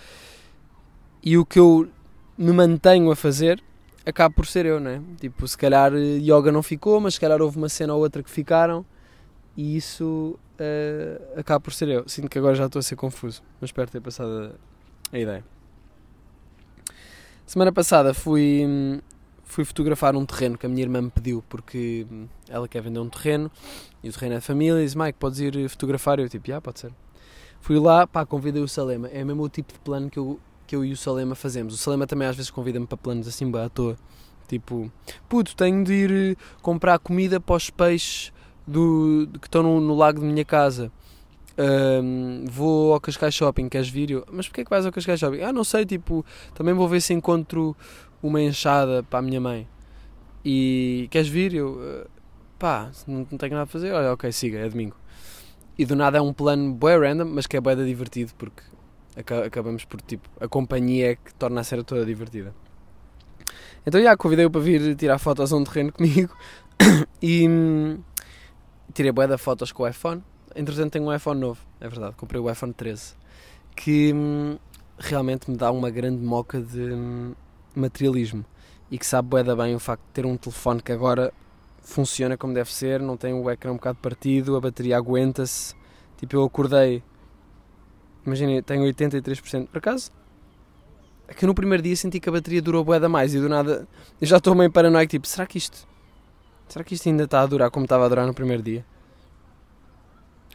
E 1.22 1.36
o 1.36 1.44
que 1.44 1.58
eu 1.58 1.88
me 2.36 2.52
mantenho 2.52 3.10
a 3.10 3.16
fazer 3.16 3.62
acaba 4.06 4.32
por 4.34 4.46
ser 4.46 4.64
eu, 4.64 4.80
não 4.80 4.90
é? 4.90 5.00
Tipo, 5.20 5.46
se 5.46 5.56
calhar 5.56 5.92
eh, 5.94 6.18
yoga 6.18 6.50
não 6.50 6.62
ficou, 6.62 7.00
mas 7.00 7.14
se 7.14 7.20
calhar 7.20 7.42
houve 7.42 7.58
uma 7.58 7.68
cena 7.68 7.94
ou 7.94 8.00
outra 8.00 8.22
que 8.22 8.30
ficaram 8.30 8.84
e 9.56 9.76
isso 9.76 10.38
uh, 10.58 11.38
acaba 11.38 11.60
por 11.60 11.72
ser 11.72 11.88
eu. 11.88 12.08
Sinto 12.08 12.28
que 12.28 12.38
agora 12.38 12.54
já 12.54 12.66
estou 12.66 12.78
a 12.78 12.82
ser 12.82 12.96
confuso, 12.96 13.42
mas 13.60 13.68
espero 13.68 13.90
ter 13.90 14.00
passado 14.00 14.54
a, 15.12 15.16
a 15.16 15.18
ideia. 15.18 15.44
Semana 17.44 17.72
passada 17.72 18.14
fui, 18.14 18.62
fui 19.42 19.64
fotografar 19.64 20.14
um 20.14 20.24
terreno 20.24 20.56
que 20.56 20.64
a 20.64 20.68
minha 20.68 20.82
irmã 20.82 21.02
me 21.02 21.10
pediu 21.10 21.42
porque 21.48 22.06
ela 22.48 22.68
quer 22.68 22.82
vender 22.82 23.00
um 23.00 23.08
terreno 23.08 23.50
e 24.02 24.08
o 24.08 24.12
terreno 24.12 24.34
é 24.34 24.38
de 24.38 24.44
família 24.44 24.80
e 24.80 24.84
diz: 24.84 24.94
Mike, 24.94 25.18
podes 25.18 25.40
ir 25.40 25.68
fotografar? 25.68 26.20
Eu 26.20 26.28
tipo, 26.28 26.52
ah, 26.52 26.60
pode 26.60 26.80
ser. 26.80 26.92
Fui 27.60 27.78
lá, 27.78 28.06
pá, 28.06 28.24
convidei 28.24 28.62
o 28.62 28.68
Salema. 28.68 29.08
É 29.08 29.24
mesmo 29.24 29.42
o 29.42 29.48
tipo 29.48 29.72
de 29.72 29.78
plano 29.80 30.08
que 30.08 30.18
eu, 30.18 30.38
que 30.66 30.74
eu 30.76 30.84
e 30.84 30.92
o 30.92 30.96
Salema 30.96 31.34
fazemos. 31.34 31.74
O 31.74 31.76
Salema 31.76 32.06
também 32.06 32.26
às 32.26 32.36
vezes 32.36 32.50
convida-me 32.50 32.86
para 32.86 32.96
planos 32.96 33.28
assim, 33.28 33.50
à 33.56 33.68
toa. 33.68 33.96
Tipo, 34.48 34.90
puto, 35.28 35.54
tenho 35.54 35.84
de 35.84 35.92
ir 35.92 36.10
eh, 36.10 36.36
comprar 36.62 36.98
comida 36.98 37.38
para 37.38 37.56
os 37.56 37.68
peixes 37.68 38.32
do, 38.66 39.28
que 39.40 39.46
estão 39.46 39.62
no, 39.62 39.80
no 39.80 39.94
lago 39.94 40.20
de 40.20 40.26
minha 40.26 40.44
casa. 40.44 40.90
Um, 41.58 42.44
vou 42.46 42.94
ao 42.94 43.00
Cascais 43.00 43.34
Shopping, 43.34 43.68
queres 43.68 43.88
vir? 43.88 44.10
Eu, 44.10 44.24
mas 44.30 44.46
porquê 44.46 44.60
é 44.60 44.64
que 44.64 44.70
vais 44.70 44.86
ao 44.86 44.92
Cascais 44.92 45.20
Shopping? 45.20 45.42
Ah, 45.42 45.52
não 45.52 45.64
sei, 45.64 45.84
tipo, 45.84 46.24
também 46.54 46.72
vou 46.72 46.88
ver 46.88 47.00
se 47.00 47.12
encontro 47.12 47.76
uma 48.22 48.40
enxada 48.40 49.02
para 49.02 49.18
a 49.18 49.22
minha 49.22 49.40
mãe. 49.40 49.68
E 50.44 51.08
queres 51.10 51.28
vir? 51.28 51.52
Eu, 51.54 51.78
eh, 51.82 52.06
pá, 52.58 52.90
não, 53.06 53.26
não 53.30 53.38
tenho 53.38 53.52
nada 53.52 53.64
a 53.64 53.66
fazer. 53.66 53.92
Olha, 53.92 54.12
ok, 54.12 54.30
siga, 54.32 54.58
é 54.58 54.68
domingo. 54.68 54.96
E 55.78 55.86
do 55.86 55.94
nada 55.94 56.18
é 56.18 56.20
um 56.20 56.32
plano 56.32 56.74
bué 56.74 56.98
random, 56.98 57.26
mas 57.26 57.46
que 57.46 57.56
é 57.56 57.60
bué 57.60 57.76
divertido, 57.76 58.32
porque 58.36 58.62
acabamos 59.46 59.84
por, 59.84 60.00
tipo, 60.00 60.28
a 60.40 60.48
companhia 60.48 61.12
é 61.12 61.14
que 61.14 61.32
torna 61.34 61.60
a 61.60 61.64
série 61.64 61.84
toda 61.84 62.04
divertida. 62.04 62.52
Então, 63.86 64.02
já, 64.02 64.16
convidei-o 64.16 64.50
para 64.50 64.60
vir 64.60 64.96
tirar 64.96 65.18
fotos 65.18 65.52
a 65.52 65.56
um 65.56 65.62
terreno 65.62 65.92
comigo 65.92 66.36
e 67.22 67.48
hum, 67.48 67.98
tirei 68.92 69.12
bué 69.12 69.28
de 69.28 69.38
fotos 69.38 69.70
com 69.70 69.84
o 69.84 69.88
iPhone. 69.88 70.22
Entretanto, 70.54 70.92
tenho 70.92 71.04
um 71.04 71.14
iPhone 71.14 71.40
novo, 71.40 71.60
é 71.80 71.88
verdade, 71.88 72.16
comprei 72.16 72.40
o 72.40 72.50
iPhone 72.50 72.72
13, 72.72 73.14
que 73.76 74.12
hum, 74.12 74.58
realmente 74.98 75.48
me 75.48 75.56
dá 75.56 75.70
uma 75.70 75.90
grande 75.90 76.20
moca 76.22 76.60
de 76.60 76.92
hum, 76.92 77.34
materialismo 77.74 78.44
e 78.90 78.98
que 78.98 79.06
sabe 79.06 79.28
bué 79.28 79.44
bem 79.44 79.76
o 79.76 79.78
facto 79.78 80.02
de 80.02 80.12
ter 80.12 80.26
um 80.26 80.36
telefone 80.36 80.82
que 80.82 80.90
agora 80.90 81.32
funciona 81.88 82.36
como 82.36 82.52
deve 82.52 82.72
ser, 82.72 83.00
não 83.00 83.16
tem 83.16 83.32
o 83.32 83.50
ecrã 83.50 83.72
um 83.72 83.76
bocado 83.76 83.98
partido, 83.98 84.56
a 84.56 84.60
bateria 84.60 84.96
aguenta-se. 84.96 85.74
Tipo, 86.18 86.36
eu 86.36 86.44
acordei, 86.44 87.02
imaginem, 88.26 88.62
tenho 88.62 88.84
83%. 88.84 89.68
Por 89.68 89.78
acaso, 89.78 90.12
é 91.26 91.32
que 91.32 91.46
no 91.46 91.54
primeiro 91.54 91.82
dia 91.82 91.96
senti 91.96 92.20
que 92.20 92.28
a 92.28 92.32
bateria 92.32 92.60
durou 92.60 92.84
bué 92.84 93.00
da 93.00 93.08
mais 93.08 93.34
e 93.34 93.40
do 93.40 93.48
nada 93.48 93.88
eu 94.20 94.26
já 94.26 94.36
estou 94.36 94.54
meio 94.54 94.70
paranoico, 94.70 95.10
tipo, 95.10 95.26
será 95.26 95.46
que 95.46 95.56
isto, 95.56 95.88
será 96.68 96.84
que 96.84 96.94
isto 96.94 97.08
ainda 97.08 97.24
está 97.24 97.40
a 97.40 97.46
durar 97.46 97.70
como 97.70 97.84
estava 97.84 98.04
a 98.04 98.08
durar 98.08 98.26
no 98.26 98.34
primeiro 98.34 98.62
dia? 98.62 98.84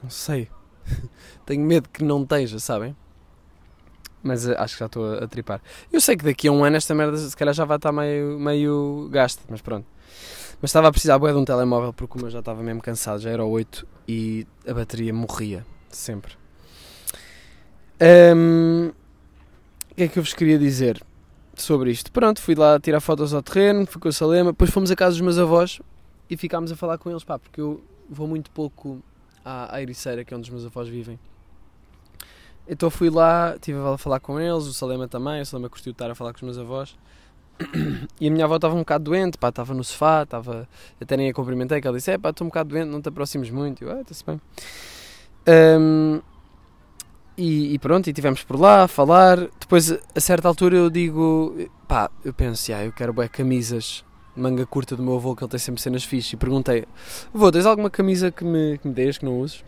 Não 0.01 0.09
sei. 0.09 0.49
tenho 1.45 1.65
medo 1.65 1.89
que 1.89 2.03
não 2.03 2.21
esteja, 2.21 2.59
sabem? 2.59 2.95
Mas 4.21 4.45
uh, 4.45 4.55
acho 4.57 4.75
que 4.75 4.79
já 4.79 4.85
estou 4.85 5.13
a, 5.13 5.23
a, 5.23 5.27
tripar. 5.27 5.61
Eu 5.91 5.99
sei 5.99 6.15
que 6.15 6.23
daqui 6.23 6.47
a 6.47 6.51
um 6.51 6.63
ano 6.63 6.75
esta 6.75 6.93
merda 6.93 7.17
se 7.17 7.35
calhar 7.35 7.53
já 7.53 7.65
vai 7.65 7.77
estar 7.77 7.91
meio, 7.91 8.39
meio 8.39 9.09
gasta, 9.11 9.41
mas 9.49 9.61
pronto. 9.61 9.87
Mas 10.63 10.69
estava 10.69 10.87
a 10.87 10.91
precisar 10.91 11.17
de 11.17 11.25
um 11.25 11.43
telemóvel 11.43 11.91
porque 11.91 12.17
o 12.17 12.21
meu 12.21 12.29
já 12.29 12.39
estava 12.39 12.63
mesmo 12.63 12.81
cansado, 12.81 13.19
já 13.19 13.29
era 13.29 13.43
o 13.43 13.49
8 13.49 13.85
e 14.07 14.47
a 14.65 14.73
bateria 14.73 15.13
morria, 15.13 15.65
sempre. 15.89 16.35
Um, 18.33 18.93
o 19.91 19.95
que 19.95 20.03
é 20.03 20.07
que 20.07 20.17
eu 20.17 20.23
vos 20.23 20.33
queria 20.33 20.57
dizer 20.57 21.03
sobre 21.53 21.91
isto? 21.91 22.13
Pronto, 22.13 22.41
fui 22.41 22.55
lá 22.55 22.79
tirar 22.79 23.01
fotos 23.01 23.33
ao 23.33 23.43
terreno, 23.43 23.85
fui 23.85 23.99
com 23.99 24.07
o 24.07 24.13
Salema, 24.13 24.53
depois 24.53 24.71
fomos 24.71 24.89
a 24.89 24.95
casa 24.95 25.11
dos 25.11 25.19
meus 25.19 25.37
avós 25.37 25.81
e 26.29 26.37
ficámos 26.37 26.71
a 26.71 26.77
falar 26.77 26.97
com 26.97 27.09
eles, 27.09 27.25
pá, 27.25 27.37
porque 27.37 27.59
eu 27.59 27.83
vou 28.09 28.25
muito 28.25 28.49
pouco 28.49 29.03
à, 29.43 29.75
à 29.75 29.81
Ericeira, 29.81 30.23
que 30.23 30.33
é 30.33 30.37
onde 30.37 30.45
os 30.45 30.49
meus 30.49 30.65
avós 30.65 30.87
vivem. 30.87 31.19
Então 32.65 32.89
fui 32.89 33.09
lá, 33.09 33.55
estive 33.55 33.79
a 33.79 33.97
falar 33.97 34.21
com 34.21 34.39
eles, 34.39 34.63
o 34.63 34.73
Salema 34.73 35.09
também, 35.09 35.41
o 35.41 35.45
Salema 35.45 35.69
curtiu 35.69 35.91
estar 35.91 36.09
a 36.09 36.15
falar 36.15 36.31
com 36.31 36.37
os 36.37 36.43
meus 36.43 36.57
avós. 36.57 36.95
E 38.19 38.27
a 38.27 38.31
minha 38.31 38.45
avó 38.45 38.55
estava 38.55 38.73
um 38.73 38.79
bocado 38.79 39.05
doente, 39.05 39.37
pá, 39.37 39.49
estava 39.49 39.73
no 39.73 39.83
sofá, 39.83 40.23
estava... 40.23 40.67
até 40.99 41.17
nem 41.17 41.29
a 41.29 41.33
cumprimentei, 41.33 41.81
que 41.81 41.87
ela 41.87 41.97
disse, 41.97 42.11
é 42.11 42.17
pá, 42.17 42.29
estou 42.29 42.45
um 42.45 42.49
bocado 42.49 42.69
doente, 42.69 42.89
não 42.89 43.01
te 43.01 43.09
aproximes 43.09 43.49
muito. 43.49 43.83
Eu, 43.83 43.91
ah, 43.91 44.01
está-se 44.01 44.23
bem. 44.25 44.39
Um, 45.47 46.21
e, 47.37 47.73
e, 47.73 47.79
pronto, 47.79 48.09
e 48.09 48.13
tivemos 48.13 48.43
por 48.43 48.59
lá 48.59 48.83
a 48.83 48.87
falar. 48.87 49.37
Depois, 49.59 49.91
a 49.91 50.19
certa 50.19 50.47
altura, 50.47 50.77
eu 50.77 50.89
digo, 50.89 51.69
pá, 51.87 52.09
eu 52.23 52.33
penso, 52.33 52.71
ah, 52.73 52.85
eu 52.85 52.91
quero 52.91 53.11
bué 53.11 53.27
camisas 53.27 54.05
manga 54.35 54.65
curta 54.65 54.95
do 54.95 55.03
meu 55.03 55.15
avô, 55.15 55.35
que 55.35 55.43
ele 55.43 55.51
tem 55.51 55.59
sempre 55.59 55.81
cenas 55.81 56.03
fixas. 56.03 56.33
E 56.33 56.37
perguntei, 56.37 56.85
avô, 57.33 57.51
tens 57.51 57.65
alguma 57.65 57.89
camisa 57.89 58.31
que 58.31 58.43
me, 58.43 58.77
que 58.77 58.87
me 58.87 58.93
dês, 58.93 59.17
que 59.17 59.25
não 59.25 59.39
uses? 59.39 59.63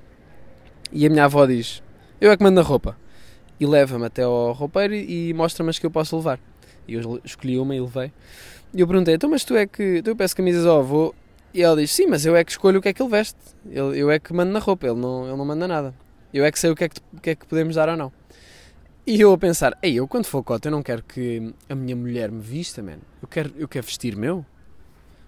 E 0.91 1.05
a 1.05 1.09
minha 1.09 1.25
avó 1.25 1.45
diz, 1.45 1.83
eu 2.19 2.31
é 2.31 2.37
que 2.37 2.43
mando 2.43 2.59
a 2.59 2.63
roupa. 2.63 2.97
E 3.59 3.65
leva-me 3.65 4.05
até 4.05 4.23
ao 4.23 4.51
roupeiro 4.51 4.93
e 4.93 5.33
mostra-me 5.33 5.69
as 5.69 5.79
que 5.79 5.85
eu 5.85 5.91
posso 5.91 6.15
levar. 6.17 6.39
E 6.87 6.93
eu 6.93 7.21
escolhi 7.23 7.57
uma 7.57 7.75
e 7.75 7.79
levei. 7.79 8.11
E 8.73 8.81
eu 8.81 8.87
perguntei, 8.87 9.15
então 9.15 9.29
mas 9.29 9.43
tu 9.43 9.55
é 9.55 9.65
que, 9.65 10.01
tu 10.01 10.15
peço 10.15 10.35
camisas 10.35 10.65
ao 10.65 10.79
avô? 10.79 11.15
E 11.53 11.61
ela 11.61 11.77
diz, 11.77 11.91
sim, 11.91 12.05
mas 12.07 12.25
eu 12.25 12.35
é 12.35 12.43
que 12.43 12.51
escolho 12.51 12.79
o 12.79 12.81
que 12.81 12.89
é 12.89 12.93
que 12.93 13.01
ele 13.01 13.09
veste. 13.09 13.37
Eu, 13.71 13.95
eu 13.95 14.11
é 14.11 14.19
que 14.19 14.33
mando 14.33 14.51
na 14.51 14.59
roupa, 14.59 14.87
ele 14.87 14.99
não, 14.99 15.25
ele 15.25 15.37
não 15.37 15.45
manda 15.45 15.67
nada. 15.67 15.95
Eu 16.33 16.43
é 16.43 16.51
que 16.51 16.59
sei 16.59 16.69
o 16.69 16.75
que 16.75 16.83
é 16.83 16.89
que, 16.89 16.99
o 17.13 17.21
que, 17.21 17.29
é 17.29 17.35
que 17.35 17.45
podemos 17.45 17.75
dar 17.75 17.87
ou 17.87 17.95
não. 17.95 18.11
E 19.07 19.21
eu 19.21 19.31
a 19.31 19.37
pensar, 19.37 19.77
ei, 19.81 19.93
eu 19.93 20.07
quando 20.07 20.25
for 20.25 20.43
cota 20.43 20.67
eu 20.67 20.71
não 20.71 20.83
quero 20.83 21.01
que 21.03 21.53
a 21.69 21.75
minha 21.75 21.95
mulher 21.95 22.29
me 22.29 22.41
vista, 22.41 22.83
man. 22.83 22.97
Eu 23.21 23.27
quero, 23.27 23.53
eu 23.57 23.67
quero 23.67 23.85
vestir 23.85 24.17
meu. 24.17 24.45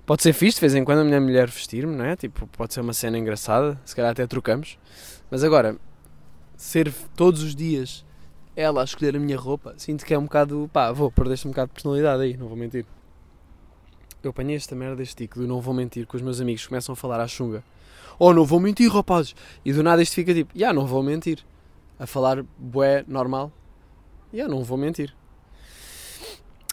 Pode 0.06 0.24
ser 0.24 0.34
fixe 0.34 0.56
de 0.56 0.62
vez 0.62 0.76
em 0.76 0.84
quando 0.84 1.00
a 1.00 1.04
minha 1.04 1.22
mulher 1.22 1.48
vestir-me, 1.48 1.96
não 1.96 2.04
é? 2.04 2.16
Tipo, 2.16 2.48
pode 2.48 2.74
ser 2.74 2.82
uma 2.82 2.94
cena 2.94 3.18
engraçada, 3.18 3.80
se 3.86 3.96
calhar 3.96 4.12
até 4.12 4.28
trocamos. 4.28 4.78
Mas 5.32 5.44
agora, 5.44 5.78
ser 6.58 6.92
todos 7.16 7.44
os 7.44 7.56
dias 7.56 8.06
ela 8.58 8.82
a 8.82 8.84
escolher 8.84 9.16
a 9.16 9.20
minha 9.20 9.38
roupa, 9.38 9.76
sinto 9.78 10.04
que 10.04 10.16
é 10.16 10.18
um 10.18 10.24
bocado, 10.24 10.68
pá, 10.74 10.92
vou, 10.92 11.12
perdeste 11.12 11.48
um 11.48 11.52
bocado 11.52 11.68
de 11.68 11.74
personalidade 11.76 12.24
aí, 12.24 12.36
não 12.36 12.48
vou 12.48 12.58
mentir. 12.58 12.88
Eu 14.24 14.32
apanhei 14.32 14.56
esta 14.56 14.76
merda 14.76 14.96
deste 14.96 15.16
tico 15.16 15.40
do 15.40 15.48
não 15.48 15.62
vou 15.62 15.76
mentir, 15.76 16.08
que 16.08 16.16
os 16.16 16.24
meus 16.24 16.42
amigos 16.42 16.66
começam 16.66 16.94
a 16.94 16.96
falar 16.96 17.20
à 17.20 17.28
chunga. 17.28 17.64
Oh, 18.18 18.34
não 18.34 18.44
vou 18.44 18.60
mentir, 18.60 18.92
rapazes! 18.92 19.36
E 19.64 19.72
do 19.72 19.84
nada 19.84 20.02
isto 20.02 20.16
fica 20.16 20.34
tipo, 20.34 20.52
já, 20.56 20.60
yeah, 20.60 20.80
não 20.80 20.88
vou 20.88 21.04
mentir. 21.04 21.46
A 22.00 22.08
falar 22.08 22.44
bué, 22.58 23.06
normal. 23.08 23.52
Já, 24.32 24.38
yeah, 24.38 24.56
não 24.56 24.64
vou 24.64 24.76
mentir. 24.76 25.16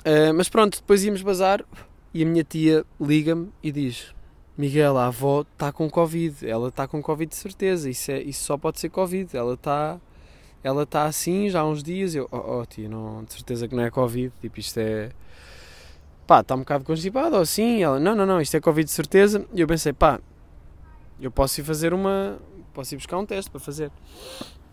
Uh, 0.01 0.33
mas 0.35 0.49
pronto, 0.49 0.79
depois 0.79 1.05
íamos 1.05 1.20
bazar 1.20 1.62
e 2.14 2.23
a 2.23 2.27
minha 2.27 2.44
tia 2.44 2.87
liga-me 2.99 3.51
e 3.62 3.70
diz: 3.70 4.14
Miguel, 4.57 4.97
a 4.97 5.09
avó 5.09 5.42
está 5.42 5.70
com 5.70 5.90
Covid. 5.90 6.49
Ela 6.49 6.68
está 6.68 6.88
com 6.88 7.03
Covid 7.03 7.29
de 7.29 7.37
certeza. 7.37 7.90
Isso, 7.90 8.11
é, 8.11 8.23
isso 8.23 8.42
só 8.42 8.57
pode 8.57 8.81
ser 8.81 8.88
Covid. 8.88 9.37
Ela 9.37 9.53
está 9.53 10.01
ela 10.64 10.85
está 10.85 11.05
assim 11.05 11.50
já 11.50 11.61
há 11.61 11.66
uns 11.66 11.83
dias. 11.83 12.14
Eu, 12.14 12.27
oh, 12.33 12.61
oh 12.61 12.66
tia, 12.66 12.88
não, 12.88 13.22
de 13.22 13.35
certeza 13.35 13.68
que 13.68 13.77
não 13.77 13.83
é 13.85 13.90
Covid. 13.90 14.33
Tipo, 14.40 14.59
isto 14.59 14.79
é. 14.79 15.11
pá, 16.27 16.40
está 16.40 16.55
um 16.55 16.61
bocado 16.61 16.85
constipado 16.85 17.37
ou 17.37 17.42
assim. 17.42 17.83
Ela, 17.83 18.00
não, 18.00 18.16
não, 18.16 18.24
não, 18.24 18.40
isto 18.40 18.57
é 18.57 18.61
Covid 18.61 18.87
de 18.87 18.90
certeza. 18.90 19.46
E 19.53 19.61
eu 19.61 19.66
pensei, 19.66 19.92
pá, 19.92 20.18
eu 21.20 21.31
posso 21.31 21.61
ir 21.61 21.64
fazer 21.64 21.92
uma. 21.92 22.38
posso 22.72 22.94
ir 22.94 22.96
buscar 22.96 23.18
um 23.18 23.27
teste 23.27 23.50
para 23.50 23.61
fazer. 23.61 23.92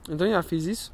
Então 0.09 0.27
já 0.27 0.41
fiz 0.41 0.65
isso. 0.65 0.93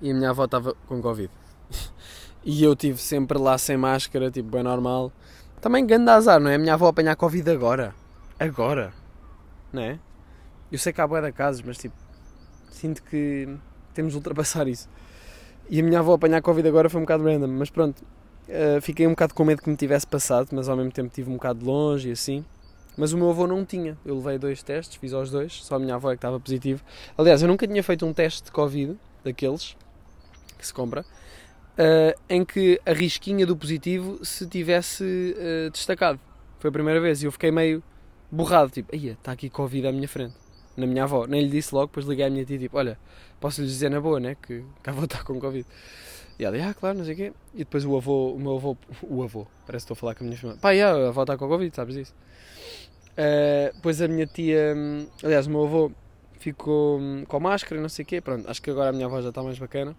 E 0.00 0.10
a 0.10 0.14
minha 0.14 0.30
avó 0.30 0.46
estava 0.46 0.74
com 0.86 1.02
Covid. 1.02 1.30
e 2.42 2.64
eu 2.64 2.74
tive 2.74 2.98
sempre 2.98 3.38
lá 3.38 3.58
sem 3.58 3.76
máscara, 3.76 4.30
tipo, 4.30 4.48
bem 4.48 4.62
normal. 4.62 5.12
Também 5.60 5.86
grande 5.86 6.10
azar, 6.10 6.40
não 6.40 6.50
é? 6.50 6.54
A 6.54 6.58
minha 6.58 6.72
avó 6.72 6.88
apanhar 6.88 7.14
Covid 7.16 7.48
agora. 7.50 7.94
Agora. 8.40 8.94
Não 9.70 9.82
é? 9.82 9.98
Eu 10.72 10.78
sei 10.78 10.90
que 10.92 11.02
há 11.02 11.06
boia 11.06 11.20
da 11.20 11.30
casos, 11.30 11.62
mas 11.62 11.76
tipo, 11.76 11.94
sinto 12.82 13.02
que 13.04 13.48
temos 13.94 14.12
de 14.12 14.18
ultrapassar 14.18 14.66
isso. 14.66 14.88
E 15.70 15.78
a 15.78 15.82
minha 15.82 16.00
avó 16.00 16.14
apanhar 16.14 16.42
Covid 16.42 16.66
agora 16.66 16.90
foi 16.90 17.00
um 17.00 17.04
bocado 17.04 17.22
random, 17.24 17.46
mas 17.46 17.70
pronto, 17.70 18.02
uh, 18.48 18.80
fiquei 18.80 19.06
um 19.06 19.10
bocado 19.10 19.34
com 19.34 19.44
medo 19.44 19.62
que 19.62 19.70
me 19.70 19.76
tivesse 19.76 20.06
passado, 20.06 20.48
mas 20.52 20.68
ao 20.68 20.76
mesmo 20.76 20.90
tempo 20.90 21.08
tive 21.14 21.30
um 21.30 21.34
bocado 21.34 21.60
de 21.60 21.64
longe 21.64 22.08
e 22.08 22.12
assim. 22.12 22.44
Mas 22.96 23.12
o 23.12 23.16
meu 23.16 23.30
avô 23.30 23.46
não 23.46 23.64
tinha. 23.64 23.96
Eu 24.04 24.16
levei 24.16 24.36
dois 24.36 24.62
testes, 24.62 24.96
fiz 24.96 25.14
aos 25.14 25.30
dois, 25.30 25.64
só 25.64 25.76
a 25.76 25.78
minha 25.78 25.94
avó 25.94 26.10
é 26.10 26.14
que 26.14 26.18
estava 26.18 26.38
positivo. 26.38 26.82
Aliás, 27.16 27.40
eu 27.40 27.48
nunca 27.48 27.66
tinha 27.66 27.82
feito 27.82 28.04
um 28.04 28.12
teste 28.12 28.42
de 28.42 28.50
Covid 28.50 28.98
daqueles 29.24 29.76
que 30.58 30.66
se 30.66 30.74
compra, 30.74 31.02
uh, 31.02 32.20
em 32.28 32.44
que 32.44 32.80
a 32.84 32.92
risquinha 32.92 33.46
do 33.46 33.56
positivo 33.56 34.24
se 34.24 34.46
tivesse 34.46 35.36
uh, 35.38 35.70
destacado. 35.70 36.18
Foi 36.58 36.68
a 36.68 36.72
primeira 36.72 37.00
vez 37.00 37.22
e 37.22 37.26
eu 37.26 37.32
fiquei 37.32 37.52
meio 37.52 37.82
borrado, 38.30 38.70
tipo, 38.70 38.92
aí 38.92 39.08
está 39.08 39.32
aqui 39.32 39.48
Covid 39.48 39.86
à 39.86 39.92
minha 39.92 40.08
frente, 40.08 40.34
na 40.76 40.86
minha 40.86 41.04
avó. 41.04 41.26
Nem 41.26 41.42
lhe 41.42 41.50
disse 41.50 41.74
logo, 41.74 41.86
depois 41.86 42.06
liguei 42.06 42.26
à 42.26 42.30
minha 42.30 42.44
tia, 42.44 42.58
tipo, 42.58 42.76
olha, 42.76 42.98
posso 43.40 43.60
lhe 43.60 43.66
dizer 43.66 43.90
na 43.90 44.00
boa, 44.00 44.20
né, 44.20 44.34
que, 44.34 44.64
que 44.82 44.90
a 44.90 44.92
avó 44.92 45.04
está 45.04 45.22
com 45.22 45.38
Covid. 45.38 45.66
E 46.38 46.44
ela, 46.44 46.56
ah, 46.70 46.74
claro, 46.74 46.98
não 46.98 47.04
sei 47.04 47.14
o 47.14 47.16
quê. 47.16 47.32
E 47.54 47.58
depois 47.58 47.84
o 47.84 47.96
avô, 47.96 48.32
o 48.32 48.38
meu 48.38 48.56
avô, 48.56 48.76
o 49.02 49.22
avô, 49.22 49.46
parece 49.66 49.86
que 49.86 49.92
estou 49.92 49.94
a 49.94 49.96
falar 49.96 50.14
com 50.14 50.24
a 50.24 50.26
minha 50.26 50.38
família. 50.38 50.60
Pá, 50.60 50.70
yeah, 50.70 51.06
a 51.06 51.08
avó 51.08 51.22
está 51.22 51.36
com 51.36 51.48
Covid, 51.48 51.74
sabes 51.74 51.96
isso? 51.96 52.14
Uh, 53.12 53.74
depois 53.74 54.00
a 54.00 54.08
minha 54.08 54.26
tia, 54.26 54.74
aliás, 55.22 55.46
o 55.46 55.50
meu 55.50 55.64
avô 55.64 55.92
ficou 56.38 56.98
hum, 56.98 57.24
com 57.28 57.38
máscara 57.38 57.78
e 57.78 57.82
não 57.82 57.88
sei 57.88 58.02
o 58.04 58.06
quê. 58.06 58.20
Pronto, 58.20 58.48
acho 58.48 58.60
que 58.60 58.70
agora 58.70 58.90
a 58.90 58.92
minha 58.92 59.06
avó 59.06 59.20
já 59.20 59.28
está 59.28 59.42
mais 59.42 59.58
bacana. 59.58 59.94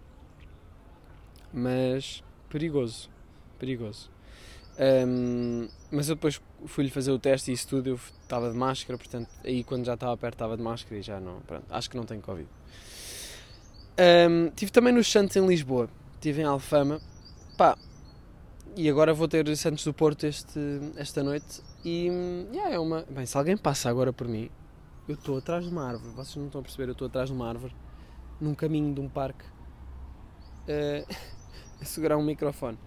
Mas 1.53 2.23
perigoso, 2.49 3.09
perigoso. 3.59 4.12
Um, 4.79 5.67
mas 5.91 6.09
eu 6.09 6.15
depois 6.15 6.41
fui-lhe 6.65 6.89
fazer 6.89 7.11
o 7.11 7.19
teste 7.19 7.51
e 7.51 7.53
isso 7.53 7.67
tudo, 7.67 7.89
eu 7.89 7.99
estava 8.21 8.51
de 8.51 8.57
máscara, 8.57 8.97
portanto, 8.97 9.29
aí 9.43 9.63
quando 9.63 9.85
já 9.85 9.93
estava 9.93 10.17
perto 10.17 10.35
estava 10.35 10.57
de 10.57 10.63
máscara 10.63 10.97
e 10.97 11.01
já 11.01 11.19
não, 11.19 11.39
pronto, 11.41 11.65
acho 11.69 11.89
que 11.89 11.95
não 11.95 12.05
tenho 12.05 12.21
Covid. 12.21 12.49
Um, 13.99 14.49
tive 14.55 14.71
também 14.71 14.91
nos 14.91 15.11
Santos 15.11 15.35
em 15.35 15.45
Lisboa, 15.45 15.87
tive 16.19 16.41
em 16.41 16.45
Alfama, 16.45 16.99
pá, 17.55 17.77
e 18.75 18.89
agora 18.89 19.13
vou 19.13 19.27
ter 19.27 19.55
Santos 19.55 19.83
do 19.83 19.93
Porto 19.93 20.25
este, 20.25 20.59
esta 20.95 21.21
noite 21.21 21.61
e 21.85 22.07
yeah, 22.51 22.73
é 22.73 22.79
uma. 22.79 23.05
Bem, 23.07 23.25
se 23.25 23.37
alguém 23.37 23.55
passa 23.55 23.87
agora 23.89 24.11
por 24.11 24.27
mim, 24.27 24.49
eu 25.07 25.13
estou 25.13 25.37
atrás 25.37 25.63
de 25.65 25.69
uma 25.69 25.87
árvore, 25.87 26.11
vocês 26.15 26.37
não 26.37 26.47
estão 26.47 26.61
a 26.61 26.63
perceber, 26.63 26.87
eu 26.87 26.93
estou 26.93 27.05
atrás 27.05 27.29
de 27.29 27.35
uma 27.35 27.47
árvore, 27.47 27.75
num 28.41 28.55
caminho 28.55 28.91
de 28.91 28.99
um 28.99 29.07
parque, 29.07 29.45
uh, 29.45 31.05
a 31.79 31.85
segurar 31.85 32.17
um 32.17 32.23
microfone. 32.23 32.79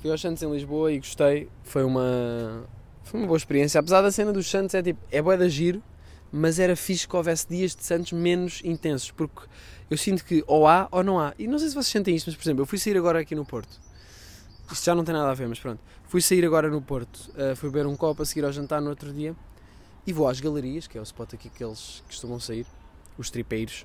Fui 0.00 0.10
aos 0.10 0.20
Santos 0.20 0.42
em 0.42 0.50
Lisboa 0.50 0.92
e 0.92 0.98
gostei. 0.98 1.48
Foi 1.64 1.82
uma, 1.82 2.64
foi 3.02 3.18
uma 3.18 3.26
boa 3.26 3.36
experiência. 3.36 3.80
Apesar 3.80 4.00
da 4.00 4.12
cena 4.12 4.32
dos 4.32 4.48
Santos, 4.48 4.74
é 4.74 4.82
tipo, 4.82 5.00
é 5.10 5.20
boa 5.20 5.36
da 5.36 5.48
giro, 5.48 5.82
mas 6.30 6.58
era 6.60 6.76
fixe 6.76 7.06
que 7.08 7.16
houvesse 7.16 7.48
dias 7.48 7.74
de 7.74 7.84
Santos 7.84 8.12
menos 8.12 8.60
intensos, 8.64 9.10
porque 9.10 9.42
eu 9.90 9.96
sinto 9.96 10.24
que 10.24 10.44
ou 10.46 10.68
há 10.68 10.86
ou 10.92 11.02
não 11.02 11.18
há. 11.18 11.34
E 11.38 11.48
não 11.48 11.58
sei 11.58 11.68
se 11.68 11.74
vocês 11.74 11.88
sentem 11.88 12.14
isto, 12.14 12.26
mas 12.26 12.36
por 12.36 12.42
exemplo, 12.42 12.62
eu 12.62 12.66
fui 12.66 12.78
sair 12.78 12.96
agora 12.96 13.18
aqui 13.18 13.34
no 13.34 13.44
Porto. 13.44 13.80
Isto 14.70 14.84
já 14.84 14.94
não 14.94 15.02
tem 15.02 15.14
nada 15.14 15.30
a 15.30 15.34
ver, 15.34 15.48
mas 15.48 15.58
pronto. 15.58 15.80
Fui 16.04 16.20
sair 16.20 16.44
agora 16.44 16.68
no 16.70 16.80
Porto, 16.80 17.30
uh, 17.30 17.56
fui 17.56 17.68
beber 17.70 17.86
um 17.86 17.96
copo 17.96 18.22
a 18.22 18.26
seguir 18.26 18.44
ao 18.44 18.52
jantar 18.52 18.80
no 18.80 18.90
outro 18.90 19.12
dia 19.12 19.34
e 20.06 20.12
vou 20.12 20.28
às 20.28 20.38
galerias, 20.38 20.86
que 20.86 20.96
é 20.96 21.00
o 21.00 21.04
spot 21.04 21.34
aqui 21.34 21.50
que 21.50 21.64
eles 21.64 22.04
costumam 22.06 22.38
sair, 22.38 22.66
os 23.16 23.30
tripeiros. 23.30 23.84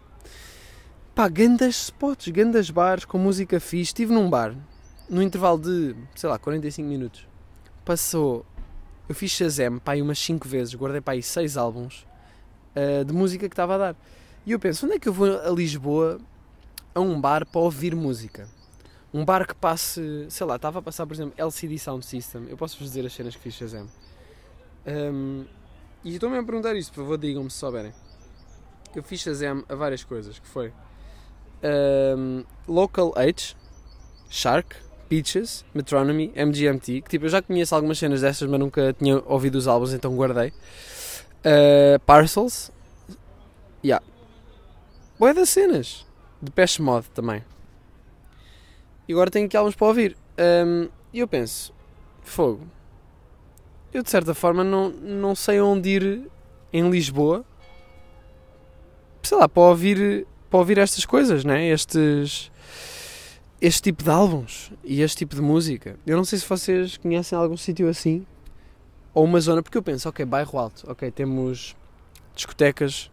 Pá, 1.15 1.27
gandas 1.27 1.75
spots, 1.85 2.27
gandas 2.27 2.69
bares 2.69 3.05
com 3.05 3.17
música 3.17 3.59
fixe. 3.59 3.91
Estive 3.91 4.13
num 4.13 4.29
bar 4.29 4.55
no 5.13 5.21
intervalo 5.21 5.59
de, 5.59 5.95
sei 6.15 6.29
lá, 6.29 6.39
45 6.39 6.87
minutos, 6.87 7.27
passou. 7.85 8.45
Eu 9.07 9.13
fiz 9.13 9.31
Shazam 9.31 9.77
pá, 9.77 9.93
aí 9.93 10.01
umas 10.01 10.17
5 10.19 10.47
vezes, 10.47 10.73
guardei 10.73 11.01
para 11.01 11.13
aí 11.13 11.21
6 11.21 11.57
álbuns 11.57 12.05
uh, 12.75 13.05
de 13.05 13.13
música 13.13 13.47
que 13.47 13.53
estava 13.53 13.75
a 13.75 13.77
dar. 13.77 13.95
E 14.45 14.51
eu 14.51 14.59
penso, 14.59 14.85
onde 14.85 14.95
é 14.95 14.99
que 14.99 15.07
eu 15.07 15.13
vou 15.13 15.39
a 15.39 15.49
Lisboa 15.49 16.19
a 16.95 16.99
um 16.99 17.19
bar 17.19 17.45
para 17.45 17.61
ouvir 17.61 17.95
música? 17.95 18.47
Um 19.13 19.23
bar 19.23 19.47
que 19.47 19.53
passe, 19.53 20.25
sei 20.29 20.47
lá, 20.47 20.55
estava 20.55 20.79
a 20.79 20.81
passar, 20.81 21.05
por 21.05 21.13
exemplo, 21.13 21.33
LCD 21.37 21.77
Sound 21.77 22.05
System. 22.05 22.47
Eu 22.49 22.57
posso-vos 22.57 22.87
dizer 22.87 23.05
as 23.05 23.13
cenas 23.13 23.35
que 23.35 23.41
fiz 23.41 23.53
Shazam. 23.53 23.87
Um, 24.87 25.45
e 26.03 26.15
estou-me 26.15 26.37
a 26.37 26.43
perguntar 26.43 26.75
isto, 26.75 26.91
por 26.91 27.01
favor, 27.01 27.17
digam-me 27.17 27.51
se 27.51 27.57
souberem. 27.57 27.93
Eu 28.95 29.03
fiz 29.03 29.21
Shazam 29.21 29.63
a 29.69 29.75
várias 29.75 30.03
coisas, 30.03 30.39
que 30.39 30.47
foi 30.47 30.73
um, 32.17 32.43
Local 32.67 33.13
H, 33.15 33.55
Shark, 34.29 34.75
Peaches, 35.13 35.63
Metronomy, 35.75 36.33
MGMT, 36.35 37.01
que 37.01 37.09
tipo, 37.11 37.25
eu 37.25 37.29
já 37.29 37.39
conheço 37.39 37.75
algumas 37.75 37.99
cenas 37.99 38.21
dessas, 38.21 38.49
mas 38.49 38.59
nunca 38.59 38.93
tinha 38.93 39.21
ouvido 39.27 39.59
os 39.59 39.67
álbuns, 39.67 39.93
então 39.93 40.15
guardei. 40.15 40.51
Uh, 41.45 41.99
Parcels, 42.03 42.71
yeah. 43.85 44.03
Boé 45.19 45.31
das 45.35 45.49
cenas, 45.49 46.03
de 46.41 46.49
Pesh 46.49 46.79
Mod 46.79 47.07
também. 47.11 47.43
E 49.07 49.13
agora 49.13 49.29
tenho 49.29 49.45
aqui 49.45 49.55
álbuns 49.55 49.75
para 49.75 49.85
ouvir. 49.85 50.17
Um, 50.65 50.89
e 51.13 51.19
eu 51.19 51.27
penso, 51.27 51.71
fogo. 52.23 52.65
Eu 53.93 54.01
de 54.01 54.09
certa 54.09 54.33
forma 54.33 54.63
não, 54.63 54.89
não 54.89 55.35
sei 55.35 55.61
onde 55.61 55.89
ir 55.89 56.31
em 56.73 56.89
Lisboa, 56.89 57.45
sei 59.21 59.37
lá, 59.37 59.47
para 59.47 59.61
ouvir, 59.61 60.25
para 60.49 60.57
ouvir 60.57 60.79
estas 60.79 61.05
coisas, 61.05 61.45
né? 61.45 61.67
Estes 61.67 62.51
este 63.63 63.81
tipo 63.81 64.03
de 64.03 64.09
álbuns 64.09 64.73
e 64.83 65.01
este 65.01 65.19
tipo 65.19 65.33
de 65.37 65.41
música. 65.41 65.97
Eu 66.05 66.17
não 66.17 66.25
sei 66.25 66.37
se 66.37 66.45
vocês 66.45 66.97
conhecem 66.97 67.37
algum 67.37 67.55
sítio 67.55 67.87
assim 67.87 68.25
ou 69.13 69.23
uma 69.23 69.39
zona, 69.39 69.63
porque 69.63 69.77
eu 69.77 69.81
penso, 69.81 70.09
ok, 70.09 70.25
bairro 70.25 70.59
alto, 70.59 70.83
ok, 70.85 71.09
temos 71.09 71.73
discotecas, 72.35 73.09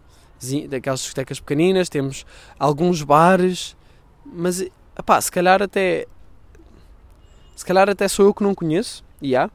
daquelas 0.69 1.01
discotecas 1.01 1.39
pequeninas, 1.39 1.89
temos 1.89 2.27
alguns 2.59 3.01
bares, 3.01 3.77
mas 4.27 4.61
epá, 4.99 5.21
se 5.21 5.31
calhar 5.31 5.63
até 5.63 6.09
se 7.55 7.65
calhar 7.65 7.89
até 7.89 8.09
sou 8.09 8.25
eu 8.25 8.35
que 8.35 8.43
não 8.43 8.53
conheço, 8.53 9.05
e 9.23 9.37
há, 9.37 9.49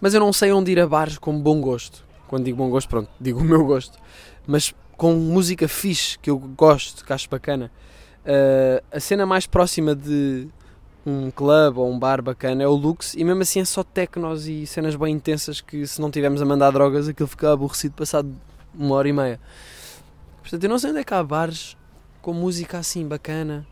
mas 0.00 0.14
eu 0.14 0.20
não 0.20 0.32
sei 0.32 0.52
onde 0.52 0.72
ir 0.72 0.80
a 0.80 0.86
bares 0.86 1.18
com 1.18 1.38
bom 1.38 1.60
gosto. 1.60 2.02
Quando 2.28 2.44
digo 2.44 2.56
bom 2.56 2.70
gosto, 2.70 2.88
pronto, 2.88 3.10
digo 3.20 3.40
o 3.40 3.44
meu 3.44 3.62
gosto, 3.66 3.98
mas 4.46 4.72
com 4.96 5.12
música 5.12 5.68
fixe 5.68 6.18
que 6.18 6.30
eu 6.30 6.38
gosto, 6.38 7.04
que 7.04 7.12
acho 7.12 7.28
bacana. 7.28 7.70
Uh, 8.26 8.82
a 8.90 8.98
cena 8.98 9.24
mais 9.24 9.46
próxima 9.46 9.94
de 9.94 10.48
um 11.06 11.30
clube 11.30 11.78
ou 11.78 11.88
um 11.88 11.96
bar 11.96 12.20
bacana 12.20 12.64
é 12.64 12.66
o 12.66 12.74
Lux 12.74 13.14
e 13.14 13.22
mesmo 13.22 13.42
assim 13.42 13.60
é 13.60 13.64
só 13.64 13.84
tecnos 13.84 14.48
e 14.48 14.66
cenas 14.66 14.96
bem 14.96 15.14
intensas 15.14 15.60
que 15.60 15.86
se 15.86 16.00
não 16.00 16.10
tivermos 16.10 16.42
a 16.42 16.44
mandar 16.44 16.72
drogas 16.72 17.06
aquilo 17.06 17.28
fica 17.28 17.52
aborrecido 17.52 17.94
passado 17.94 18.34
uma 18.74 18.96
hora 18.96 19.08
e 19.08 19.12
meia. 19.12 19.40
Portanto, 20.40 20.64
eu 20.64 20.68
não 20.68 20.78
sei 20.78 20.90
onde 20.90 20.98
é 20.98 21.04
que 21.04 21.14
há 21.14 21.22
bares 21.22 21.76
com 22.20 22.32
música 22.32 22.78
assim 22.78 23.06
bacana. 23.06 23.64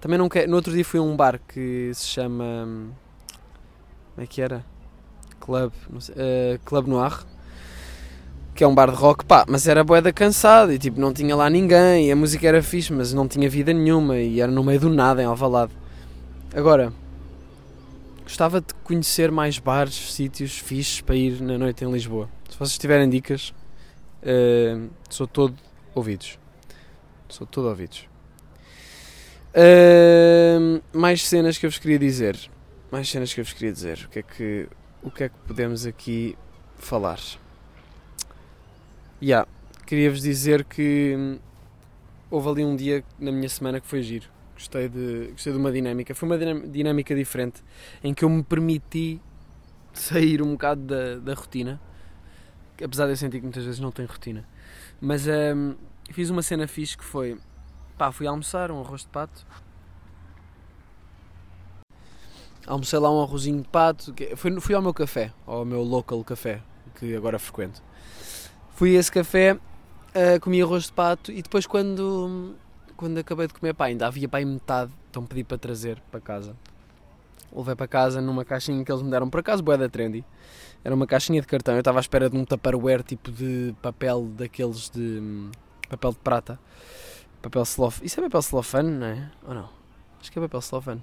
Também 0.00 0.16
não 0.18 0.28
quero. 0.28 0.48
No 0.48 0.56
outro 0.56 0.72
dia 0.72 0.84
fui 0.84 1.00
a 1.00 1.02
um 1.02 1.16
bar 1.16 1.40
que 1.48 1.90
se 1.92 2.06
chama. 2.06 2.44
Como 4.14 4.24
é 4.24 4.26
que 4.26 4.40
era? 4.40 4.64
Club. 5.40 5.72
Sei, 5.98 6.14
uh, 6.14 6.58
Club 6.64 6.86
Noir 6.86 7.24
que 8.56 8.64
é 8.64 8.66
um 8.66 8.74
bar 8.74 8.90
de 8.90 8.96
rock, 8.96 9.24
pá, 9.26 9.44
mas 9.46 9.68
era 9.68 9.84
boeda 9.84 10.10
cansado 10.10 10.72
e 10.72 10.78
tipo, 10.78 10.98
não 10.98 11.12
tinha 11.12 11.36
lá 11.36 11.48
ninguém, 11.50 12.08
e 12.08 12.10
a 12.10 12.16
música 12.16 12.48
era 12.48 12.62
fixe, 12.62 12.90
mas 12.90 13.12
não 13.12 13.28
tinha 13.28 13.50
vida 13.50 13.72
nenhuma 13.72 14.16
e 14.16 14.40
era 14.40 14.50
no 14.50 14.64
meio 14.64 14.80
do 14.80 14.88
nada 14.88 15.22
em 15.22 15.26
Alvalade. 15.26 15.72
Agora, 16.54 16.90
gostava 18.22 18.62
de 18.62 18.72
conhecer 18.82 19.30
mais 19.30 19.58
bares, 19.58 20.14
sítios 20.14 20.58
fixes 20.58 21.02
para 21.02 21.14
ir 21.14 21.40
na 21.42 21.58
noite 21.58 21.84
em 21.84 21.92
Lisboa. 21.92 22.30
Se 22.48 22.58
vocês 22.58 22.78
tiverem 22.78 23.10
dicas, 23.10 23.52
uh, 24.22 24.88
sou 25.10 25.26
todo 25.26 25.54
ouvidos. 25.94 26.38
Sou 27.28 27.46
todo 27.46 27.68
ouvidos. 27.68 28.08
Uh, 29.54 30.82
mais 30.92 31.26
cenas 31.26 31.58
que 31.58 31.66
eu 31.66 31.70
vos 31.70 31.78
queria 31.78 31.98
dizer. 31.98 32.38
Mais 32.90 33.08
cenas 33.08 33.34
que 33.34 33.40
eu 33.40 33.44
vos 33.44 33.52
queria 33.52 33.72
dizer. 33.72 34.06
O 34.06 34.08
que 34.08 34.18
é 34.20 34.22
que, 34.22 34.68
o 35.02 35.10
que, 35.10 35.24
é 35.24 35.28
que 35.28 35.36
podemos 35.46 35.84
aqui 35.84 36.36
falar? 36.78 37.20
Yeah, 39.22 39.48
queria-vos 39.86 40.20
dizer 40.20 40.62
que 40.62 41.40
houve 42.30 42.48
ali 42.50 42.64
um 42.66 42.76
dia 42.76 43.02
na 43.18 43.32
minha 43.32 43.48
semana 43.48 43.80
que 43.80 43.86
foi 43.86 44.02
giro. 44.02 44.28
Gostei 44.52 44.90
de, 44.90 45.28
gostei 45.32 45.54
de 45.54 45.58
uma 45.58 45.72
dinâmica. 45.72 46.14
Foi 46.14 46.28
uma 46.28 46.36
dinâmica 46.38 47.14
diferente 47.14 47.64
em 48.04 48.12
que 48.12 48.26
eu 48.26 48.28
me 48.28 48.42
permiti 48.42 49.18
sair 49.94 50.42
um 50.42 50.52
bocado 50.52 50.82
da, 50.82 51.16
da 51.16 51.32
rotina. 51.32 51.80
Apesar 52.82 53.06
de 53.06 53.12
eu 53.12 53.16
sentir 53.16 53.38
que 53.38 53.44
muitas 53.44 53.64
vezes 53.64 53.80
não 53.80 53.90
tenho 53.90 54.06
rotina. 54.06 54.46
Mas 55.00 55.26
um, 55.26 55.74
fiz 56.10 56.28
uma 56.28 56.42
cena 56.42 56.68
fixe 56.68 56.96
que 56.98 57.04
foi. 57.04 57.38
Pá, 57.96 58.12
fui 58.12 58.26
almoçar 58.26 58.70
um 58.70 58.80
arroz 58.82 59.00
de 59.00 59.08
pato. 59.08 59.46
Almocei 62.66 62.98
lá 62.98 63.10
um 63.10 63.22
arrozinho 63.22 63.62
de 63.62 63.68
pato. 63.68 64.14
Fui, 64.36 64.60
fui 64.60 64.74
ao 64.74 64.82
meu 64.82 64.92
café, 64.92 65.32
ao 65.46 65.64
meu 65.64 65.82
local 65.82 66.22
café, 66.22 66.62
que 66.96 67.16
agora 67.16 67.38
frequento. 67.38 67.85
Fui 68.76 68.94
a 68.94 69.00
esse 69.00 69.10
café, 69.10 69.54
uh, 69.54 70.38
comi 70.38 70.60
arroz 70.60 70.84
de 70.84 70.92
pato 70.92 71.32
e 71.32 71.40
depois 71.40 71.66
quando, 71.66 72.54
quando 72.94 73.16
acabei 73.16 73.46
de 73.46 73.54
comer, 73.54 73.72
pá, 73.72 73.86
ainda 73.86 74.06
havia 74.06 74.28
pá, 74.28 74.38
metade, 74.44 74.92
então 75.10 75.24
pedi 75.24 75.42
para 75.42 75.56
trazer 75.56 75.98
para 76.10 76.20
casa. 76.20 76.54
Levei 77.50 77.74
para 77.74 77.88
casa 77.88 78.20
numa 78.20 78.44
caixinha 78.44 78.84
que 78.84 78.92
eles 78.92 79.00
me 79.00 79.10
deram 79.10 79.30
por 79.30 79.40
acaso, 79.40 79.62
boé 79.62 79.78
da 79.78 79.88
trendy. 79.88 80.22
Era 80.84 80.94
uma 80.94 81.06
caixinha 81.06 81.40
de 81.40 81.46
cartão, 81.46 81.72
eu 81.72 81.78
estava 81.78 81.98
à 81.98 82.02
espera 82.02 82.28
de 82.28 82.36
um 82.36 82.44
tupperware 82.44 83.02
tipo 83.02 83.32
de 83.32 83.74
papel 83.80 84.26
daqueles 84.36 84.90
de... 84.90 85.20
Hum, 85.22 85.50
papel 85.88 86.10
de 86.10 86.18
prata. 86.18 86.60
Papel 87.40 87.64
celofane. 87.64 88.06
Isso 88.06 88.20
é 88.20 88.22
papel 88.24 88.42
celofane, 88.42 88.90
não 88.90 89.06
é? 89.06 89.30
Ou 89.48 89.54
não? 89.54 89.70
Acho 90.20 90.30
que 90.30 90.38
é 90.38 90.42
papel 90.42 90.60
celofane. 90.60 91.02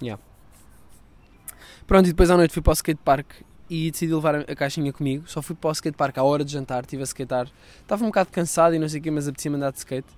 Yeah. 0.00 0.22
Pronto, 1.88 2.06
e 2.06 2.10
depois 2.10 2.30
à 2.30 2.36
noite 2.36 2.54
fui 2.54 2.62
para 2.62 2.70
o 2.70 2.74
skatepark 2.74 3.26
e 3.68 3.90
decidi 3.90 4.14
levar 4.14 4.36
a 4.36 4.54
caixinha 4.54 4.92
comigo. 4.92 5.24
Só 5.26 5.42
fui 5.42 5.54
para 5.54 5.70
o 5.70 5.72
skatepark 5.72 6.16
à 6.18 6.22
hora 6.22 6.44
de 6.44 6.52
jantar, 6.52 6.82
estive 6.82 7.02
a 7.02 7.06
skatear. 7.06 7.48
Estava 7.80 8.04
um 8.04 8.08
bocado 8.08 8.30
cansado 8.30 8.74
e 8.74 8.78
não 8.78 8.88
sei 8.88 9.00
o 9.00 9.02
quê, 9.02 9.10
mas 9.10 9.26
apetecia-me 9.26 9.56
andar 9.56 9.72
de 9.72 9.78
skate. 9.78 10.08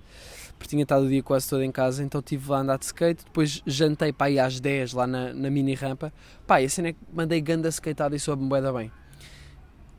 Porque 0.57 0.69
tinha 0.69 0.83
estado 0.83 1.05
o 1.05 1.09
dia 1.09 1.23
quase 1.23 1.49
todo 1.49 1.63
em 1.63 1.71
casa, 1.71 2.03
então 2.03 2.19
estive 2.19 2.49
lá 2.49 2.57
a 2.57 2.61
andar 2.61 2.77
de 2.77 2.85
skate. 2.85 3.23
Depois 3.25 3.61
jantei 3.65 4.11
para 4.11 4.29
ir 4.29 4.39
às 4.39 4.59
10 4.59 4.93
lá 4.93 5.07
na, 5.07 5.33
na 5.33 5.49
mini 5.49 5.73
rampa. 5.73 6.13
Pá, 6.45 6.61
e 6.61 6.65
a 6.65 6.69
cena 6.69 6.89
é 6.89 6.93
que 6.93 6.99
mandei 7.11 7.41
ganda 7.41 7.69
skateada 7.69 8.15
e 8.15 8.19
soube-me 8.19 8.49
bué 8.49 8.61
da 8.61 8.71
bem. 8.71 8.91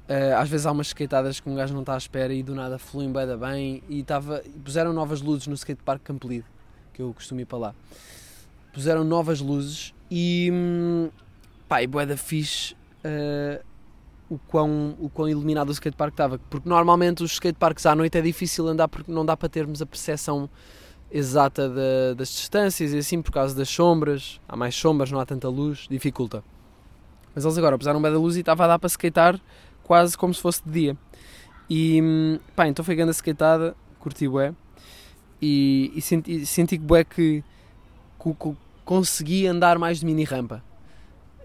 Uh, 0.08 0.36
às 0.36 0.48
vezes 0.48 0.66
há 0.66 0.72
umas 0.72 0.88
skateadas 0.88 1.38
que 1.38 1.48
um 1.48 1.54
gajo 1.54 1.72
não 1.72 1.80
está 1.80 1.94
à 1.94 1.96
espera 1.96 2.34
e 2.34 2.42
do 2.42 2.54
nada 2.54 2.78
fluem 2.78 3.10
bué 3.10 3.26
da 3.26 3.36
bem. 3.36 3.82
E 3.88 4.02
tava, 4.02 4.42
puseram 4.64 4.92
novas 4.92 5.20
luzes 5.22 5.46
no 5.46 5.54
skatepark 5.54 6.02
Campolide, 6.02 6.46
que 6.92 7.00
eu 7.00 7.12
costumo 7.14 7.40
ir 7.40 7.46
para 7.46 7.58
lá. 7.58 7.74
Puseram 8.72 9.02
novas 9.02 9.40
luzes 9.40 9.94
e... 10.10 10.50
Hum, 10.52 11.10
pá, 11.68 11.82
e 11.82 11.86
bué 11.86 12.04
da 12.04 12.16
fixe 12.16 12.74
uh, 13.04 13.64
o, 14.28 14.38
quão, 14.38 14.96
o 14.98 15.10
quão 15.10 15.28
iluminado 15.28 15.68
o 15.68 15.72
skatepark 15.72 16.12
estava. 16.12 16.38
Porque 16.50 16.68
normalmente 16.68 17.22
os 17.22 17.32
skateparks 17.32 17.84
à 17.86 17.94
noite 17.94 18.16
é 18.16 18.22
difícil 18.22 18.66
andar 18.68 18.88
porque 18.88 19.10
não 19.10 19.26
dá 19.26 19.36
para 19.36 19.48
termos 19.48 19.82
a 19.82 19.86
percepção 19.86 20.48
exata 21.10 21.68
de, 21.68 22.14
das 22.16 22.28
distâncias 22.28 22.92
e 22.92 22.98
assim 22.98 23.20
por 23.20 23.32
causa 23.32 23.54
das 23.54 23.68
sombras. 23.68 24.40
Há 24.48 24.56
mais 24.56 24.74
sombras, 24.74 25.10
não 25.10 25.18
há 25.18 25.26
tanta 25.26 25.48
luz, 25.48 25.86
dificulta. 25.90 26.44
Mas 27.34 27.44
eles 27.44 27.58
agora 27.58 27.76
puseram 27.76 28.00
bem 28.00 28.12
da 28.12 28.18
luz 28.18 28.36
e 28.36 28.40
estava 28.40 28.64
a 28.64 28.68
dar 28.68 28.78
para 28.78 28.88
skatear 28.88 29.40
quase 29.82 30.16
como 30.16 30.32
se 30.32 30.40
fosse 30.40 30.62
de 30.64 30.70
dia. 30.70 30.96
E 31.68 32.38
pá, 32.54 32.68
então 32.68 32.84
foi 32.84 32.94
grande 32.94 33.10
a 33.10 33.14
skateada, 33.14 33.74
curti 33.98 34.28
bué. 34.28 34.54
E, 35.42 35.92
e 35.94 36.02
senti, 36.02 36.44
senti 36.44 36.78
bué 36.78 37.02
que, 37.02 37.42
que, 38.22 38.34
que 38.34 38.56
consegui 38.84 39.46
andar 39.46 39.78
mais 39.78 40.00
de 40.00 40.06
mini 40.06 40.24
rampa 40.24 40.62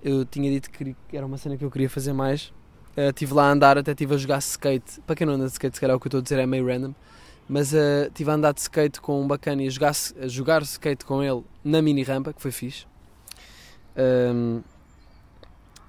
eu 0.06 0.24
tinha 0.24 0.52
dito 0.52 0.70
que 0.70 0.96
era 1.12 1.26
uma 1.26 1.36
cena 1.36 1.58
que 1.58 1.66
eu 1.66 1.72
queria 1.72 1.90
fazer 1.90 2.14
mais. 2.14 2.54
Uh, 2.96 3.10
estive 3.10 3.34
lá 3.34 3.50
a 3.50 3.52
andar, 3.52 3.76
até 3.76 3.92
estive 3.92 4.14
a 4.14 4.18
jogar 4.18 4.38
skate. 4.38 5.02
Para 5.02 5.16
quem 5.16 5.26
não 5.26 5.34
anda 5.34 5.48
de 5.48 5.52
skate, 5.52 5.76
se 5.76 5.82
calhar 5.82 5.98
o 5.98 6.00
que 6.00 6.06
eu 6.06 6.10
estou 6.10 6.20
a 6.20 6.22
dizer 6.22 6.38
é 6.38 6.46
meio 6.46 6.68
random. 6.68 6.94
Mas 7.50 7.74
uh, 7.74 8.06
estive 8.08 8.30
a 8.30 8.36
andar 8.36 8.54
de 8.54 8.62
skate 8.62 9.02
com 9.02 9.20
um 9.20 9.28
bacana 9.28 9.64
e 9.64 9.68
a 9.68 9.70
jogar, 9.72 9.94
a 10.22 10.28
jogar 10.28 10.62
skate 10.62 11.04
com 11.04 11.24
ele 11.24 11.44
na 11.64 11.82
mini 11.82 12.04
rampa, 12.04 12.32
que 12.34 12.42
foi 12.42 12.52
fixe. 12.52 12.86
Um, 13.98 14.62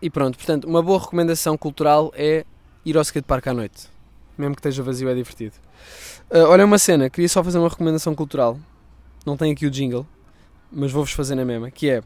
e 0.00 0.08
pronto, 0.08 0.38
portanto, 0.38 0.64
uma 0.64 0.82
boa 0.82 0.98
recomendação 0.98 1.56
cultural 1.58 2.10
é 2.14 2.46
ir 2.86 2.96
ao 2.96 3.02
skatepark 3.02 3.46
à 3.48 3.52
noite. 3.52 3.88
Mesmo 4.38 4.54
que 4.54 4.60
esteja 4.60 4.82
vazio, 4.82 5.10
é 5.10 5.14
divertido. 5.14 5.56
Uh, 6.30 6.48
olha 6.48 6.64
uma 6.64 6.78
cena, 6.78 7.10
queria 7.10 7.28
só 7.28 7.44
fazer 7.44 7.58
uma 7.58 7.68
recomendação 7.68 8.14
cultural. 8.14 8.58
Não 9.26 9.36
tenho 9.36 9.52
aqui 9.52 9.66
o 9.66 9.70
jingle, 9.70 10.06
mas 10.72 10.90
vou-vos 10.90 11.12
fazer 11.12 11.34
na 11.34 11.44
mesma, 11.44 11.70
que 11.70 11.90
é 11.90 12.02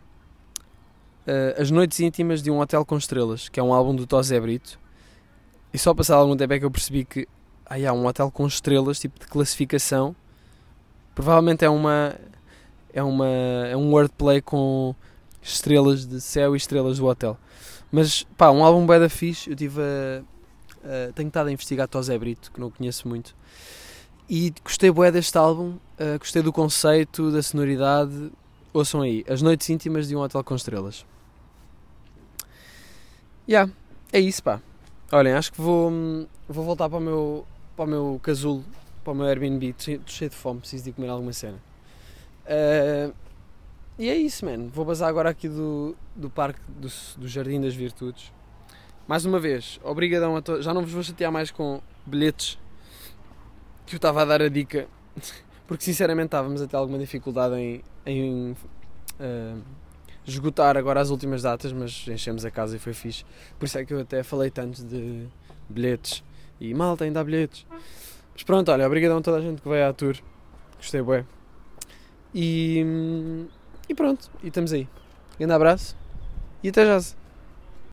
uh, 1.27 1.61
As 1.61 1.71
Noites 1.71 2.01
Íntimas 2.01 2.43
de 2.43 2.51
um 2.51 2.61
Hotel 2.61 2.85
com 2.85 2.97
Estrelas, 2.97 3.49
que 3.49 3.59
é 3.59 3.63
um 3.63 3.73
álbum 3.73 3.95
do 3.95 4.07
Tosé 4.07 4.39
Brito. 4.41 4.79
E 5.73 5.79
só 5.79 5.95
passado 5.95 6.19
algum 6.19 6.37
tempo 6.37 6.53
é 6.53 6.59
que 6.59 6.65
eu 6.65 6.71
percebi 6.71 7.05
que 7.05 7.29
ah, 7.71 7.77
há 7.89 7.93
um 7.93 8.05
hotel 8.05 8.31
com 8.33 8.45
estrelas, 8.47 8.99
tipo 8.99 9.21
de 9.21 9.27
classificação. 9.27 10.17
Provavelmente 11.15 11.65
é 11.65 11.71
uma 11.71 12.17
é 12.93 13.03
uma 13.03 13.29
é 13.29 13.77
um 13.77 13.93
wordplay 13.93 14.41
com 14.41 14.95
estrelas 15.41 16.05
de 16.05 16.21
céu 16.21 16.55
e 16.55 16.57
estrelas 16.57 16.99
do 16.99 17.07
hotel. 17.07 17.39
Mas 17.93 18.25
pá, 18.37 18.51
um 18.51 18.65
álbum 18.65 18.85
bem 18.85 18.99
da 18.99 19.09
fixe. 19.09 19.51
Eu 19.51 19.55
tive 19.55 19.81
a, 19.81 20.23
a, 20.85 21.13
tenho 21.13 21.29
estado 21.29 21.47
a 21.47 21.53
investigar 21.53 21.87
Tosé 21.87 22.19
Brito, 22.19 22.51
que 22.51 22.61
não 22.61 22.71
conheço 22.71 23.07
muito. 23.07 23.37
E 24.29 24.53
gostei 24.65 24.91
bué 24.91 25.13
deste 25.13 25.37
álbum, 25.39 25.77
uh, 25.99 26.19
gostei 26.19 26.43
do 26.43 26.53
conceito, 26.53 27.31
da 27.31 27.43
sonoridade. 27.43 28.33
Ouçam 28.73 29.03
aí, 29.03 29.25
As 29.29 29.43
Noites 29.43 29.69
Íntimas 29.69 30.07
de 30.07 30.15
um 30.15 30.21
Hotel 30.21 30.45
com 30.45 30.55
Estrelas. 30.55 31.05
Yeah, 33.49 33.73
é 34.13 34.21
isso, 34.21 34.43
pá. 34.45 34.63
Olhem, 35.11 35.33
acho 35.33 35.51
que 35.51 35.61
vou, 35.61 35.91
vou 36.49 36.65
voltar 36.65 36.89
para 36.89 36.99
o 36.99 37.01
meu, 37.01 37.45
para 37.75 37.85
o 37.85 37.89
meu 37.89 38.21
casulo, 38.23 38.65
para 39.03 39.13
o 39.13 39.17
meu 39.17 39.27
Airbnb, 39.27 39.75
cheio, 39.77 40.01
cheio 40.07 40.31
de 40.31 40.37
fome, 40.37 40.61
preciso 40.61 40.85
de 40.85 40.93
comer 40.93 41.09
alguma 41.09 41.33
cena. 41.33 41.59
Uh, 42.47 43.13
e 43.99 44.09
é 44.09 44.15
isso, 44.15 44.45
mano. 44.45 44.71
Vou 44.73 44.85
basar 44.85 45.09
agora 45.09 45.31
aqui 45.31 45.49
do, 45.49 45.97
do 46.15 46.31
Parque 46.31 46.61
do, 46.69 46.89
do 47.19 47.27
Jardim 47.27 47.61
das 47.61 47.75
Virtudes. 47.75 48.33
Mais 49.09 49.25
uma 49.25 49.41
vez, 49.41 49.81
obrigadão 49.83 50.37
a 50.37 50.43
todos. 50.43 50.65
Já 50.65 50.73
não 50.73 50.83
vos 50.83 50.93
vou 50.93 51.03
chatear 51.03 51.33
mais 51.33 51.51
com 51.51 51.83
bilhetes 52.07 52.57
que 53.85 53.97
eu 53.97 53.99
estava 53.99 54.23
a 54.23 54.25
dar 54.25 54.41
a 54.41 54.49
dica, 54.49 54.87
porque 55.67 55.83
sinceramente 55.83 56.27
estávamos 56.27 56.63
a 56.63 56.69
ter 56.69 56.77
alguma 56.77 57.01
dificuldade 57.01 57.57
em, 57.57 57.83
em 58.07 58.53
uh, 58.53 59.63
esgotar 60.27 60.77
agora 60.77 61.01
as 61.01 61.11
últimas 61.11 61.43
datas, 61.43 61.73
mas 61.73 62.07
enchemos 62.09 62.45
a 62.45 62.51
casa 62.51 62.77
e 62.77 62.79
foi 62.79 62.93
fixe. 62.93 63.25
Por 63.59 63.67
isso 63.67 63.79
é 63.79 63.85
que 63.85 63.93
eu 63.93 64.01
até 64.01 64.23
falei 64.23 64.51
tanto 64.51 64.83
de 64.85 65.27
bilhetes 65.69 66.23
e 66.61 66.73
malta 66.75 67.05
ainda 67.05 67.21
há 67.21 67.25
bilhetes. 67.25 67.67
Mas 68.33 68.43
pronto, 68.43 68.71
olha, 68.71 68.87
obrigadão 68.87 69.19
a 69.19 69.21
toda 69.21 69.39
a 69.39 69.41
gente 69.41 69.61
que 69.61 69.69
veio 69.69 69.89
à 69.89 69.93
tour. 69.93 70.17
Gostei, 70.77 71.03
bué. 71.03 71.25
E, 72.35 72.85
e 73.89 73.95
pronto, 73.95 74.31
e 74.43 74.49
estamos 74.49 74.73
aí. 74.73 74.89
Grande 75.39 75.53
abraço 75.55 75.97
e 76.63 76.69
até 76.69 76.85
já. 76.85 77.20